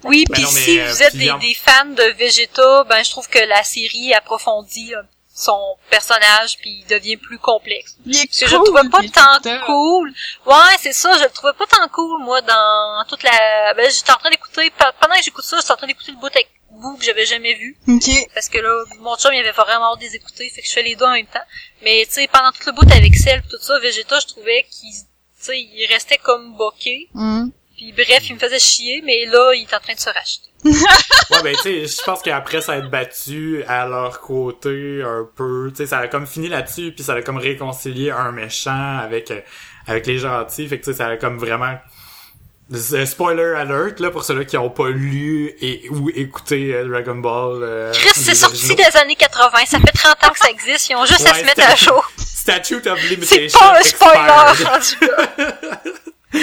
oui, 0.04 0.24
Ben 0.28 0.34
puis 0.34 0.46
si 0.46 0.80
euh, 0.80 0.90
vous 0.90 1.02
êtes 1.02 1.16
des, 1.16 1.54
fans 1.54 1.84
de 1.86 2.16
Vegeta, 2.18 2.84
ben 2.84 3.04
je 3.04 3.10
trouve 3.10 3.28
que 3.28 3.38
la 3.38 3.62
série 3.62 4.12
approfondit 4.14 4.94
euh, 4.94 5.02
son 5.34 5.76
personnage, 5.90 6.58
puis 6.58 6.82
il 6.84 6.86
devient 6.86 7.16
plus 7.16 7.38
complexe. 7.38 7.96
Il 8.06 8.16
est 8.16 8.26
Parce 8.26 8.38
que 8.40 8.46
je 8.46 8.56
le 8.56 8.62
trouvais 8.64 8.88
pas 8.90 9.00
tant 9.12 9.64
cool. 9.66 10.12
Ouais, 10.46 10.76
c'est 10.78 10.92
ça, 10.92 11.16
je 11.18 11.24
le 11.24 11.30
trouvais 11.30 11.52
pas 11.54 11.66
tant 11.66 11.88
cool, 11.88 12.22
moi, 12.22 12.40
dans 12.42 13.04
toute 13.08 13.22
la... 13.22 13.74
Ben, 13.74 13.90
j'étais 13.90 14.12
en 14.12 14.16
train 14.16 14.30
d'écouter... 14.30 14.70
pe- 14.70 14.84
Pendant 15.00 15.14
que 15.14 15.22
j'écoute 15.22 15.44
ça, 15.44 15.56
j'étais 15.58 15.72
en 15.72 15.76
train 15.76 15.86
d'écouter 15.86 16.12
le 16.12 16.18
bout 16.18 16.26
avec 16.26 16.48
bout 16.70 16.96
que 16.96 17.04
j'avais 17.04 17.26
jamais 17.26 17.54
vu. 17.54 17.76
Ok. 17.88 18.10
Parce 18.34 18.48
que 18.48 18.58
là, 18.58 18.84
mon 19.00 19.16
chum, 19.16 19.32
il 19.34 19.40
avait 19.40 19.52
vraiment 19.52 19.92
hâte 19.92 20.00
de 20.00 20.04
les 20.04 20.16
écouter, 20.16 20.48
fait 20.50 20.62
que 20.62 20.66
je 20.66 20.72
fais 20.72 20.82
les 20.82 20.96
deux 20.96 21.04
en 21.04 21.12
même 21.12 21.26
temps. 21.26 21.44
Mais, 21.82 22.04
tu 22.06 22.14
sais, 22.14 22.28
pendant 22.32 22.50
tout 22.52 22.62
le 22.66 22.72
bout 22.72 22.90
avec 22.90 23.14
Cell 23.16 23.42
tout 23.50 23.58
ça, 23.60 23.78
Vegeta, 23.78 24.18
je 24.20 24.26
trouvais 24.26 24.66
qu'il... 24.70 24.90
Tu 24.92 25.46
sais, 25.46 25.58
il 25.60 25.86
restait 25.90 26.18
comme 26.18 26.54
boqué. 26.56 27.08
Hum. 27.14 27.50
Puis 27.82 27.92
bref, 27.92 28.22
il 28.28 28.34
me 28.36 28.38
faisait 28.38 28.60
chier, 28.60 29.02
mais 29.04 29.26
là, 29.26 29.52
il 29.54 29.62
est 29.62 29.74
en 29.74 29.80
train 29.80 29.94
de 29.94 29.98
se 29.98 30.08
racheter. 30.08 30.50
Ouais, 30.64 31.42
ben, 31.42 31.56
tu 31.56 31.62
sais, 31.62 31.86
je 31.86 32.02
pense 32.04 32.22
qu'après 32.22 32.60
ça 32.60 32.76
être 32.76 32.88
battu 32.88 33.64
à 33.66 33.86
leur 33.86 34.20
côté 34.20 35.02
un 35.04 35.26
peu, 35.36 35.70
tu 35.70 35.78
sais, 35.78 35.86
ça 35.86 35.98
a 35.98 36.06
comme 36.06 36.28
fini 36.28 36.48
là-dessus, 36.48 36.92
puis 36.92 37.02
ça 37.02 37.14
a 37.14 37.22
comme 37.22 37.38
réconcilié 37.38 38.12
un 38.12 38.30
méchant 38.30 38.98
avec, 38.98 39.32
euh, 39.32 39.40
avec 39.88 40.06
les 40.06 40.18
gentils, 40.18 40.68
fait 40.68 40.78
que, 40.78 40.84
tu 40.84 40.92
sais, 40.92 40.98
ça 40.98 41.08
a 41.08 41.16
comme 41.16 41.38
vraiment... 41.38 41.74
Spoiler 43.04 43.54
alert, 43.56 43.98
là, 44.00 44.10
pour 44.10 44.24
ceux-là 44.24 44.44
qui 44.44 44.56
ont 44.56 44.70
pas 44.70 44.88
lu 44.88 45.52
et 45.60 45.88
ou 45.90 46.08
écouté 46.10 46.72
euh, 46.72 46.88
Dragon 46.88 47.16
Ball. 47.16 47.62
euh, 47.62 47.92
Chris, 47.92 48.12
c'est 48.14 48.36
sorti 48.36 48.74
des 48.76 48.96
années 48.96 49.16
80, 49.16 49.58
ça 49.66 49.80
fait 49.80 49.92
30 49.92 50.24
ans 50.24 50.30
que 50.30 50.38
ça 50.38 50.48
existe, 50.50 50.88
ils 50.88 50.94
ont 50.96 51.04
juste 51.04 51.26
à 51.26 51.34
se 51.34 51.44
mettre 51.44 51.68
à 51.68 51.74
jour. 51.74 52.08
Statute 52.16 52.86
of 52.86 52.98
C'est 53.00 53.08
Limitation 53.08 53.58
pas 53.58 53.78
un 53.78 53.82
spoiler, 53.82 54.50
expired. 54.52 54.68
rendu 54.68 54.96
là. 55.00 55.82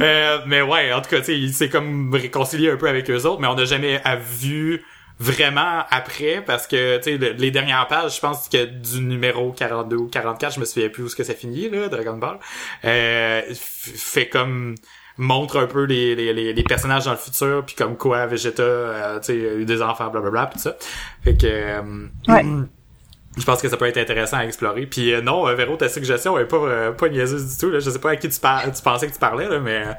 Euh, 0.00 0.38
mais 0.46 0.60
ouais, 0.60 0.92
en 0.92 1.00
tout 1.00 1.08
cas, 1.10 1.20
tu 1.20 1.26
sais, 1.26 1.38
il 1.38 1.52
s'est 1.54 1.68
comme 1.68 2.12
réconcilié 2.12 2.68
un 2.68 2.76
peu 2.76 2.88
avec 2.88 3.08
eux 3.10 3.24
autres, 3.26 3.40
mais 3.40 3.46
on 3.46 3.54
n'a 3.54 3.64
jamais 3.64 4.02
vu 4.40 4.82
vraiment 5.20 5.84
après 5.92 6.42
parce 6.44 6.66
que 6.66 6.96
tu 6.96 7.04
sais 7.04 7.16
le- 7.16 7.30
les 7.30 7.52
dernières 7.52 7.86
pages 7.86 8.16
je 8.16 8.20
pense 8.20 8.48
que 8.48 8.64
du 8.64 9.00
numéro 9.00 9.52
42 9.52 9.96
ou 9.96 10.08
44 10.08 10.54
je 10.54 10.60
me 10.60 10.64
souviens 10.64 10.88
plus 10.88 11.04
où 11.04 11.08
ce 11.08 11.14
que 11.14 11.22
ça 11.22 11.34
finit 11.34 11.70
là 11.70 11.88
Dragon 11.88 12.16
Ball 12.16 12.40
euh, 12.84 13.42
fait 13.54 14.28
comme 14.28 14.74
montre 15.16 15.60
un 15.60 15.66
peu 15.68 15.84
les, 15.84 16.16
les, 16.16 16.52
les, 16.52 16.62
personnages 16.64 17.04
dans 17.04 17.12
le 17.12 17.16
futur 17.16 17.62
puis 17.64 17.76
comme 17.76 17.96
quoi 17.96 18.26
Vegeta 18.26 18.62
euh, 18.64 19.20
tu 19.20 19.26
sais 19.26 19.48
a 19.50 19.54
eu 19.54 19.64
des 19.64 19.80
enfants 19.82 20.08
blablabla 20.10 20.46
pis 20.46 20.54
tout 20.56 20.62
ça 20.64 20.76
fait 21.22 21.36
que 21.40 21.46
euh, 21.46 21.82
Ouais. 22.26 22.44
Je 23.36 23.44
pense 23.44 23.60
que 23.60 23.68
ça 23.68 23.76
peut 23.76 23.86
être 23.86 23.96
intéressant 23.98 24.36
à 24.38 24.44
explorer. 24.44 24.86
Puis 24.86 25.12
euh, 25.12 25.20
non, 25.20 25.48
euh, 25.48 25.54
Véro, 25.54 25.76
ta 25.76 25.88
suggestion 25.88 26.38
est 26.38 26.44
pas 26.44 26.56
euh, 26.56 26.92
pas 26.92 27.08
niaiseuse 27.08 27.52
du 27.52 27.58
tout. 27.58 27.70
Là. 27.70 27.80
Je 27.80 27.90
sais 27.90 27.98
pas 27.98 28.10
à 28.10 28.16
qui 28.16 28.28
tu, 28.28 28.38
par- 28.38 28.62
tu 28.72 28.82
pensais 28.82 29.08
que 29.08 29.12
tu 29.12 29.18
parlais, 29.18 29.48
là, 29.48 29.58
mais 29.58 29.84
euh, 29.86 29.92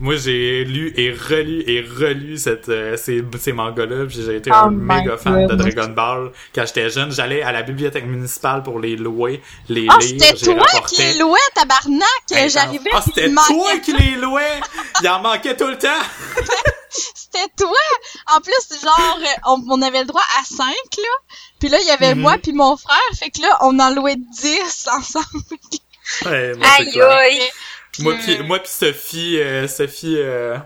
moi 0.00 0.14
j'ai 0.16 0.64
lu 0.64 0.92
et 0.96 1.10
relu 1.12 1.62
et 1.66 1.80
relu 1.80 2.36
cette, 2.36 2.68
euh, 2.68 2.96
ces, 2.96 3.24
ces 3.38 3.52
mangas-là. 3.52 4.06
J'ai 4.08 4.36
été 4.36 4.50
Oh 4.52 4.66
un 4.66 4.70
méga 4.70 5.16
fan 5.16 5.46
de. 5.46 5.54
Dragon 5.54 5.88
Ball 5.94 6.30
quand 6.54 6.66
j'étais 6.66 6.90
jeune. 6.90 7.10
J'allais 7.12 7.42
à 7.42 7.52
la 7.52 7.62
bibliothèque 7.62 8.06
municipale 8.06 8.62
pour 8.62 8.78
les 8.78 8.96
louer, 8.96 9.40
les 9.68 9.86
Ah, 9.88 9.96
lire. 10.00 10.18
c'était 10.20 10.52
toi 10.54 10.66
qui 10.88 11.02
les 11.02 11.18
louais, 11.18 11.38
tabarnak! 11.54 12.50
J'arrivais 12.50 12.90
puis 12.90 13.00
c'était 13.06 13.30
toi 13.32 13.78
qui 13.82 13.92
les 13.92 14.16
louais! 14.20 14.60
Il 15.02 15.08
en 15.08 15.20
manquait 15.20 15.56
tout 15.56 15.68
le 15.68 15.78
temps! 15.78 15.88
C'était 17.14 17.48
toi! 17.58 17.72
En 18.34 18.40
plus, 18.40 18.80
genre, 18.82 19.18
euh, 19.20 19.26
on, 19.46 19.62
on 19.70 19.82
avait 19.82 20.00
le 20.00 20.06
droit 20.06 20.22
à 20.40 20.44
5, 20.44 20.66
là. 20.66 21.34
Puis 21.58 21.68
là, 21.68 21.78
il 21.80 21.86
y 21.86 21.90
avait 21.90 22.14
Mhm. 22.14 22.20
moi 22.20 22.36
puis 22.42 22.52
mon 22.52 22.76
frère. 22.76 22.98
Fait 23.18 23.30
que 23.30 23.40
là, 23.42 23.56
on 23.62 23.78
en 23.78 23.90
louait 23.94 24.16
10 24.16 24.88
ensemble. 24.96 25.26
Ouais, 26.26 26.54
moi, 26.54 26.66
c'est 26.76 26.82
Aïe 26.82 27.00
aïe. 27.00 27.40
Moi 28.00 28.14
Puis, 28.22 28.36
pis, 28.36 28.42
moi 28.42 28.58
pis 28.58 28.70
Sophie, 28.70 29.38
euh, 29.38 29.68
Sophie, 29.68 30.16
euh, 30.18 30.56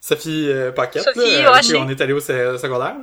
Sophie 0.00 0.48
euh, 0.48 0.70
Paquette, 0.70 1.02
Sophie 1.02 1.42
là, 1.42 1.60
qui 1.60 1.74
on 1.76 1.88
est 1.88 2.00
allé 2.00 2.12
au 2.12 2.20
secondaire. 2.20 2.94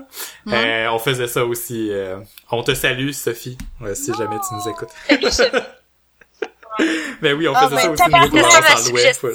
Ouais. 0.46 0.86
Euh, 0.86 0.92
on 0.92 1.00
faisait 1.00 1.28
ça 1.28 1.44
aussi. 1.46 1.90
euh, 1.92 2.18
on 2.52 2.62
te 2.64 2.74
salue, 2.76 3.12
Sophie, 3.12 3.58
euh, 3.84 3.94
si 3.96 4.12
jamais 4.14 4.38
tu 4.48 4.54
nous 4.54 4.70
écoutes. 4.72 4.90
Mais 7.22 7.34
oui, 7.34 7.48
on 7.48 7.54
Ah, 7.56 7.64
faisait 7.70 7.76
ben, 7.76 7.98
ça 7.98 8.06
aussi. 8.08 8.32
Nous, 8.36 8.50
ça 8.52 8.62
ma 8.62 8.78
suggestion. 8.78 9.30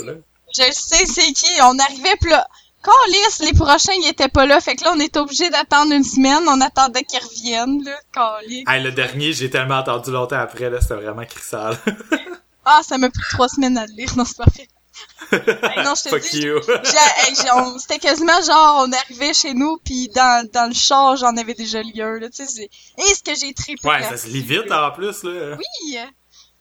Je 0.57 0.63
sais 0.73 1.07
c'est 1.07 1.33
qui. 1.33 1.51
On 1.63 1.79
arrivait 1.79 2.17
pis 2.21 2.29
là, 2.29 2.47
Calice, 2.83 3.41
les 3.41 3.53
prochains, 3.53 3.93
ils 3.93 4.09
étaient 4.09 4.29
pas 4.29 4.47
là. 4.47 4.61
Fait 4.61 4.75
que 4.75 4.85
là, 4.85 4.93
on 4.95 5.01
était 5.01 5.19
obligé 5.19 5.51
d'attendre 5.51 5.93
une 5.93 6.05
semaine. 6.05 6.43
On 6.49 6.61
attendait 6.61 7.05
qu'ils 7.05 7.21
reviennent, 7.21 7.85
là. 7.85 7.99
Calice. 8.13 8.65
Hey, 8.67 8.83
le 8.83 8.93
dernier, 8.93 9.33
j'ai 9.33 9.51
tellement 9.51 9.79
attendu 9.79 10.11
longtemps 10.11 10.39
après, 10.39 10.71
là, 10.71 10.81
c'était 10.81 10.95
vraiment 10.95 11.25
crissal. 11.25 11.77
Ah, 12.63 12.83
ça 12.87 12.99
m'a 12.99 13.09
pris 13.09 13.23
trois 13.31 13.49
semaines 13.49 13.79
à 13.79 13.87
le 13.87 13.93
lire. 13.95 14.15
Non, 14.17 14.25
c'est 14.27 14.37
pas 14.37 14.45
vrai. 14.45 14.69
Hey, 15.33 15.83
non, 15.85 15.95
je 15.95 16.03
te 16.03 16.09
Fuck 16.11 16.31
dis, 16.31 16.47
hey, 16.47 17.35
c'était 17.79 17.99
quasiment 17.99 18.41
genre, 18.43 18.85
on 18.87 18.93
arrivait 18.93 19.33
chez 19.33 19.55
nous, 19.55 19.79
puis 19.85 20.09
dans, 20.15 20.47
dans 20.53 20.69
le 20.69 20.75
char, 20.75 21.17
j'en 21.17 21.37
avais 21.37 21.55
déjà 21.55 21.83
lu 21.83 22.01
un, 22.03 22.19
là, 22.19 22.29
tu 22.29 22.45
sais, 22.45 22.47
c'est... 22.47 22.71
Et 22.99 23.15
ce 23.15 23.23
que 23.23 23.35
j'ai 23.35 23.55
trippé 23.55 23.89
ouais, 23.89 24.01
là. 24.01 24.11
ça 24.11 24.19
se 24.19 24.29
lit 24.29 24.43
vite, 24.43 24.71
en 24.71 24.91
plus, 24.91 25.23
là. 25.23 25.57
Oui! 25.57 25.99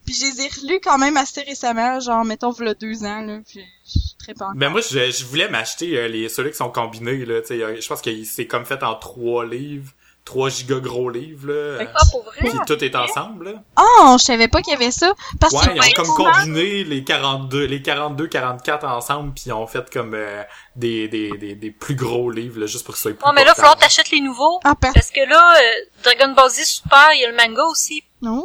Puis 0.10 0.18
je 0.20 0.26
les 0.26 0.42
ai 0.42 0.48
relus 0.48 0.80
quand 0.84 0.98
même 0.98 1.18
assez 1.18 1.42
récemment, 1.42 2.00
genre, 2.00 2.26
mettons, 2.26 2.50
v'là 2.50 2.74
deux 2.74 3.04
ans, 3.04 3.22
là, 3.22 3.42
puis 3.48 3.60
je 3.86 4.00
trippe 4.18 4.42
encore. 4.42 4.56
Ben 4.56 4.70
moi, 4.70 4.82
je, 4.82 5.12
je 5.12 5.24
voulais 5.26 5.48
m'acheter 5.50 5.96
euh, 6.00 6.08
les 6.08 6.28
ceux-là 6.30 6.50
qui 6.50 6.56
sont 6.58 6.72
combinés, 6.72 7.26
là, 7.26 7.42
tu 7.42 7.50
sais. 7.50 7.62
euh, 7.62 7.80
Je 7.80 7.88
pense 7.88 8.02
que 8.02 8.24
c'est 8.24 8.48
comme 8.48 8.66
fait 8.66 8.82
en 8.82 8.96
trois 8.96 9.46
livres, 9.46 9.92
3 10.30 10.50
giga 10.50 10.76
gros 10.80 11.10
livres, 11.10 11.48
là. 11.52 11.86
Ah, 11.96 12.02
pour 12.12 12.24
vrai? 12.24 12.36
Puis 12.38 12.52
tout 12.68 12.84
est 12.84 12.96
ensemble, 12.96 13.46
là. 13.46 13.52
Oh, 13.80 14.16
je 14.20 14.24
savais 14.24 14.48
pas 14.48 14.62
qu'il 14.62 14.74
y 14.74 14.76
avait 14.76 14.92
ça. 14.92 15.12
Parce 15.40 15.54
Ouais, 15.54 15.66
que 15.66 15.74
ils 15.74 16.00
ont 16.00 16.04
comme 16.04 16.16
combiné 16.16 16.84
les 16.84 17.04
42, 17.04 17.66
les 17.66 17.82
42, 17.82 18.28
44 18.28 18.86
ensemble, 18.86 19.34
puis 19.34 19.46
ils 19.48 19.54
ont 19.54 19.66
fait 19.66 19.92
comme 19.92 20.14
euh, 20.14 20.44
des, 20.76 21.08
des, 21.08 21.32
des, 21.38 21.56
des 21.56 21.72
plus 21.72 21.96
gros 21.96 22.30
livres, 22.30 22.60
là, 22.60 22.68
juste 22.68 22.86
pour 22.86 22.94
que 22.94 23.00
ça 23.00 23.04
soit 23.10 23.14
plus 23.14 23.26
Oh, 23.28 23.32
mais 23.34 23.44
là, 23.44 23.48
il 23.48 23.50
va 23.50 23.56
falloir 23.56 23.74
portable. 23.74 23.90
t'achètes 23.92 24.12
les 24.12 24.22
nouveaux. 24.22 24.60
Ah, 24.64 24.76
par... 24.76 24.94
Parce 24.94 25.10
que 25.10 25.28
là, 25.28 25.56
euh, 25.58 25.62
Dragon 26.04 26.34
Ball 26.36 26.50
Z 26.52 26.64
Super, 26.64 27.10
il 27.16 27.22
y 27.22 27.26
a 27.26 27.32
le 27.32 27.36
manga 27.36 27.64
aussi. 27.64 28.04
Non. 28.22 28.44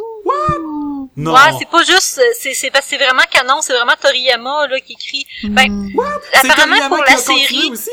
Non. 1.17 1.33
Ouais, 1.35 1.41
c'est 1.59 1.69
pas 1.69 1.83
juste, 1.85 2.19
euh, 2.19 2.23
c'est, 2.41 2.55
c'est 2.55 2.71
parce 2.71 2.85
que 2.87 2.91
c'est 2.91 3.05
vraiment 3.05 3.23
canon, 3.31 3.61
c'est 3.61 3.73
vraiment 3.75 3.93
Toriyama, 4.01 4.67
là, 4.69 4.81
qui 4.81 4.95
écrit. 4.95 5.27
Ben, 5.45 5.69
Hmm. 5.69 5.91
C'est 6.33 6.51
apparemment, 6.51 6.89
pour 6.89 7.05
la 7.05 7.17
série. 7.17 7.71
aussi? 7.71 7.91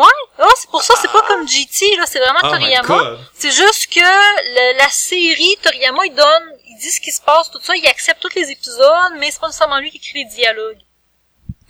Ouais, 0.00 0.44
oh, 0.46 0.52
c'est 0.56 0.70
pour 0.70 0.82
ça, 0.82 0.94
c'est 1.00 1.10
pas 1.12 1.22
comme 1.22 1.46
GT, 1.48 1.96
là, 1.96 2.04
c'est 2.06 2.18
vraiment 2.20 2.40
Oh 2.42 2.48
Toriyama. 2.50 2.86
C'est 3.34 3.50
juste 3.50 3.86
que 3.92 4.00
le- 4.00 4.78
la 4.78 4.88
série, 4.88 5.56
Toriyama, 5.62 6.06
il 6.06 6.14
donne, 6.14 6.56
il 6.66 6.76
dit 6.78 6.90
ce 6.90 7.00
qui 7.00 7.10
se 7.12 7.20
passe, 7.20 7.50
tout 7.50 7.60
ça, 7.62 7.74
il 7.76 7.86
accepte 7.86 8.20
tous 8.20 8.34
les 8.34 8.50
épisodes, 8.50 9.12
mais 9.18 9.30
c'est 9.30 9.40
pas 9.40 9.48
nécessairement 9.48 9.78
lui 9.78 9.90
qui 9.90 9.98
écrit 9.98 10.24
les 10.24 10.30
dialogues. 10.30 10.78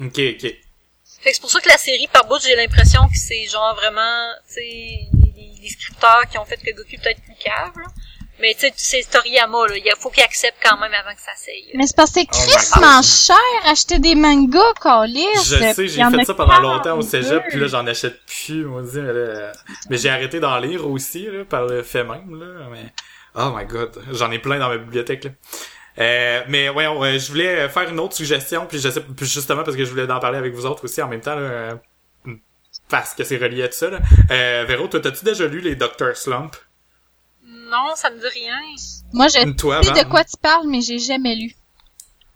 Ok, 0.01 0.19
ok. 0.19 0.55
Fait 1.23 1.31
que 1.31 1.35
c'est 1.37 1.41
pour 1.41 1.51
ça 1.51 1.61
que 1.61 1.69
la 1.69 1.77
série, 1.79 2.07
par 2.09 2.25
bout, 2.27 2.41
j'ai 2.41 2.57
l'impression 2.57 3.03
que 3.09 3.17
c'est 3.17 3.45
genre 3.47 3.75
vraiment, 3.75 4.33
tu 4.49 4.55
sais, 4.55 4.61
les, 4.63 5.53
les 5.63 5.69
scripteurs 5.69 6.23
qui 6.31 6.39
ont 6.39 6.45
fait 6.47 6.57
que 6.57 6.71
Goku 6.71 6.97
peut-être 7.03 7.21
plus 7.23 7.35
cave, 7.45 7.73
là. 7.77 7.89
Mais 8.41 8.55
tu 8.55 8.61
sais, 8.61 8.73
c'est 8.77 9.11
Toriyama, 9.11 9.67
là. 9.69 9.77
Il 9.77 9.93
faut 9.99 10.11
qu'il 10.11 10.23
accepte 10.23 10.57
quand 10.63 10.79
même 10.79 10.93
avant 10.93 11.15
que 11.15 11.21
ça 11.21 11.33
s'aille. 11.37 11.71
Mais 11.75 11.87
c'est 11.87 11.97
parce 11.97 12.11
que 12.11 12.21
c'est 12.21 12.29
Oh 12.33 12.37
my 12.37 12.53
crissement 12.53 12.97
God. 12.97 13.05
cher 13.05 13.37
acheter 13.67 13.99
des 13.99 14.15
mangas, 14.15 14.73
Calis. 14.83 15.27
Je 15.37 15.57
sais, 15.57 15.89
j'ai 15.89 16.03
fait 16.03 16.25
ça 16.25 16.35
pendant 16.35 16.61
longtemps 16.61 16.99
au 16.99 17.03
cégep, 17.03 17.43
puis 17.49 17.59
là, 17.59 17.67
j'en 17.67 17.87
achète 17.87 18.21
plus, 18.27 18.67
on 18.67 18.81
dit, 18.81 19.01
mais 19.01 19.13
là, 19.13 19.53
mais 19.91 19.99
j'ai 19.99 20.09
arrêté 20.09 20.41
d'en 20.41 20.59
lire 20.59 20.87
aussi, 20.89 21.27
là, 21.27 21.45
par 21.45 21.67
le 21.67 21.83
fait 21.83 22.05
même, 22.05 22.39
là, 22.39 22.69
mais, 22.71 22.93
oh 23.35 23.53
my 23.57 23.65
god, 23.67 23.91
j'en 24.13 24.31
ai 24.31 24.39
plein 24.39 24.59
dans 24.59 24.69
ma 24.69 24.79
bibliothèque, 24.79 25.25
là. 25.25 25.31
Euh, 25.99 26.43
mais 26.49 26.69
ouais, 26.71 26.87
ouais, 26.87 27.19
je 27.19 27.31
voulais 27.31 27.69
faire 27.69 27.89
une 27.91 28.01
autre 28.01 28.15
suggestion, 28.15 28.65
puis 28.67 28.79
je 28.79 28.89
sais, 28.89 29.01
puis 29.01 29.27
justement 29.27 29.65
parce 29.65 29.77
que 29.77 29.85
je 29.85 29.91
voulais 29.91 30.11
en 30.11 30.21
parler 30.21 30.39
avec 30.39 30.55
vous 30.55 30.65
autres 30.65 30.85
aussi 30.85 31.03
en 31.03 31.09
même 31.09 31.21
temps, 31.21 31.35
là, 31.35 31.43
euh, 31.43 31.75
parce 32.89 33.15
que 33.15 33.25
c'est 33.25 33.37
relié 33.37 33.65
à 33.65 33.69
tout 33.69 33.77
ça, 33.77 33.91
là. 33.91 33.99
Euh, 34.31 34.65
Véro, 34.67 34.87
toi, 34.87 35.01
t'as-tu 35.01 35.25
déjà 35.25 35.47
lu 35.47 35.61
les 35.61 35.75
Dr. 35.77 36.15
Slump? 36.15 36.57
Non, 37.71 37.95
ça 37.95 38.11
me 38.11 38.17
dit 38.19 38.27
rien. 38.35 38.55
Moi, 39.13 39.29
je 39.29 39.51
Toi, 39.53 39.83
sais 39.83 40.05
de 40.05 40.09
quoi 40.09 40.25
tu 40.25 40.37
parles, 40.41 40.67
mais 40.69 40.81
j'ai 40.81 40.99
jamais 40.99 41.35
lu. 41.37 41.53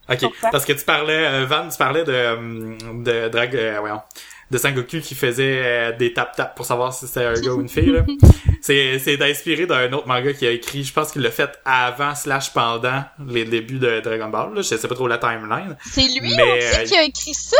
Ok, 0.08 0.20
Pourquoi? 0.20 0.50
parce 0.50 0.64
que 0.64 0.72
tu 0.74 0.84
parlais, 0.84 1.26
euh, 1.26 1.46
Van, 1.46 1.68
tu 1.68 1.78
parlais 1.78 2.04
de, 2.04 2.12
euh, 2.12 2.76
de 3.02 3.28
Drag, 3.30 3.56
euh, 3.56 3.76
voyons, 3.80 4.02
de 4.50 4.58
Sangoku 4.58 5.00
qui 5.00 5.14
faisait 5.14 5.62
euh, 5.64 5.92
des 5.92 6.12
tap-tap 6.12 6.54
pour 6.54 6.66
savoir 6.66 6.92
si 6.92 7.06
c'était 7.06 7.24
un 7.24 7.32
gars 7.40 7.52
ou 7.52 7.60
une 7.62 7.68
fille, 7.70 7.90
là. 7.90 8.04
C'est, 8.60 8.98
c'est 8.98 9.20
inspiré 9.20 9.66
d'un 9.66 9.92
autre 9.92 10.06
manga 10.08 10.32
qui 10.32 10.46
a 10.46 10.50
écrit, 10.50 10.84
je 10.84 10.92
pense 10.94 11.12
qu'il 11.12 11.20
l'a 11.20 11.30
fait 11.30 11.50
avant 11.66 12.14
slash 12.14 12.50
pendant 12.54 13.04
les 13.26 13.44
débuts 13.44 13.78
de 13.78 14.00
Dragon 14.00 14.28
Ball, 14.30 14.54
là. 14.54 14.62
Je 14.62 14.76
sais 14.76 14.88
pas 14.88 14.94
trop 14.94 15.06
la 15.06 15.18
timeline. 15.18 15.76
C'est 15.84 16.00
lui 16.18 16.34
Mais, 16.34 16.42
aussi 16.42 16.80
euh, 16.80 16.84
qui 16.84 16.96
a 16.96 17.02
écrit 17.02 17.34
ça? 17.34 17.56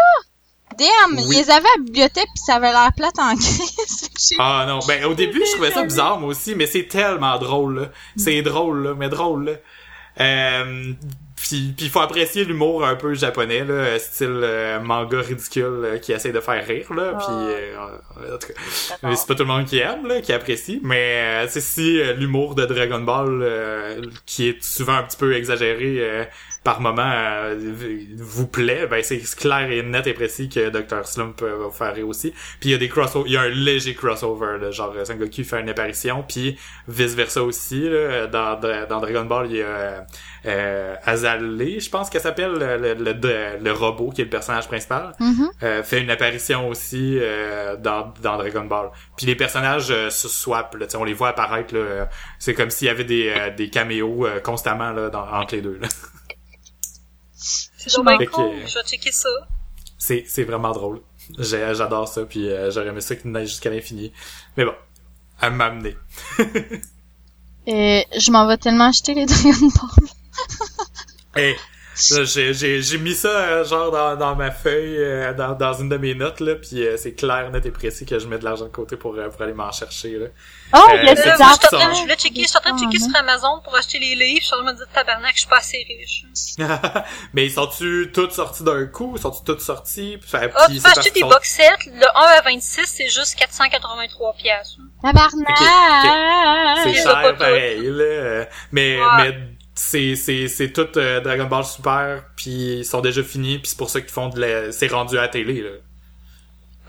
Damn, 0.79 1.19
Oui. 1.19 1.25
il 1.29 1.39
les 1.39 1.51
avait 1.51 1.67
à 1.67 1.79
la 1.79 1.85
bibliothèque 1.85 2.29
pis 2.35 2.43
ça 2.47 2.55
avait 2.57 2.71
l'air 2.71 2.91
plate 2.97 3.19
en 3.19 3.35
crise. 3.37 4.09
Ah 4.39 4.65
non, 4.69 4.81
ben 4.87 5.05
au 5.05 5.15
début 5.15 5.43
je 5.47 5.53
trouvais 5.53 5.71
ça 5.71 5.83
bizarre 5.85 6.19
moi 6.19 6.31
aussi, 6.31 6.55
mais 6.55 6.67
c'est 6.67 6.85
tellement 6.89 7.39
drôle 7.39 7.79
là. 7.81 7.87
C'est 8.17 8.43
drôle 8.43 8.83
là, 8.85 8.95
mais 8.97 9.09
drôle 9.09 9.45
là. 9.47 9.53
Euh, 10.21 10.93
puis 11.37 11.75
puis 11.77 11.89
faut 11.89 11.99
apprécier 12.01 12.45
l'humour 12.45 12.85
un 12.87 12.95
peu 12.95 13.15
japonais 13.15 13.65
là, 13.65 13.99
style 13.99 14.41
euh, 14.45 14.81
manga 14.81 15.21
ridicule 15.21 15.81
euh, 15.85 15.99
qui 15.99 16.13
essaie 16.13 16.31
de 16.33 16.39
faire 16.41 16.65
rire 16.67 16.93
là, 16.95 17.15
puis 17.19 17.27
euh, 17.31 17.77
en 18.35 18.39
tout 18.39 18.47
cas, 18.47 18.55
mais 19.03 19.17
c'est 19.17 19.27
pas 19.27 19.35
tout 19.35 19.43
le 19.43 19.49
monde 19.49 19.65
qui 19.67 19.79
aime 19.79 20.07
là, 20.07 20.21
qui 20.21 20.33
apprécie, 20.33 20.81
mais 20.85 21.45
euh, 21.45 21.47
c'est 21.49 21.61
si 21.61 22.01
euh, 22.01 22.15
l'humour 22.15 22.55
de 22.55 22.65
Dragon 22.65 23.01
Ball 23.01 23.41
euh, 23.43 24.01
qui 24.25 24.49
est 24.49 24.63
souvent 24.63 24.95
un 24.95 25.03
petit 25.03 25.17
peu 25.17 25.35
exagéré 25.37 25.97
euh, 25.99 26.25
par 26.65 26.81
moment 26.81 27.03
euh, 27.07 27.55
vous 28.17 28.47
plaît, 28.47 28.87
ben 28.87 29.03
c'est 29.03 29.21
clair 29.37 29.71
et 29.71 29.83
net 29.83 30.07
et 30.07 30.15
précis 30.15 30.49
que 30.49 30.71
Dr. 30.71 31.07
Slump 31.07 31.41
euh, 31.43 31.59
va 31.59 31.65
vous 31.67 31.71
faire 31.71 31.95
rire 31.95 32.09
aussi. 32.09 32.31
Puis 32.59 32.71
il 32.71 32.73
y 32.73 32.75
a 32.75 32.79
des 32.79 32.89
crossovers, 32.89 33.29
il 33.29 33.33
y 33.35 33.37
a 33.37 33.43
un 33.43 33.49
léger 33.49 33.95
crossover, 33.95 34.59
là, 34.61 34.71
genre 34.71 34.95
Sangoku 35.05 35.45
fait 35.45 35.61
une 35.61 35.69
apparition, 35.69 36.25
puis 36.27 36.59
vice 36.89 37.15
versa 37.15 37.43
aussi. 37.43 37.89
Là, 37.89 38.27
dans, 38.27 38.59
Dra- 38.59 38.87
dans 38.87 39.01
Dragon 39.01 39.25
Ball, 39.27 39.47
il 39.51 39.57
y 39.59 39.63
a 39.63 40.05
euh, 40.47 40.95
Azalea, 41.05 41.79
je 41.81 41.91
pense 41.91 42.09
qu'elle 42.11 42.21
s'appelle 42.23 42.53
le, 42.53 42.77
le, 42.79 42.95
le, 42.95 43.59
le 43.63 43.73
robot 43.73 44.11
qui 44.11 44.23
est 44.23 44.25
le 44.25 44.31
personnage 44.31 44.67
principal, 44.67 45.13
Mhm. 45.21 45.49
euh, 45.63 45.83
fait 45.83 46.01
une 46.01 46.11
apparition 46.11 46.69
aussi 46.69 47.19
euh, 47.21 47.77
dans, 47.77 48.13
dans 48.23 48.37
Dragon 48.39 48.65
Ball. 48.65 48.91
Puis 49.17 49.27
les 49.27 49.37
personnages 49.37 49.89
se 50.11 50.29
swappent, 50.29 50.77
là, 50.77 50.87
on 50.97 51.05
les 51.05 51.13
voit 51.15 51.29
apparaître. 51.29 51.75
c'est 52.39 52.55
comme 52.55 52.71
s'il 52.71 52.87
y 52.87 52.91
avait 52.91 53.05
des, 53.05 53.29
euh, 53.29 53.51
des 53.51 53.69
caméos 53.71 54.27
euh, 54.27 54.41
constamment 54.41 54.93
là, 54.93 55.11
dans, 55.11 55.27
entre 55.31 55.55
les 55.57 55.63
deux. 55.63 55.79
Là. 55.81 55.89
C'est 57.77 57.95
donc 57.97 58.07
bien 58.07 58.27
cool. 58.27 58.67
Je 58.67 58.75
vais 58.79 58.85
checker 58.85 59.13
ça. 59.13 59.29
C'est, 59.99 60.25
c'est 60.29 60.45
vraiment 60.45 60.73
drôle. 60.73 61.01
J'ai- 61.39 61.75
J'adore 61.75 62.09
ça, 62.09 62.25
puis 62.25 62.49
euh, 62.49 62.71
j'aurais 62.71 62.89
aimé 62.89 63.01
ça 63.01 63.17
qu'il 63.17 63.31
neige 63.33 63.49
jusqu'à 63.49 63.71
l'infini. 63.71 64.13
Mais 64.57 64.65
bon, 64.65 64.75
à 65.41 65.51
m'amener. 65.51 65.97
Euh, 67.67 68.03
je 68.19 68.31
m'en 68.31 68.47
vais 68.47 68.59
tellement 68.59 68.89
acheter 68.91 69.15
les 69.15 69.25
Dragon 69.27 69.69
Ball. 69.75 70.09
Hey, 71.35 71.55
là, 71.55 71.59
j'ai, 71.97 72.53
j'ai, 72.55 72.83
j'ai 72.83 72.99
mis 72.99 73.15
ça 73.15 73.29
euh, 73.29 73.65
genre 73.65 73.91
dans, 73.91 74.17
dans 74.17 74.35
ma 74.35 74.51
feuille, 74.51 74.97
euh, 74.99 75.33
dans, 75.35 75.53
dans 75.55 75.73
une 75.75 75.89
de 75.89 75.97
mes 75.97 76.15
notes, 76.15 76.41
là, 76.41 76.55
puis 76.57 76.87
euh, 76.87 76.97
c'est 76.97 77.15
clair, 77.15 77.51
net 77.51 77.65
et 77.67 77.71
précis 77.71 78.05
que 78.07 78.19
je 78.19 78.27
mets 78.27 78.39
de 78.39 78.45
l'argent 78.45 78.65
de 78.65 78.71
côté 78.71 78.97
pour, 78.97 79.15
euh, 79.17 79.29
pour 79.29 79.43
aller 79.43 79.53
m'en 79.55 79.71
chercher. 79.73 80.19
Là. 80.19 80.27
Oh, 80.75 80.79
Euh, 80.91 80.97
il 81.03 81.07
y 81.07 81.09
a 81.11 81.17
c'est 81.17 81.23
ça, 81.23 81.31
je 81.31 81.37
suis 81.37 81.43
en 81.45 81.55
ça. 81.55 81.69
train- 81.79 81.95
je 81.95 82.01
voulais 82.01 82.17
checker, 82.17 82.43
je 82.43 82.49
suis 82.49 82.57
en 82.57 82.61
train 82.61 82.73
de 82.75 82.79
checker 82.81 82.99
Ah, 83.01 83.05
sur 83.09 83.17
Amazon 83.17 83.61
pour 83.63 83.77
acheter 83.77 83.99
les 83.99 84.15
livres. 84.17 84.41
Je 84.41 84.47
suis 84.47 84.55
en 84.55 84.59
train 84.63 84.67
de 84.67 84.73
me 84.73 84.77
dire, 84.77 84.87
tabarnak, 84.93 85.33
je 85.35 85.41
suis 85.41 85.49
pas 85.49 85.59
assez 85.59 85.87
riche. 85.89 86.25
Mais 87.35 87.47
ils 87.47 87.51
sont-tu 87.53 88.11
toutes 88.13 88.33
sortis 88.33 88.65
d'un 88.65 88.87
coup? 88.87 89.17
Sont-tu 89.17 89.45
toutes 89.45 89.61
sortis? 89.61 90.19
Puis, 90.21 90.31
Ah, 90.33 90.49
puis 90.67 90.75
tu 90.77 90.81
c'est 90.81 90.93
peux 90.93 90.99
acheter 91.01 91.11
des 91.13 91.21
sont- 91.21 91.29
box 91.29 91.49
sets. 91.51 91.91
Le 91.91 92.07
1 92.07 92.39
à 92.39 92.41
26, 92.43 92.87
c'est 92.87 93.09
juste 93.09 93.37
483 93.39 94.35
piastres. 94.35 94.79
Tabarnak! 95.03 96.79
C'est 96.83 96.91
les 96.91 97.07
a 97.07 97.23
cher 97.23 97.37
pareil, 97.37 97.81
là. 97.85 98.47
Mais, 98.73 98.99
Ouais. 98.99 99.07
mais 99.19 99.39
c'est, 99.75 100.15
c'est, 100.17 100.49
c'est 100.49 100.73
tout 100.73 100.89
euh, 100.99 101.21
Dragon 101.21 101.45
Ball 101.47 101.65
Super, 101.65 102.25
puis 102.37 102.79
ils 102.79 102.85
sont 102.85 103.01
déjà 103.01 103.23
finis, 103.23 103.59
puis 103.59 103.69
c'est 103.69 103.79
pour 103.79 103.91
ça 103.91 104.01
qu'ils 104.01 104.11
font 104.11 104.29
de 104.29 104.41
la... 104.41 104.73
C'est 104.73 104.89
rendu 104.89 105.19
à 105.19 105.23
la 105.23 105.29
télé, 105.29 105.63
là. 105.63 105.71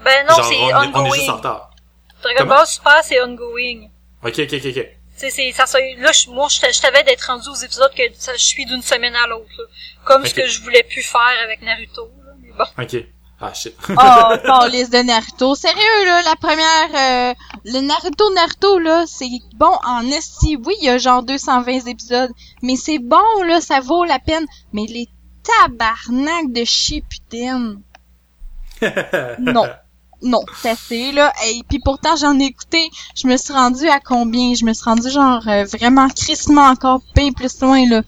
Ben 0.03 0.25
non, 0.27 0.35
c'est 0.43 0.55
on, 0.55 0.69
est- 0.69 0.73
on 0.73 0.81
est 0.81 0.85
juste 0.85 1.29
en 1.29 1.33
ongoing. 1.33 1.37
retard. 1.37 1.71
Dragon 2.21 2.37
Comment? 2.39 2.55
Ball 2.55 2.67
Super, 2.67 3.03
c'est 3.03 3.21
ongoing. 3.21 3.89
Ok, 4.23 4.39
ok, 4.39 4.53
ok, 4.53 4.65
ok. 4.77 4.87
C'est, 5.17 5.29
ça, 5.53 5.65
ça- 5.65 5.79
là, 5.79 6.11
je, 6.11 6.29
moi, 6.29 6.47
je, 6.51 6.59
t'a- 6.59 6.71
je 6.71 6.81
t'avais 6.81 7.03
d'être 7.03 7.21
rendu 7.23 7.47
aux 7.47 7.55
épisodes 7.55 7.91
que 7.95 8.03
ça, 8.13 8.33
je 8.33 8.43
suis 8.43 8.65
d'une 8.65 8.81
semaine 8.81 9.15
à 9.15 9.27
l'autre. 9.27 9.69
Comme 10.03 10.25
ce 10.25 10.33
que 10.33 10.45
je 10.47 10.61
voulais 10.61 10.83
plus 10.83 11.01
faire 11.03 11.21
avec 11.43 11.61
Naruto, 11.61 12.11
là. 12.25 12.33
Mais 12.41 12.51
bon. 12.51 12.65
Ok. 12.83 13.05
Ah, 13.41 13.53
shit. 13.53 13.75
Oh, 13.89 14.65
liste 14.71 14.93
de 14.93 15.03
Naruto. 15.03 15.55
Sérieux, 15.55 16.05
là, 16.05 16.21
la 16.23 16.35
première... 16.35 16.89
euh, 16.93 17.33
le 17.65 17.81
Naruto 17.81 18.33
Naruto, 18.33 18.79
là, 18.79 19.03
c'est 19.07 19.29
bon 19.55 19.73
en 19.85 20.05
esti. 20.07 20.57
Oui, 20.57 20.73
il 20.81 20.85
y 20.85 20.89
a 20.89 20.97
genre 20.97 21.23
220 21.23 21.87
épisodes, 21.87 22.31
mais 22.61 22.75
c'est 22.75 22.99
bon, 22.99 23.43
là, 23.45 23.59
ça 23.61 23.79
vaut 23.81 24.05
la 24.05 24.19
peine. 24.19 24.45
Mais 24.73 24.85
les 24.87 25.09
tabarnak 25.43 26.51
de 26.51 26.63
Shippuden... 26.63 27.81
Non. 29.39 29.65
Non, 30.21 30.41
c'est 30.59 30.69
assez, 30.69 31.11
là. 31.11 31.31
Et 31.47 31.61
puis 31.67 31.79
pourtant, 31.79 32.15
j'en 32.15 32.39
ai 32.39 32.45
écouté. 32.45 32.89
Je 33.15 33.27
me 33.27 33.37
suis 33.37 33.53
rendue 33.53 33.87
à 33.89 33.99
combien? 33.99 34.55
Je 34.55 34.65
me 34.65 34.73
suis 34.73 34.83
rendue, 34.85 35.09
genre, 35.09 35.45
euh, 35.47 35.65
vraiment 35.65 36.07
crissement 36.09 36.63
encore 36.67 37.01
bien 37.13 37.31
plus 37.31 37.59
loin, 37.61 37.87
là. 37.87 38.01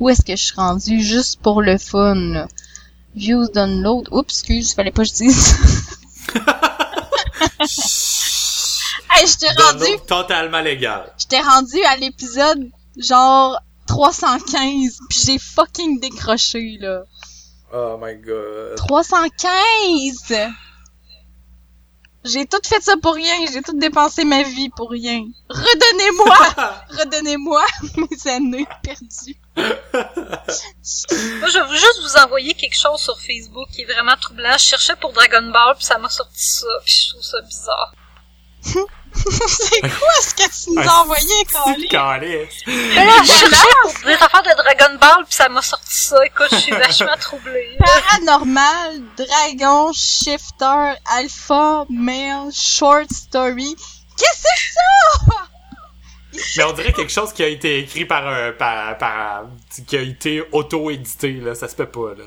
Où 0.00 0.08
est-ce 0.08 0.22
que 0.22 0.34
je 0.34 0.44
suis 0.44 0.56
rendue? 0.56 1.00
Juste 1.00 1.40
pour 1.40 1.62
le 1.62 1.78
fun, 1.78 2.14
là. 2.14 2.48
Views 3.14 3.48
download. 3.50 4.08
Oups, 4.10 4.32
excuse, 4.32 4.74
fallait 4.74 4.90
pas 4.90 5.02
que 5.02 5.08
je 5.08 5.14
dise. 5.14 5.56
hey, 9.10 9.26
je 9.26 9.38
t'ai 9.38 9.48
rendu, 9.62 9.98
totalement 10.06 10.60
légal. 10.60 11.12
je 11.18 11.26
t'ai 11.26 11.40
rendu 11.40 11.82
à 11.84 11.96
l'épisode, 11.96 12.70
genre, 12.96 13.60
315, 13.86 15.00
puis 15.08 15.20
j'ai 15.26 15.38
fucking 15.38 16.00
décroché, 16.00 16.78
là. 16.80 17.02
Oh 17.72 17.98
my 18.00 18.14
god. 18.16 18.76
315! 18.76 20.32
J'ai 22.24 22.46
tout 22.46 22.60
fait 22.64 22.80
ça 22.80 22.96
pour 23.02 23.14
rien, 23.14 23.34
j'ai 23.52 23.62
tout 23.62 23.76
dépensé 23.76 24.24
ma 24.24 24.44
vie 24.44 24.68
pour 24.68 24.90
rien. 24.90 25.24
Redonnez-moi! 25.48 26.38
Redonnez-moi 26.90 27.64
mes 27.96 28.30
années 28.30 28.66
perdues. 28.82 29.40
Moi, 29.56 29.66
je 31.48 31.68
vais 31.68 31.76
juste 31.76 32.00
vous 32.02 32.16
envoyer 32.16 32.54
quelque 32.54 32.76
chose 32.76 33.00
sur 33.00 33.18
Facebook 33.18 33.68
qui 33.72 33.82
est 33.82 33.92
vraiment 33.92 34.16
troublant. 34.20 34.52
Je 34.52 34.64
cherchais 34.64 34.94
pour 34.96 35.12
Dragon 35.12 35.50
Ball, 35.50 35.74
puis 35.74 35.84
ça 35.84 35.98
m'a 35.98 36.08
sorti 36.08 36.44
ça, 36.44 36.68
puis 36.84 36.94
je 36.94 37.10
trouve 37.10 37.22
ça 37.22 37.40
bizarre. 37.40 37.94
C'est 39.14 39.80
quoi 39.80 40.14
ce 40.20 40.34
que 40.34 40.42
tu 40.42 40.70
nous 40.74 40.88
as 40.88 41.00
envoyé, 41.00 41.44
Carly? 41.50 41.88
Calice. 41.88 42.62
Mais 42.66 43.04
là, 43.04 43.12
je 43.22 44.04
des 44.06 44.14
affaires 44.14 44.42
de 44.42 44.56
Dragon 44.56 44.98
Ball, 44.98 45.24
puis 45.24 45.34
ça 45.34 45.48
m'a 45.48 45.62
sorti 45.62 45.94
ça. 45.94 46.24
Écoute, 46.24 46.48
je 46.52 46.56
suis 46.56 46.72
vachement 46.72 47.16
troublée. 47.20 47.76
Paranormal, 47.78 49.02
Dragon, 49.16 49.92
Shifter, 49.92 50.94
Alpha, 51.16 51.84
Male, 51.90 52.50
Short 52.52 53.10
Story. 53.12 53.76
Qu'est-ce 54.18 54.42
que 54.42 54.48
c'est 54.56 54.74
ça? 54.74 55.48
Mais 56.56 56.64
on 56.64 56.72
dirait 56.72 56.92
quelque 56.92 57.12
chose 57.12 57.32
qui 57.32 57.42
a 57.42 57.48
été 57.48 57.78
écrit 57.78 58.06
par 58.06 58.26
un, 58.26 58.52
par, 58.52 58.96
par, 58.96 59.44
qui 59.86 59.96
a 59.96 60.00
été 60.00 60.42
auto-édité, 60.52 61.32
là. 61.32 61.54
Ça 61.54 61.68
se 61.68 61.76
peut 61.76 61.86
pas, 61.86 62.14
là. 62.16 62.24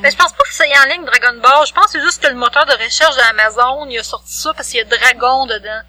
Mais 0.00 0.10
je 0.10 0.16
pense 0.16 0.32
pas 0.32 0.42
que 0.42 0.52
ça 0.52 0.66
y 0.66 0.70
est 0.70 0.78
en 0.78 0.84
ligne 0.84 1.04
Dragon 1.04 1.40
Ball. 1.40 1.66
Je 1.66 1.72
pense 1.72 1.86
que 1.86 1.92
c'est 1.92 2.02
juste 2.02 2.20
que 2.22 2.28
le 2.28 2.34
moteur 2.34 2.66
de 2.66 2.72
recherche 2.72 3.16
d'Amazon, 3.16 3.86
il 3.88 3.98
a 3.98 4.02
sorti 4.02 4.34
ça 4.34 4.52
parce 4.52 4.68
qu'il 4.68 4.78
y 4.78 4.82
a 4.82 4.84
Dragon 4.84 5.46
dedans. 5.46 5.80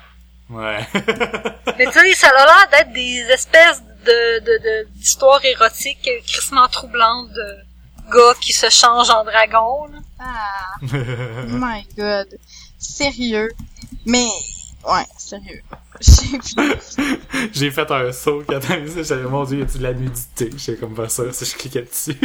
Ouais. 0.49 0.87
Mais 1.77 1.85
tu 1.87 1.99
sais, 1.99 2.13
ça 2.13 2.29
a 2.29 2.45
l'air 2.45 2.69
d'être 2.71 2.93
des 2.93 3.19
espèces 3.31 3.81
de, 4.05 4.39
de, 4.39 4.57
de, 4.63 4.87
d'histoires 4.95 5.43
érotiques 5.43 6.09
crissement 6.25 6.67
troublantes 6.69 7.31
de 7.31 7.67
gars 8.11 8.33
qui 8.39 8.53
se 8.53 8.69
changent 8.69 9.09
en 9.09 9.23
dragon, 9.23 9.87
là. 9.87 9.99
Ah, 10.19 10.75
my 10.81 11.85
god. 11.97 12.27
Sérieux. 12.79 13.49
Mais, 14.05 14.27
ouais, 14.87 15.05
sérieux. 15.17 15.61
J'ai 15.99 16.37
vu. 16.37 17.19
J'ai 17.53 17.71
fait 17.71 17.91
un 17.91 18.11
saut 18.11 18.43
quand 18.47 18.59
t'as 18.59 18.77
mis 18.77 18.89
ça, 18.91 19.03
j'avais, 19.03 19.23
mon 19.23 19.43
dieu, 19.43 19.59
y 19.59 19.61
a-tu 19.63 19.79
de 19.79 19.83
la 19.83 19.93
nudité? 19.93 20.49
J'étais 20.55 20.79
comme 20.79 20.93
pas 20.93 21.09
sûr 21.09 21.33
si 21.33 21.45
je 21.45 21.55
cliquais 21.55 21.81
dessus. 21.81 22.17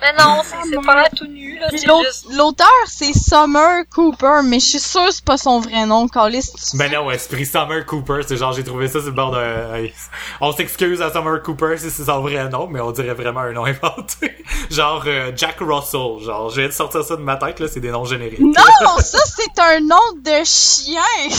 Mais 0.00 0.12
non, 0.18 0.40
c'est, 0.44 0.56
c'est 0.70 0.86
pas 0.86 1.08
tout 1.10 1.26
nu, 1.26 1.58
là. 1.58 1.66
Puis 1.68 1.80
C'est 1.80 1.86
l'au- 1.86 2.02
juste... 2.02 2.26
L'auteur, 2.32 2.66
c'est 2.86 3.12
Summer 3.12 3.84
Cooper, 3.94 4.40
mais 4.44 4.58
je 4.60 4.64
suis 4.66 4.78
sûre 4.78 5.06
que 5.06 5.12
c'est 5.12 5.24
pas 5.24 5.36
son 5.36 5.60
vrai 5.60 5.84
nom, 5.86 6.08
Carlis. 6.08 6.48
ben 6.74 6.90
non, 6.90 7.10
esprit 7.10 7.44
Summer 7.44 7.84
Cooper, 7.84 8.20
c'est 8.26 8.36
genre, 8.36 8.52
j'ai 8.52 8.64
trouvé 8.64 8.88
ça 8.88 9.00
sur 9.00 9.08
le 9.08 9.12
bord 9.14 9.32
de, 9.32 9.74
hey, 9.76 9.92
on 10.40 10.52
s'excuse 10.52 11.02
à 11.02 11.12
Summer 11.12 11.42
Cooper 11.42 11.76
si 11.76 11.90
c'est 11.90 12.04
son 12.06 12.20
vrai 12.22 12.48
nom, 12.48 12.66
mais 12.66 12.80
on 12.80 12.92
dirait 12.92 13.14
vraiment 13.14 13.40
un 13.40 13.52
nom 13.52 13.64
inventé. 13.66 14.36
genre, 14.70 15.02
euh, 15.06 15.32
Jack 15.36 15.56
Russell, 15.60 16.24
genre, 16.24 16.50
j'ai 16.50 16.66
de 16.68 16.72
sortir 16.72 17.04
ça 17.04 17.16
de 17.16 17.22
ma 17.22 17.36
tête, 17.36 17.60
là, 17.60 17.68
c'est 17.68 17.80
des 17.80 17.90
noms 17.90 18.04
génériques. 18.06 18.40
Non, 18.40 18.52
ça 19.00 19.18
c'est 19.36 19.58
un 19.60 19.80
nom 19.80 19.96
de 20.16 20.44
chien. 20.44 21.00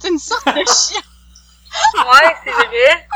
C'est 0.00 0.10
une 0.10 0.18
sorte 0.20 0.46
de 0.46 0.52
chien. 0.64 1.00
Ouais, 1.94 2.34
c'est 2.44 2.50
vrai. 2.50 3.08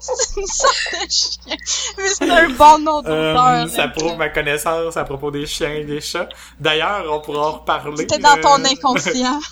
C'est 0.00 0.40
une 0.40 0.46
sorte 0.46 0.92
de 0.92 1.10
chien. 1.10 1.56
Mais 1.98 2.08
c'est 2.08 2.30
un 2.30 2.48
bon 2.50 2.78
nom 2.78 3.02
d'auteur. 3.02 3.46
Euh, 3.46 3.66
ça 3.68 3.88
prouve 3.88 4.12
euh, 4.12 4.16
ma 4.16 4.28
connaissance 4.28 4.96
à 4.96 5.04
propos 5.04 5.30
des 5.30 5.46
chiens 5.46 5.72
et 5.72 5.84
des 5.84 6.00
chats. 6.00 6.28
D'ailleurs, 6.60 7.04
on 7.10 7.20
pourra 7.20 7.48
en 7.48 7.52
reparler. 7.52 7.96
C'était 7.96 8.18
dans 8.18 8.40
ton 8.40 8.62
euh, 8.62 8.68
inconscient. 8.68 9.40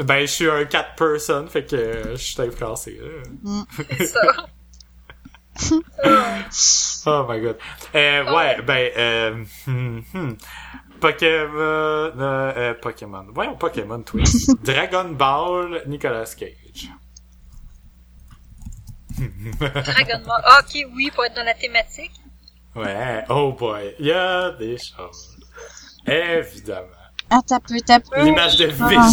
Ben, 0.00 0.22
je 0.22 0.26
suis 0.26 0.50
un 0.50 0.64
cat 0.64 0.88
person, 0.96 1.46
fait 1.46 1.64
que 1.64 1.76
euh, 1.76 2.16
je 2.16 2.22
suis 2.22 2.42
influencé. 2.42 3.00
C'est 3.96 4.06
ça. 4.06 4.20
Oh 7.04 7.26
my 7.28 7.40
god. 7.40 7.58
Euh, 7.94 8.32
ouais, 8.34 8.62
ben, 8.62 8.90
euh, 8.96 9.44
hmm, 9.66 10.00
hmm. 10.14 10.36
Pokémon, 11.00 11.58
euh, 11.58 12.12
euh, 12.56 12.74
Pokémon. 12.80 13.26
Voyons, 13.34 13.56
Pokémon 13.56 14.02
Twist. 14.02 14.50
Dragon 14.64 15.10
Ball, 15.10 15.82
Nicolas 15.86 16.32
Cage. 16.38 16.61
Dragon 19.60 20.20
Ball. 20.26 20.42
Ah, 20.44 20.60
ok, 20.60 20.86
oui, 20.94 21.10
pour 21.14 21.24
être 21.24 21.34
dans 21.34 21.44
la 21.44 21.54
thématique. 21.54 22.12
Ouais, 22.74 23.24
oh 23.28 23.52
boy, 23.52 23.94
il 23.98 24.06
y 24.06 24.12
a 24.12 24.50
des 24.52 24.78
choses. 24.78 25.36
Évidemment. 26.06 26.86
Attends, 27.30 27.60
peu, 27.60 27.78
t'as 27.86 28.00
peu. 28.00 28.22
L'image 28.22 28.56
de 28.56 28.70
Ah. 28.80 29.10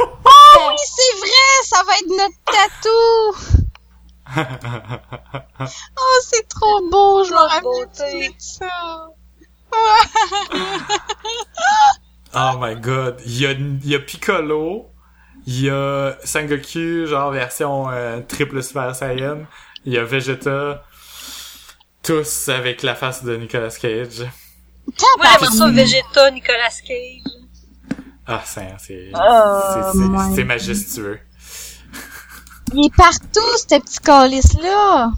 Oh 0.00 0.70
oui, 0.70 0.76
c'est 0.84 1.16
vrai, 1.18 1.48
ça 1.62 1.82
va 1.84 1.92
être 1.98 2.10
notre 2.10 2.40
tatou. 2.52 3.34
Oh, 5.98 6.20
c'est 6.22 6.46
trop 6.48 6.80
beau, 6.90 7.24
je 7.24 7.30
me 7.30 7.36
Trop 7.36 7.48
rappelle 7.48 8.28
de 8.28 8.34
ça. 8.38 9.08
Oh 12.34 12.52
my 12.60 12.74
god. 12.76 13.22
Il 13.24 13.40
y 13.40 13.46
a, 13.46 13.52
il 13.52 13.88
y 13.88 13.94
a 13.94 13.98
Piccolo. 14.00 14.90
Il 15.50 15.62
y 15.64 15.70
a 15.70 16.18
Sangoku, 16.24 17.06
genre 17.06 17.30
version 17.32 17.88
euh, 17.90 18.20
triple 18.20 18.62
Super 18.62 18.94
Saiyan. 18.94 19.46
Il 19.86 19.94
y 19.94 19.96
a 19.98 20.04
Vegeta. 20.04 20.84
Tous 22.02 22.48
avec 22.50 22.82
la 22.82 22.94
face 22.94 23.24
de 23.24 23.34
Nicolas 23.34 23.70
Cage. 23.70 24.20
Moi, 24.86 25.26
j'aimerais 25.40 25.56
ça 25.56 25.70
Vegeta, 25.70 26.30
Nicolas 26.32 26.68
Cage? 26.86 27.32
Ah, 28.26 28.42
c'est, 28.44 28.74
c'est, 28.78 29.10
Oh 29.14 29.60
c'est, 29.72 29.98
c'est, 29.98 30.34
c'est 30.36 30.44
majestueux. 30.44 31.18
Il 32.74 32.84
est 32.84 32.94
partout, 32.94 33.40
ce 33.56 33.64
petit 33.78 33.98
calice-là. 34.00 35.12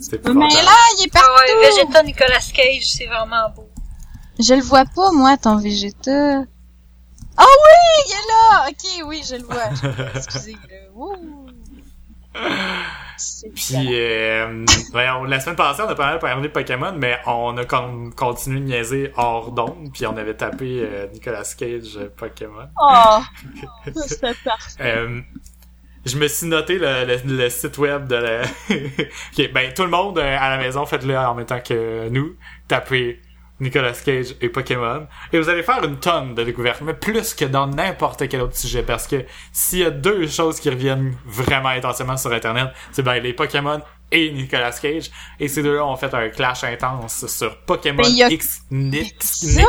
C'est 0.00 0.24
Mais 0.26 0.48
là, 0.48 0.72
il 0.98 1.04
est 1.06 1.10
Ah 1.14 1.20
partout. 1.20 1.58
ouais, 1.60 1.70
Vegeta, 1.70 2.02
Nicolas 2.02 2.40
Cage, 2.52 2.88
c'est 2.92 3.06
vraiment 3.06 3.50
beau. 3.54 3.68
Je 4.40 4.54
le 4.54 4.62
vois 4.62 4.84
pas, 4.84 5.12
moi, 5.12 5.36
ton 5.36 5.58
Vegeta. 5.58 6.42
Ah 7.38 7.44
oui, 7.44 8.04
il 8.06 8.12
est 8.12 8.28
là! 8.28 8.68
Ok, 8.68 9.06
oui, 9.06 9.22
je 9.28 9.36
le 9.36 9.44
vois. 9.44 9.70
Excusez, 10.14 10.56
Puis, 13.54 13.88
euh, 13.94 14.64
la 14.94 15.40
semaine 15.40 15.56
passée, 15.56 15.82
on 15.84 15.88
a 15.88 15.94
pas 15.94 16.06
mal 16.06 16.18
parlé 16.18 16.42
de 16.48 16.52
Pokémon, 16.52 16.92
mais 16.96 17.18
on 17.26 17.56
a 17.56 17.64
con- 17.64 18.10
continué 18.14 18.60
de 18.60 18.64
niaiser 18.66 19.12
hors 19.16 19.50
d'onde, 19.52 19.90
puis 19.92 20.06
on 20.06 20.16
avait 20.16 20.34
tapé 20.34 20.80
euh, 20.82 21.06
Nicolas 21.12 21.42
Cage 21.58 21.96
euh, 21.96 22.08
Pokémon. 22.16 22.68
Oh! 22.80 23.18
C'est 24.06 24.20
parfait. 24.44 24.80
Euh, 24.80 25.20
je 26.06 26.16
me 26.16 26.28
suis 26.28 26.46
noté 26.46 26.78
le, 26.78 27.04
le, 27.06 27.36
le 27.36 27.50
site 27.50 27.76
web 27.78 28.06
de 28.06 28.14
la... 28.16 28.42
Ok, 28.70 29.52
ben, 29.52 29.72
tout 29.74 29.82
le 29.84 29.90
monde 29.90 30.18
à 30.18 30.50
la 30.50 30.58
maison, 30.58 30.86
faites-le 30.86 31.16
en 31.18 31.34
même 31.34 31.46
temps 31.46 31.60
que 31.60 32.08
nous. 32.08 32.36
Tapez 32.68 33.20
Nicolas 33.60 33.92
Cage 33.92 34.34
et 34.40 34.48
Pokémon. 34.48 35.06
Et 35.32 35.38
vous 35.40 35.48
allez 35.48 35.62
faire 35.62 35.82
une 35.84 35.98
tonne 35.98 36.34
de 36.34 36.44
découvertes, 36.44 36.80
mais 36.82 36.94
plus 36.94 37.34
que 37.34 37.44
dans 37.44 37.66
n'importe 37.66 38.28
quel 38.28 38.40
autre 38.42 38.56
sujet. 38.56 38.82
Parce 38.82 39.06
que 39.06 39.24
s'il 39.52 39.80
y 39.80 39.84
a 39.84 39.90
deux 39.90 40.28
choses 40.28 40.60
qui 40.60 40.70
reviennent 40.70 41.16
vraiment 41.26 41.68
intensément 41.70 42.16
sur 42.16 42.32
Internet, 42.32 42.68
c'est 42.92 43.02
ben 43.02 43.14
les 43.22 43.32
Pokémon 43.32 43.80
et 44.12 44.30
Nicolas 44.30 44.72
Cage. 44.72 45.10
Et 45.40 45.48
ces 45.48 45.62
deux-là 45.62 45.84
ont 45.84 45.96
fait 45.96 46.14
un 46.14 46.28
clash 46.30 46.64
intense 46.64 47.26
sur 47.26 47.58
Pokémon 47.62 48.02
y 48.04 48.22
a- 48.22 48.28
X 48.30 48.60
Nick, 48.70 49.16
Ça? 49.22 49.60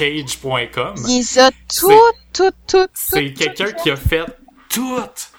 nickcage.com. 0.00 0.94
Il 1.08 1.18
les 1.18 1.38
a 1.38 1.50
tout, 1.50 1.90
tout, 2.32 2.50
tout, 2.68 2.86
C'est 2.94 3.32
tout, 3.32 3.38
quelqu'un 3.38 3.66
tout, 3.72 3.82
qui 3.82 3.90
a 3.90 3.96
fait 3.96 4.24
toutes, 4.68 5.32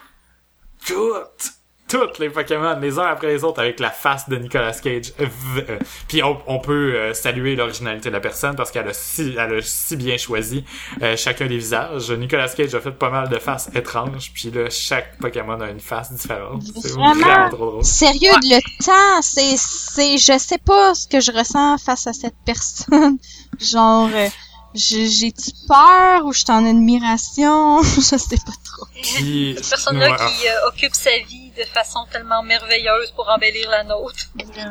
toutes, 0.86 1.54
toutes 1.92 2.20
les 2.20 2.30
Pokémon, 2.30 2.78
les 2.80 2.98
uns 2.98 3.06
après 3.06 3.28
les 3.28 3.44
autres, 3.44 3.60
avec 3.60 3.80
la 3.82 3.92
face 3.92 4.30
de 4.30 4.38
Nicolas 4.38 4.72
Cage. 4.74 5.12
Euh, 5.20 5.78
Puis 6.08 6.24
on, 6.24 6.38
on 6.48 6.60
peut 6.60 6.94
euh, 6.96 7.14
saluer 7.14 7.56
l'originalité 7.56 8.10
de 8.10 8.14
la 8.14 8.20
personne 8.22 8.56
parce 8.56 8.72
qu'elle 8.72 8.88
a 8.88 8.94
si, 8.94 9.36
elle 9.38 9.58
a 9.58 9.62
si 9.62 9.96
bien 9.98 10.18
choisi 10.18 10.64
euh, 11.02 11.18
chacun 11.18 11.48
des 11.48 11.58
visages. 11.58 12.10
Nicolas 12.12 12.48
Cage 12.50 12.74
a 12.76 12.80
fait 12.82 12.92
pas 12.92 13.10
mal 13.10 13.30
de 13.30 13.38
faces 13.38 13.70
étranges, 13.76 14.32
puis 14.34 14.52
là, 14.52 14.70
chaque 14.70 15.18
Pokémon 15.20 15.60
a 15.60 15.70
une 15.70 15.80
face 15.82 16.12
différente. 16.14 16.64
C'est 16.82 16.92
Vraiment? 16.94 17.14
vraiment 17.16 17.50
trop 17.50 17.58
drôle. 17.72 17.84
Sérieux, 17.86 18.32
le 18.42 18.84
temps, 18.86 19.22
c'est, 19.22 19.56
c'est, 19.58 20.18
je 20.18 20.38
sais 20.40 20.58
pas 20.60 20.96
ce 20.96 21.08
que 21.08 21.20
je 21.20 21.32
ressens 21.32 21.78
face 21.80 22.08
à 22.08 22.14
cette 22.14 22.36
personne. 22.46 23.18
Genre, 23.60 24.10
euh, 24.14 24.28
j'ai- 24.74 25.10
j'ai-tu 25.10 25.52
peur 25.68 26.26
ou 26.26 26.32
je 26.32 26.40
suis 26.40 26.52
en 26.52 26.66
admiration? 26.66 27.84
je 27.84 28.00
sais 28.02 28.18
pas 28.38 28.54
trop. 28.64 28.86
Puis, 29.02 29.56
Cette 29.58 29.70
personne-là 29.70 30.12
ouais, 30.12 30.18
qui 30.18 30.48
euh, 30.48 30.68
occupe 30.70 30.96
sa 30.96 31.10
vie 31.28 31.41
de 31.58 31.64
façon 31.66 32.00
tellement 32.12 32.42
merveilleuse 32.44 33.12
pour 33.12 33.30
embellir 33.30 33.70
la 33.70 33.84
nôtre. 33.84 34.26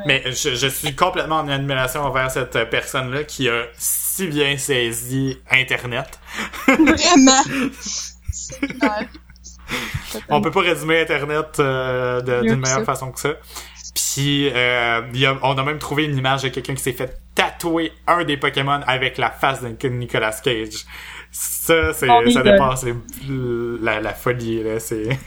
Mais 0.07 0.23
je, 0.27 0.55
je 0.55 0.67
suis 0.67 0.95
complètement 0.97 1.37
en 1.37 1.49
admiration 1.49 2.03
envers 2.03 2.31
cette 2.31 2.71
personne-là 2.71 3.25
qui 3.25 3.49
a 3.49 3.65
si 3.77 4.27
bien 4.29 4.57
saisi 4.59 5.39
Internet. 5.51 6.19
Vraiment. 6.67 7.43
On 10.29 10.41
peut 10.41 10.51
pas 10.51 10.61
résumer 10.61 11.01
Internet 11.03 11.59
euh, 11.61 12.21
d'une 12.43 12.57
meilleure 12.61 12.81
ça. 12.81 12.85
façon 12.85 13.13
que 13.13 13.21
ça. 13.21 13.35
Puis 13.95 14.51
euh, 14.53 15.03
il 15.15 15.21
y 15.21 15.27
a- 15.27 15.39
on 15.43 15.57
a 15.57 15.63
même 15.63 15.79
trouvé 15.79 16.05
une 16.05 16.17
image 16.17 16.43
de 16.43 16.49
quelqu'un 16.49 16.75
qui 16.75 16.83
s'est 16.83 16.93
fait 16.93 17.21
tatouer 17.35 17.93
un 18.07 18.25
des 18.25 18.37
Pokémon 18.37 18.81
avec 18.87 19.19
la 19.19 19.31
face 19.31 19.63
de 19.63 19.89
Nicolas 19.89 20.33
Cage. 20.43 20.85
Ça, 21.31 21.93
c'est 21.93 22.09
Oh, 22.11 22.29
ça 22.31 22.43
dépasse 22.43 22.83
les- 22.85 22.95
la, 23.81 24.01
la 24.01 24.13
folie 24.15 24.63
là. 24.65 24.81
C'est. 24.81 25.09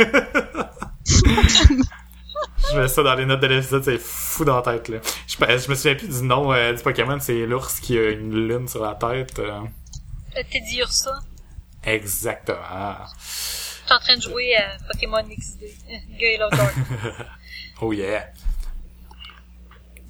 Je 1.06 2.78
mets 2.80 2.88
ça 2.88 3.04
dans 3.04 3.16
les 3.16 3.26
notes 3.26 3.42
de 3.42 3.48
l'épisode, 3.48 3.84
c'est 3.84 3.98
fou 4.00 4.46
dans 4.46 4.56
la 4.58 4.62
tête 4.62 4.88
là. 4.90 4.98
Je, 5.28 5.36
je 5.38 5.70
me 5.70 5.76
souviens 5.76 5.96
plus 5.96 6.08
du 6.08 6.24
nom 6.26 6.52
euh, 6.54 6.74
du 6.74 6.82
Pokémon, 6.82 7.20
c'est 7.20 7.46
l'ours 7.46 7.80
qui 7.80 7.98
a 7.98 8.10
une 8.12 8.48
lune 8.48 8.68
sur 8.68 8.84
la 8.84 8.96
tête. 8.96 9.38
euh. 9.40 9.62
Euh, 10.38 10.44
Teddy 10.52 10.80
Ursa. 10.80 11.12
Exactement. 11.84 12.58
Je 13.20 13.86
suis 13.86 13.94
en 13.94 14.00
train 14.00 14.16
de 14.16 14.22
jouer 14.22 14.56
à 14.56 14.78
Pokémon 14.92 15.22
XD. 15.24 15.64
Euh, 15.64 15.96
Gale 16.20 16.44
of 16.44 16.52
Dark. 16.58 16.74
Oh 17.82 17.92
yeah. 17.92 18.28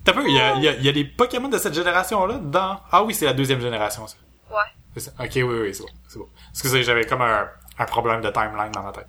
T'as 0.03 0.13
peu, 0.13 0.27
il 0.27 0.35
y 0.35 0.39
a, 0.39 0.55
il 0.57 0.63
y, 0.63 0.67
a, 0.67 0.73
il 0.73 0.83
y 0.85 0.89
a 0.89 0.91
des 0.91 1.05
Pokémon 1.05 1.47
de 1.47 1.57
cette 1.57 1.73
génération-là 1.73 2.37
dans... 2.43 2.79
Ah 2.91 3.03
oui, 3.03 3.15
c'est 3.15 3.25
la 3.25 3.33
deuxième 3.33 3.61
génération, 3.61 4.05
ça. 4.05 4.17
Ouais. 4.51 5.01
Ça. 5.01 5.11
Ok, 5.19 5.31
oui, 5.35 5.43
oui, 5.43 5.73
c'est 5.73 5.81
bon. 5.81 5.89
C'est 6.07 6.19
bon. 6.19 6.27
Excusez, 6.51 6.83
j'avais 6.83 7.05
comme 7.05 7.21
un, 7.21 7.47
un 7.79 7.85
problème 7.85 8.21
de 8.21 8.29
timeline 8.29 8.71
dans 8.73 8.83
ma 8.83 8.91
tête. 8.91 9.07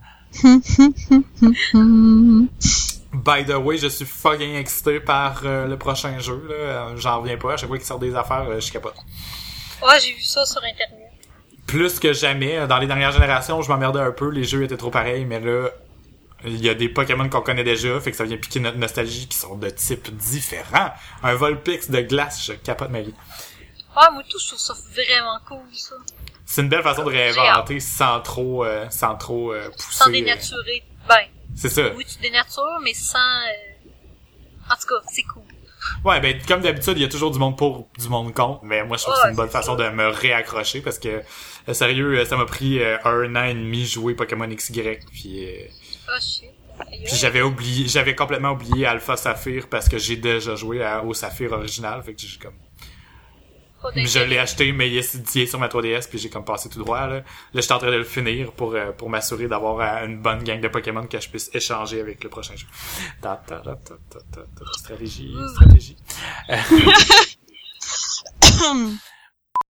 By 3.12 3.45
the 3.47 3.55
way, 3.57 3.78
je 3.78 3.87
suis 3.89 4.05
fucking 4.05 4.55
excité 4.57 5.01
par 5.01 5.43
euh, 5.45 5.66
le 5.66 5.78
prochain 5.78 6.18
jeu. 6.18 6.43
là. 6.49 6.55
Euh, 6.55 6.97
J'en 6.97 7.20
reviens 7.20 7.37
pas. 7.37 7.55
À 7.55 7.57
chaque 7.57 7.68
fois 7.68 7.78
qu'il 7.78 7.87
sort 7.87 7.99
des 7.99 8.14
affaires, 8.14 8.47
euh, 8.49 8.61
je 8.61 8.72
capote. 8.72 8.95
Ouais, 9.82 10.01
j'ai 10.01 10.12
vu 10.14 10.22
ça 10.22 10.45
sur 10.45 10.59
Internet. 10.59 11.11
Plus 11.66 11.99
que 12.01 12.12
jamais, 12.12 12.66
dans 12.66 12.78
les 12.78 12.87
dernières 12.87 13.12
générations, 13.12 13.62
je 13.62 13.68
m'emmerdais 13.68 14.01
un 14.01 14.11
peu. 14.11 14.28
Les 14.30 14.45
jeux 14.45 14.62
étaient 14.64 14.76
trop 14.76 14.91
pareils, 14.91 15.24
mais 15.24 15.41
là, 15.41 15.68
il 16.45 16.62
y 16.62 16.68
a 16.68 16.74
des 16.74 16.89
Pokémon 16.89 17.28
qu'on 17.28 17.41
connaît 17.41 17.64
déjà, 17.64 17.99
fait 18.01 18.11
que 18.11 18.16
ça 18.16 18.24
vient 18.24 18.37
piquer 18.37 18.61
notre 18.61 18.76
nostalgie, 18.78 19.26
qui 19.28 19.37
sont 19.39 19.57
de 19.57 19.70
types 19.70 20.14
différents. 20.16 20.91
Un 21.22 21.35
Volpix 21.35 21.91
de 21.91 22.01
glace, 22.03 22.45
je 22.45 22.53
capote 22.53 22.91
ma 22.91 23.01
vie. 23.01 23.14
Ah, 23.97 24.11
moi, 24.12 24.22
tout, 24.28 24.39
je 24.39 24.49
trouve 24.49 24.59
ça 24.61 24.74
vraiment 24.93 25.39
cool, 25.49 25.64
ça. 25.72 25.95
C'est 26.47 26.62
une 26.62 26.68
belle 26.68 26.82
façon 26.82 27.05
de 27.05 27.11
réinventer 27.11 27.80
sans 27.80 28.20
trop, 28.20 28.64
euh, 28.64 28.86
sans 28.90 29.16
trop 29.16 29.53
euh, 29.53 29.70
pousser. 29.70 29.86
Sans 29.90 30.09
euh, 30.09 30.12
dénaturer. 30.12 30.82
Ben, 31.09 31.16
C'est 31.57 31.68
ça. 31.68 31.82
oui, 31.97 32.05
tu 32.05 32.18
dénatures, 32.20 32.80
mais 32.82 32.95
sans... 32.95 33.18
euh, 33.18 34.70
En 34.70 34.74
tout 34.76 34.86
cas, 34.88 35.07
c'est 35.12 35.22
cool. 35.22 35.42
Ouais, 36.03 36.18
ben 36.20 36.38
comme 36.49 36.62
d'habitude, 36.62 36.95
il 36.97 37.03
y 37.03 37.05
a 37.05 37.09
toujours 37.09 37.30
du 37.30 37.38
monde 37.38 37.59
pour, 37.59 37.88
du 37.99 38.09
monde 38.09 38.32
contre, 38.32 38.64
mais 38.64 38.82
moi 38.84 38.97
je 38.97 39.03
trouve 39.03 39.14
que 39.16 39.20
c'est 39.22 39.28
une 39.30 39.36
bonne 39.36 39.51
façon 39.51 39.74
de 39.76 39.86
me 39.90 40.07
réaccrocher 40.09 40.80
parce 40.80 40.99
que 40.99 41.22
euh, 41.68 41.74
sérieux, 41.74 42.24
ça 42.24 42.36
m'a 42.38 42.47
pris 42.47 42.80
un 43.05 43.36
an 43.36 43.45
et 43.45 43.53
demi 43.55 43.84
jouer 43.84 44.14
Pokémon 44.14 44.47
XY, 44.49 44.82
puis 45.12 45.45
euh, 45.47 45.66
Oh, 46.09 46.18
shit. 46.20 46.51
Puis 47.05 47.16
j'avais 47.16 47.42
oublié, 47.42 47.86
j'avais 47.86 48.14
complètement 48.14 48.53
oublié 48.53 48.86
Alpha 48.86 49.16
Saphir 49.16 49.68
parce 49.68 49.88
que 49.88 49.97
j'ai 49.99 50.16
déjà 50.16 50.57
joué 50.57 50.82
à- 50.82 51.05
au 51.05 51.12
Saphir 51.14 51.53
original, 51.53 52.03
fait 52.03 52.14
que 52.14 52.20
j'ai 52.22 52.38
comme, 52.38 52.55
pas 53.85 53.91
je 53.95 54.18
l'ai 54.20 54.39
acheté, 54.39 54.72
mais 54.72 54.89
il 54.89 54.97
est, 54.97 55.35
il 55.35 55.43
est 55.43 55.47
sur 55.47 55.59
ma 55.59 55.68
3DS, 55.68 56.09
puis 56.09 56.18
j'ai 56.18 56.30
comme 56.30 56.45
passé 56.45 56.68
tout 56.68 56.78
droit, 56.78 57.07
là. 57.07 57.16
Là, 57.16 57.22
j'étais 57.55 57.72
en 57.72 57.78
train 57.78 57.91
de 57.91 57.97
le 57.97 58.05
finir 58.05 58.53
pour, 58.53 58.74
euh, 58.74 58.93
pour 58.93 59.11
m'assurer 59.11 59.47
d'avoir 59.47 59.80
euh, 59.80 60.07
une 60.07 60.20
bonne 60.20 60.43
gang 60.43 60.61
de 60.61 60.68
Pokémon 60.68 61.07
que 61.07 61.20
je 61.20 61.28
puisse 61.28 61.51
échanger 61.55 62.01
avec 62.01 62.24
le 62.24 62.30
prochain 62.30 62.57
jeu. 62.57 62.66
Ta, 63.20 63.43
ta, 63.47 63.59
ta, 63.59 63.76
ta, 63.76 63.95
ta, 64.11 64.18
ta, 64.32 64.41
ta, 64.41 64.72
stratégie, 64.78 65.35
stratégie. 65.55 65.97